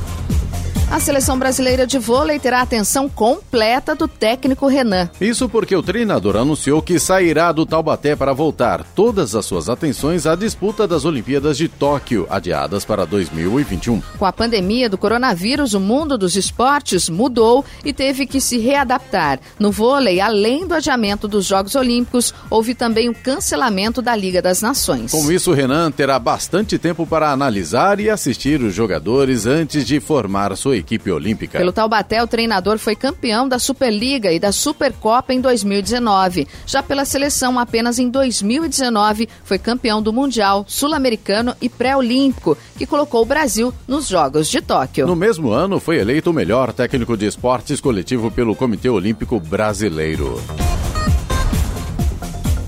A 0.88 1.00
seleção 1.00 1.36
brasileira 1.36 1.84
de 1.84 1.98
vôlei 1.98 2.38
terá 2.38 2.62
atenção 2.62 3.08
completa 3.08 3.92
do 3.92 4.06
técnico 4.06 4.68
Renan. 4.68 5.10
Isso 5.20 5.48
porque 5.48 5.74
o 5.74 5.82
treinador 5.82 6.36
anunciou 6.36 6.80
que 6.80 7.00
sairá 7.00 7.50
do 7.50 7.66
Taubaté 7.66 8.14
para 8.14 8.32
voltar 8.32 8.84
todas 8.94 9.34
as 9.34 9.44
suas 9.44 9.68
atenções 9.68 10.26
à 10.26 10.36
disputa 10.36 10.86
das 10.86 11.04
Olimpíadas 11.04 11.58
de 11.58 11.68
Tóquio, 11.68 12.24
adiadas 12.30 12.84
para 12.84 13.04
2021. 13.04 14.00
Com 14.16 14.24
a 14.24 14.32
pandemia 14.32 14.88
do 14.88 14.96
coronavírus, 14.96 15.74
o 15.74 15.80
mundo 15.80 16.16
dos 16.16 16.36
esportes 16.36 17.08
mudou 17.08 17.64
e 17.84 17.92
teve 17.92 18.24
que 18.24 18.40
se 18.40 18.58
readaptar. 18.58 19.40
No 19.58 19.72
vôlei, 19.72 20.20
além 20.20 20.68
do 20.68 20.74
adiamento 20.74 21.26
dos 21.26 21.46
Jogos 21.46 21.74
Olímpicos, 21.74 22.32
houve 22.48 22.76
também 22.76 23.08
o 23.08 23.14
cancelamento 23.14 24.00
da 24.00 24.14
Liga 24.14 24.40
das 24.40 24.62
Nações. 24.62 25.10
Com 25.10 25.32
isso, 25.32 25.52
Renan 25.52 25.90
terá 25.90 26.16
bastante 26.20 26.78
tempo 26.78 27.04
para 27.04 27.32
analisar 27.32 27.98
e 27.98 28.08
assistir 28.08 28.62
os 28.62 28.72
jogadores 28.72 29.46
antes 29.46 29.84
de 29.84 29.98
formar 29.98 30.56
sua 30.56 30.75
equipe 30.76 31.10
olímpica. 31.10 31.58
Pelo 31.58 31.72
Taubaté, 31.72 32.22
o 32.22 32.26
treinador 32.26 32.78
foi 32.78 32.94
campeão 32.94 33.48
da 33.48 33.58
Superliga 33.58 34.32
e 34.32 34.38
da 34.38 34.52
Supercopa 34.52 35.32
em 35.32 35.40
2019. 35.40 36.46
Já 36.66 36.82
pela 36.82 37.04
seleção, 37.04 37.58
apenas 37.58 37.98
em 37.98 38.08
2019 38.08 39.28
foi 39.44 39.58
campeão 39.58 40.02
do 40.02 40.12
Mundial, 40.12 40.64
Sul-Americano 40.68 41.54
e 41.60 41.68
Pré-Olímpico, 41.68 42.56
que 42.76 42.86
colocou 42.86 43.22
o 43.22 43.26
Brasil 43.26 43.72
nos 43.86 44.08
Jogos 44.08 44.48
de 44.48 44.60
Tóquio. 44.60 45.06
No 45.06 45.16
mesmo 45.16 45.50
ano, 45.50 45.80
foi 45.80 45.98
eleito 45.98 46.30
o 46.30 46.34
melhor 46.34 46.72
técnico 46.72 47.16
de 47.16 47.26
esportes 47.26 47.80
coletivo 47.80 48.30
pelo 48.30 48.54
Comitê 48.54 48.88
Olímpico 48.88 49.40
Brasileiro. 49.40 50.40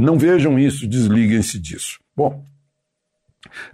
não 0.00 0.18
vejam 0.18 0.58
isso, 0.58 0.86
desliguem-se 0.86 1.58
disso. 1.58 2.00
Bom, 2.16 2.44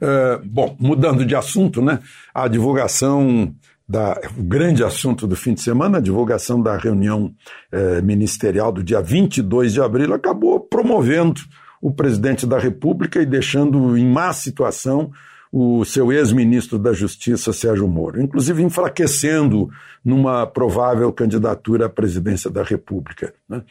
uh, 0.02 0.44
bom, 0.44 0.76
mudando 0.78 1.24
de 1.24 1.34
assunto, 1.34 1.82
né? 1.82 2.00
A 2.34 2.48
divulgação 2.48 3.54
da, 3.88 4.20
o 4.36 4.42
grande 4.42 4.82
assunto 4.82 5.26
do 5.26 5.36
fim 5.36 5.54
de 5.54 5.60
semana, 5.60 5.98
a 5.98 6.00
divulgação 6.00 6.60
da 6.60 6.76
reunião 6.76 7.32
eh, 7.70 8.00
ministerial 8.02 8.72
do 8.72 8.82
dia 8.82 9.00
22 9.00 9.74
de 9.74 9.80
abril, 9.80 10.12
acabou 10.12 10.58
promovendo 10.58 11.40
o 11.80 11.92
presidente 11.92 12.46
da 12.46 12.58
República 12.58 13.22
e 13.22 13.26
deixando 13.26 13.96
em 13.96 14.04
má 14.04 14.32
situação 14.32 15.12
o 15.59 15.86
seu 15.86 16.12
ex-ministro 16.12 16.78
da 16.78 16.92
Justiça, 16.92 17.50
Sérgio 17.50 17.88
Moro, 17.88 18.20
inclusive 18.20 18.62
enfraquecendo 18.62 19.70
numa 20.04 20.46
provável 20.46 21.11
candidatura 21.11 21.86
à 21.86 21.88
presidência 21.88 22.50
da 22.50 22.62
República. 22.62 23.32
Né? 23.48 23.62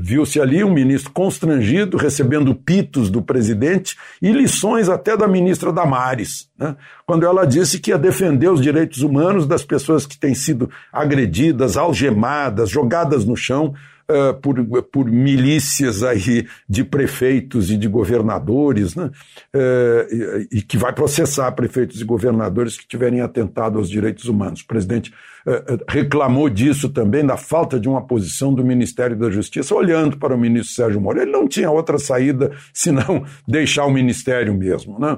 Viu-se 0.00 0.40
ali 0.40 0.62
um 0.62 0.72
ministro 0.72 1.10
constrangido, 1.10 1.96
recebendo 1.96 2.54
pitos 2.54 3.10
do 3.10 3.20
presidente 3.20 3.96
e 4.22 4.30
lições 4.30 4.88
até 4.88 5.16
da 5.16 5.26
ministra 5.26 5.72
Damares, 5.72 6.48
né? 6.56 6.76
quando 7.04 7.26
ela 7.26 7.44
disse 7.44 7.80
que 7.80 7.90
ia 7.90 7.98
defender 7.98 8.48
os 8.48 8.60
direitos 8.60 9.02
humanos 9.02 9.48
das 9.48 9.64
pessoas 9.64 10.06
que 10.06 10.16
têm 10.16 10.36
sido 10.36 10.70
agredidas, 10.92 11.76
algemadas, 11.76 12.70
jogadas 12.70 13.24
no 13.24 13.34
chão 13.34 13.74
Uh, 14.10 14.34
por, 14.40 14.82
por 14.90 15.08
milícias 15.08 16.02
aí 16.02 16.44
de 16.68 16.82
prefeitos 16.82 17.70
e 17.70 17.76
de 17.76 17.86
governadores, 17.86 18.96
né? 18.96 19.08
Uh, 19.54 20.48
e, 20.50 20.58
e, 20.58 20.62
que 20.62 20.76
vai 20.76 20.92
processar 20.92 21.52
prefeitos 21.52 22.00
e 22.00 22.04
governadores 22.04 22.76
que 22.76 22.88
tiverem 22.88 23.20
atentado 23.20 23.78
aos 23.78 23.88
direitos 23.88 24.24
humanos. 24.24 24.62
O 24.62 24.66
presidente 24.66 25.12
uh, 25.46 25.84
reclamou 25.88 26.50
disso 26.50 26.88
também, 26.88 27.24
da 27.24 27.36
falta 27.36 27.78
de 27.78 27.88
uma 27.88 28.04
posição 28.04 28.52
do 28.52 28.64
Ministério 28.64 29.16
da 29.16 29.30
Justiça, 29.30 29.76
olhando 29.76 30.18
para 30.18 30.34
o 30.34 30.38
ministro 30.38 30.74
Sérgio 30.74 31.00
Moro. 31.00 31.20
Ele 31.20 31.30
não 31.30 31.46
tinha 31.46 31.70
outra 31.70 31.96
saída 31.96 32.50
senão 32.74 33.24
deixar 33.46 33.84
o 33.84 33.92
ministério 33.92 34.52
mesmo. 34.54 34.98
Né? 34.98 35.16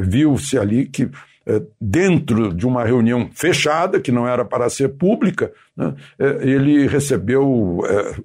Viu-se 0.00 0.56
ali 0.56 0.86
que 0.86 1.10
dentro 1.80 2.54
de 2.54 2.66
uma 2.66 2.84
reunião 2.84 3.28
fechada, 3.34 4.00
que 4.00 4.12
não 4.12 4.26
era 4.26 4.44
para 4.44 4.68
ser 4.70 4.90
pública, 4.90 5.52
né, 5.76 5.94
eh, 6.18 6.38
ele 6.42 6.86
recebeu 6.86 7.80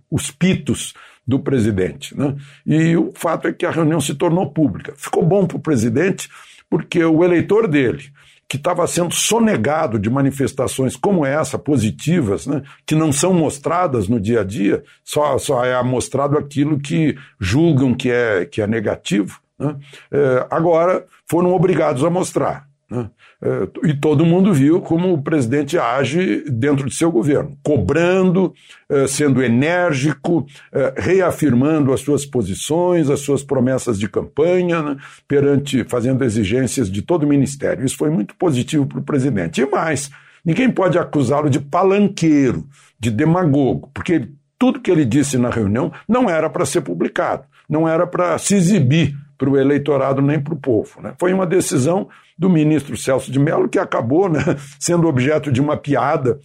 os 0.10 0.32
pitos 0.32 0.94
do 1.28 1.40
presidente. 1.40 2.18
Né? 2.18 2.36
E 2.66 2.96
o 2.96 3.12
fato 3.14 3.48
é 3.48 3.54
que 3.54 3.66
a 3.66 3.72
reunião 3.72 4.00
se 4.00 4.16
tornou 4.16 4.50
pública. 4.50 4.94
Ficou 4.96 5.24
bom 5.24 5.46
para 5.46 5.58
o 5.58 5.62
presidente, 5.62 6.30
porque 6.70 7.04
o 7.04 7.24
eleitor 7.24 7.68
dele, 7.68 8.06
que 8.48 8.56
estava 8.56 8.88
sendo 8.88 9.14
sonegado 9.14 10.00
de 10.00 10.10
manifestações 10.10 10.96
como 10.96 11.26
essa, 11.26 11.60
positivas, 11.60 12.48
né, 12.48 12.64
que 12.86 12.96
não 12.96 13.12
são 13.12 13.34
mostradas 13.34 14.08
no 14.08 14.20
dia 14.20 14.40
a 14.40 14.44
dia, 14.44 14.84
só, 15.04 15.38
só 15.38 15.66
é 15.66 15.82
mostrado 15.84 16.38
aquilo 16.38 16.80
que 16.80 17.18
julgam 17.40 17.94
que 17.94 18.10
é, 18.10 18.46
que 18.46 18.62
é 18.62 18.68
negativo, 18.68 19.40
né, 19.60 19.76
é, 20.10 20.48
agora 20.50 21.06
foram 21.30 21.54
obrigados 21.54 22.06
a 22.06 22.10
mostrar. 22.10 22.67
Né? 22.90 23.10
É, 23.42 23.68
e 23.90 23.94
todo 23.94 24.26
mundo 24.26 24.54
viu 24.54 24.80
como 24.82 25.14
o 25.14 25.22
presidente 25.22 25.78
age 25.78 26.44
dentro 26.50 26.88
de 26.88 26.96
seu 26.96 27.12
governo, 27.12 27.58
cobrando, 27.62 28.54
é, 28.90 29.06
sendo 29.08 29.44
enérgico, 29.44 30.46
é, 30.72 30.94
reafirmando 30.98 31.92
as 31.92 32.00
suas 32.00 32.26
posições, 32.26 33.10
as 33.10 33.20
suas 33.20 33.44
promessas 33.44 34.00
de 34.00 34.08
campanha, 34.08 34.82
né, 34.82 34.98
perante, 35.28 35.84
fazendo 35.84 36.24
exigências 36.24 36.90
de 36.90 37.02
todo 37.02 37.24
o 37.24 37.28
ministério. 37.28 37.86
Isso 37.86 37.98
foi 37.98 38.10
muito 38.10 38.34
positivo 38.36 38.86
para 38.86 39.00
o 39.00 39.04
presidente. 39.04 39.62
E 39.62 39.66
mais, 39.70 40.10
ninguém 40.44 40.72
pode 40.72 40.98
acusá-lo 40.98 41.50
de 41.50 41.60
palanqueiro, 41.60 42.66
de 42.98 43.12
demagogo, 43.12 43.90
porque 43.94 44.30
tudo 44.58 44.80
que 44.80 44.90
ele 44.90 45.06
disse 45.06 45.38
na 45.38 45.50
reunião 45.50 45.92
não 46.08 46.30
era 46.30 46.50
para 46.50 46.66
ser 46.66 46.82
publicado, 46.82 47.44
não 47.70 47.88
era 47.88 48.08
para 48.08 48.38
se 48.38 48.56
exibir 48.56 49.16
para 49.38 49.50
o 49.50 49.58
eleitorado 49.58 50.22
nem 50.22 50.40
para 50.40 50.54
o 50.54 50.58
povo. 50.58 51.02
Né? 51.02 51.14
Foi 51.20 51.34
uma 51.34 51.46
decisão 51.46 52.08
do 52.38 52.50
ministro 52.50 52.96
Celso 52.98 53.32
de 53.32 53.40
Mello 53.40 53.70
que 53.70 53.80
acabou 53.80 54.30
né, 54.30 54.40
sendo 54.80 55.08
objeto 55.08 55.52
de 55.52 55.62
uma 55.62 55.78
piada 55.78 56.40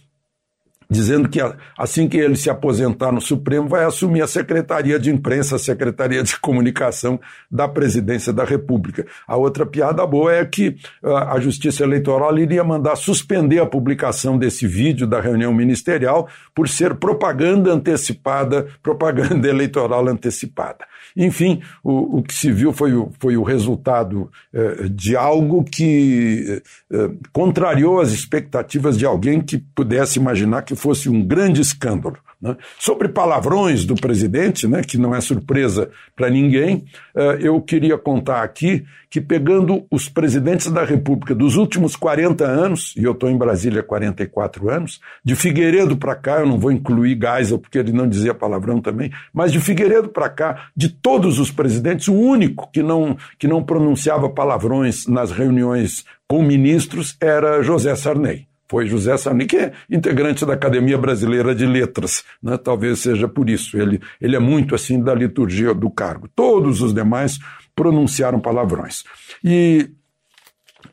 dizendo 0.93 1.27
que 1.27 1.39
assim 1.77 2.07
que 2.07 2.17
ele 2.17 2.35
se 2.35 2.49
aposentar 2.49 3.11
no 3.11 3.19
Supremo, 3.19 3.67
vai 3.67 3.83
assumir 3.83 4.21
a 4.21 4.27
Secretaria 4.27 4.99
de 4.99 5.09
Imprensa, 5.09 5.55
a 5.55 5.59
Secretaria 5.59 6.23
de 6.23 6.39
Comunicação 6.39 7.19
da 7.49 7.67
Presidência 7.67 8.31
da 8.31 8.43
República. 8.43 9.05
A 9.27 9.35
outra 9.35 9.65
piada 9.65 10.05
boa 10.05 10.33
é 10.33 10.45
que 10.45 10.75
ah, 11.03 11.33
a 11.33 11.39
Justiça 11.39 11.83
Eleitoral 11.83 12.37
iria 12.37 12.63
mandar 12.63 12.95
suspender 12.95 13.59
a 13.59 13.65
publicação 13.65 14.37
desse 14.37 14.67
vídeo 14.67 15.07
da 15.07 15.19
reunião 15.19 15.53
ministerial 15.53 16.27
por 16.53 16.69
ser 16.69 16.95
propaganda 16.95 17.71
antecipada, 17.71 18.67
propaganda 18.81 19.47
eleitoral 19.49 20.07
antecipada. 20.07 20.85
Enfim, 21.15 21.61
o, 21.83 22.19
o 22.19 22.23
que 22.23 22.33
se 22.33 22.51
viu 22.51 22.73
foi 22.73 22.93
o, 22.93 23.11
foi 23.19 23.37
o 23.37 23.43
resultado 23.43 24.31
eh, 24.53 24.87
de 24.89 25.15
algo 25.15 25.63
que 25.63 26.61
eh, 26.91 27.11
contrariou 27.31 27.99
as 27.99 28.11
expectativas 28.11 28.97
de 28.97 29.05
alguém 29.05 29.41
que 29.41 29.57
pudesse 29.57 30.19
imaginar 30.19 30.63
que 30.63 30.75
fosse 30.75 31.09
um 31.09 31.23
grande 31.25 31.61
escândalo. 31.61 32.17
Né? 32.43 32.57
Sobre 32.77 33.07
palavrões 33.07 33.85
do 33.85 33.95
presidente, 33.95 34.67
né, 34.67 34.81
que 34.81 34.97
não 34.97 35.15
é 35.15 35.21
surpresa 35.21 35.89
para 36.13 36.29
ninguém, 36.29 36.83
uh, 37.15 37.39
eu 37.39 37.61
queria 37.61 37.97
contar 37.97 38.43
aqui 38.43 38.83
que, 39.09 39.21
pegando 39.21 39.85
os 39.89 40.09
presidentes 40.09 40.69
da 40.69 40.83
República 40.83 41.33
dos 41.33 41.55
últimos 41.55 41.95
40 41.95 42.45
anos, 42.45 42.93
e 42.97 43.03
eu 43.03 43.13
estou 43.13 43.29
em 43.29 43.37
Brasília 43.37 43.79
há 43.79 43.83
44 43.83 44.69
anos, 44.69 44.99
de 45.23 45.37
Figueiredo 45.37 45.95
para 45.95 46.15
cá, 46.15 46.41
eu 46.41 46.45
não 46.45 46.59
vou 46.59 46.69
incluir 46.69 47.17
Geisel, 47.17 47.59
porque 47.59 47.77
ele 47.77 47.93
não 47.93 48.09
dizia 48.09 48.33
palavrão 48.33 48.81
também, 48.81 49.09
mas 49.33 49.53
de 49.53 49.61
Figueiredo 49.61 50.09
para 50.09 50.27
cá, 50.27 50.67
de 50.75 50.89
todos 50.89 51.39
os 51.39 51.49
presidentes, 51.49 52.09
o 52.09 52.13
único 52.13 52.69
que 52.73 52.83
não, 52.83 53.15
que 53.39 53.47
não 53.47 53.63
pronunciava 53.63 54.29
palavrões 54.29 55.07
nas 55.07 55.31
reuniões 55.31 56.03
com 56.27 56.43
ministros 56.43 57.15
era 57.21 57.63
José 57.63 57.95
Sarney 57.95 58.47
foi 58.67 58.87
José 58.87 59.15
Sarney, 59.17 59.45
que 59.45 59.57
é 59.57 59.71
integrante 59.89 60.45
da 60.45 60.53
Academia 60.53 60.97
Brasileira 60.97 61.53
de 61.53 61.65
Letras, 61.65 62.23
né? 62.41 62.57
talvez 62.57 62.99
seja 62.99 63.27
por 63.27 63.49
isso. 63.49 63.77
Ele, 63.77 64.01
ele 64.19 64.35
é 64.35 64.39
muito 64.39 64.73
assim 64.73 65.01
da 65.01 65.13
liturgia 65.13 65.73
do 65.73 65.89
cargo. 65.89 66.29
Todos 66.35 66.81
os 66.81 66.93
demais 66.93 67.39
pronunciaram 67.75 68.39
palavrões. 68.39 69.03
E 69.43 69.89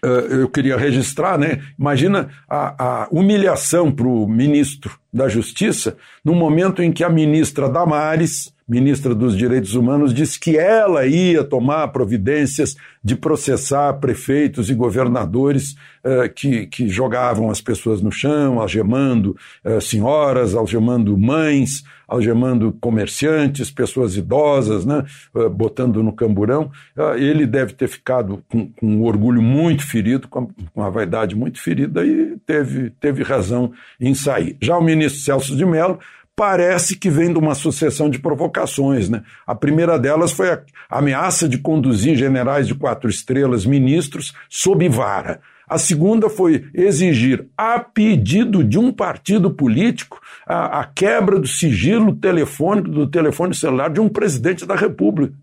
uh, 0.04 0.08
eu 0.08 0.48
queria 0.48 0.76
registrar, 0.76 1.38
né? 1.38 1.62
Imagina 1.78 2.28
a, 2.48 3.02
a 3.02 3.08
humilhação 3.10 3.90
para 3.92 4.06
o 4.06 4.26
ministro 4.26 4.98
da 5.12 5.28
Justiça 5.28 5.96
no 6.24 6.34
momento 6.34 6.82
em 6.82 6.92
que 6.92 7.04
a 7.04 7.10
ministra 7.10 7.68
Damares 7.68 8.52
ministra 8.70 9.16
dos 9.16 9.36
Direitos 9.36 9.74
Humanos, 9.74 10.14
disse 10.14 10.38
que 10.38 10.56
ela 10.56 11.04
ia 11.04 11.42
tomar 11.42 11.88
providências 11.88 12.76
de 13.02 13.16
processar 13.16 13.94
prefeitos 13.94 14.70
e 14.70 14.74
governadores 14.74 15.74
eh, 16.04 16.28
que, 16.28 16.66
que 16.68 16.88
jogavam 16.88 17.50
as 17.50 17.60
pessoas 17.60 18.00
no 18.00 18.12
chão, 18.12 18.60
algemando 18.60 19.36
eh, 19.64 19.80
senhoras, 19.80 20.54
algemando 20.54 21.18
mães, 21.18 21.82
algemando 22.06 22.72
comerciantes, 22.80 23.72
pessoas 23.72 24.16
idosas, 24.16 24.86
né, 24.86 25.04
eh, 25.34 25.48
botando 25.48 26.00
no 26.00 26.12
camburão. 26.12 26.70
Ah, 26.96 27.16
ele 27.16 27.46
deve 27.46 27.72
ter 27.72 27.88
ficado 27.88 28.44
com, 28.48 28.68
com 28.68 28.86
um 28.86 29.02
orgulho 29.02 29.42
muito 29.42 29.84
ferido, 29.84 30.28
com, 30.28 30.48
com 30.72 30.82
a 30.82 30.90
vaidade 30.90 31.34
muito 31.34 31.60
ferida, 31.60 32.04
e 32.04 32.36
teve, 32.46 32.90
teve 33.00 33.24
razão 33.24 33.72
em 34.00 34.14
sair. 34.14 34.56
Já 34.60 34.78
o 34.78 34.82
ministro 34.82 35.20
Celso 35.20 35.56
de 35.56 35.66
Mello 35.66 35.98
parece 36.40 36.96
que 36.96 37.10
vem 37.10 37.30
de 37.30 37.38
uma 37.38 37.54
sucessão 37.54 38.08
de 38.08 38.18
provocações. 38.18 39.10
Né? 39.10 39.22
A 39.46 39.54
primeira 39.54 39.98
delas 39.98 40.32
foi 40.32 40.50
a 40.50 40.62
ameaça 40.88 41.46
de 41.46 41.58
conduzir 41.58 42.16
generais 42.16 42.66
de 42.66 42.74
quatro 42.74 43.10
estrelas, 43.10 43.66
ministros, 43.66 44.32
sob 44.48 44.88
vara. 44.88 45.42
A 45.68 45.76
segunda 45.76 46.30
foi 46.30 46.64
exigir, 46.72 47.46
a 47.58 47.78
pedido 47.78 48.64
de 48.64 48.78
um 48.78 48.90
partido 48.90 49.50
político, 49.50 50.18
a, 50.46 50.80
a, 50.80 50.84
quebra 50.86 51.38
do 51.38 51.46
sigilo 51.46 52.16
telefônico, 52.16 52.88
do 52.88 53.06
telefone 53.06 53.54
celular 53.54 53.90
de 53.90 54.00
um 54.00 54.08
presidente 54.08 54.64
da 54.64 54.74
República. 54.74 55.34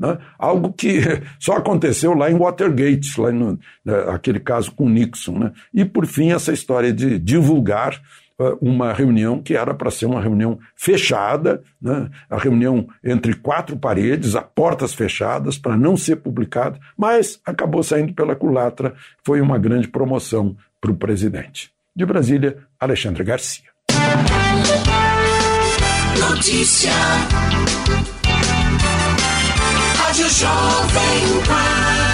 Né? 0.00 0.16
Algo 0.38 0.72
que 0.72 1.02
só 1.38 1.58
aconteceu 1.58 2.14
lá 2.14 2.30
em 2.30 2.38
Watergate, 2.38 3.20
lá 3.20 3.30
no, 3.30 3.58
né, 3.84 3.94
aquele 4.08 4.40
caso 4.40 4.72
com 4.72 4.88
Nixon. 4.88 5.40
Né? 5.40 5.52
E, 5.74 5.84
por 5.84 6.06
fim, 6.06 6.32
essa 6.32 6.54
história 6.54 6.90
de 6.90 7.18
divulgar 7.18 8.00
uma 8.60 8.92
reunião 8.92 9.42
que 9.42 9.56
era 9.56 9.74
para 9.74 9.90
ser 9.90 10.06
uma 10.06 10.20
reunião 10.20 10.58
fechada, 10.76 11.62
né? 11.80 12.08
a 12.30 12.38
reunião 12.38 12.88
entre 13.02 13.34
quatro 13.34 13.76
paredes, 13.76 14.36
a 14.36 14.42
portas 14.42 14.94
fechadas, 14.94 15.58
para 15.58 15.76
não 15.76 15.96
ser 15.96 16.16
publicada, 16.16 16.78
mas 16.96 17.40
acabou 17.44 17.82
saindo 17.82 18.14
pela 18.14 18.36
culatra. 18.36 18.94
Foi 19.24 19.40
uma 19.40 19.58
grande 19.58 19.88
promoção 19.88 20.56
para 20.80 20.92
o 20.92 20.96
presidente. 20.96 21.72
De 21.94 22.06
Brasília, 22.06 22.58
Alexandre 22.78 23.24
Garcia. 23.24 23.64
Notícia. 26.30 26.92
Rádio 29.96 30.28
Jovem 30.30 31.42
Pan. 31.46 32.07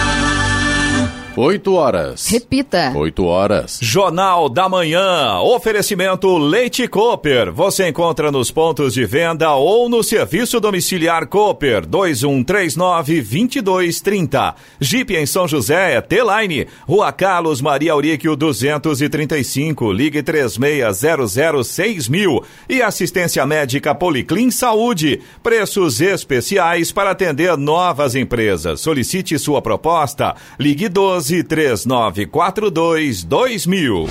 8 1.37 1.75
horas. 1.75 2.29
Repita. 2.29 2.93
8 2.95 3.25
horas. 3.25 3.79
Jornal 3.83 4.49
da 4.49 4.69
Manhã. 4.69 5.41
Oferecimento 5.41 6.39
Leite 6.39 6.87
Cooper. 6.87 7.51
Você 7.53 7.89
encontra 7.89 8.31
nos 8.31 8.53
pontos 8.53 8.95
de 8.95 9.05
venda 9.05 9.53
ou 9.55 9.89
no 9.89 10.05
serviço 10.05 10.61
domiciliar 10.61 11.27
Cooper 11.27 11.85
2139 11.87 13.21
2230. 13.23 14.55
Jeep 14.81 15.17
em 15.17 15.27
São 15.27 15.49
José, 15.49 16.01
T-Line. 16.01 16.69
Rua 16.87 17.11
Carlos 17.11 17.61
Maria 17.61 17.95
Auríquio 17.95 18.37
235. 18.37 19.91
Ligue 19.91 20.23
3600 20.23 22.09
mil. 22.09 22.45
E 22.69 22.81
assistência 22.81 23.45
médica 23.45 23.93
Policlin 23.93 24.53
Saúde. 24.53 25.21
Preços 25.43 26.01
especiais 26.01 26.93
para 26.93 27.11
atender 27.11 27.57
novas 27.57 28.15
empresas. 28.15 28.81
Solicite 28.81 29.37
sua 29.37 29.61
proposta. 29.61 30.37
Ligue 30.61 30.89
12 30.89 31.24
12 31.25 31.45
3942 31.49 33.25
2000. 33.29 34.09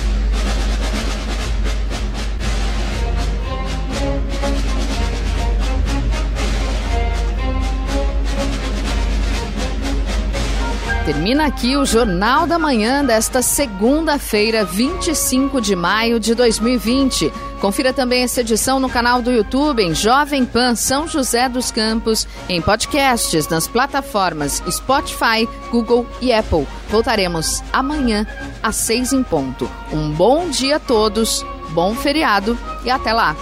Termina 11.04 11.44
aqui 11.44 11.76
o 11.76 11.84
Jornal 11.84 12.46
da 12.46 12.58
Manhã 12.58 13.04
desta 13.04 13.42
segunda-feira, 13.42 14.64
25 14.64 15.60
de 15.60 15.76
maio 15.76 16.18
de 16.18 16.34
2020. 16.34 17.30
Confira 17.60 17.92
também 17.92 18.22
essa 18.22 18.40
edição 18.40 18.80
no 18.80 18.88
canal 18.88 19.20
do 19.20 19.30
YouTube 19.30 19.82
em 19.82 19.94
Jovem 19.94 20.46
Pan 20.46 20.74
São 20.74 21.06
José 21.06 21.46
dos 21.46 21.70
Campos, 21.70 22.26
em 22.48 22.58
podcasts 22.62 23.46
nas 23.48 23.68
plataformas 23.68 24.62
Spotify, 24.70 25.46
Google 25.70 26.06
e 26.22 26.32
Apple. 26.32 26.66
Voltaremos 26.88 27.62
amanhã 27.70 28.26
às 28.62 28.76
seis 28.76 29.12
em 29.12 29.22
ponto. 29.22 29.70
Um 29.92 30.10
bom 30.10 30.48
dia 30.48 30.76
a 30.76 30.80
todos, 30.80 31.44
bom 31.72 31.94
feriado 31.94 32.58
e 32.82 32.90
até 32.90 33.12
lá. 33.12 33.36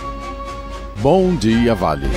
Bom 0.96 1.36
dia, 1.36 1.76
Vale. 1.76 2.10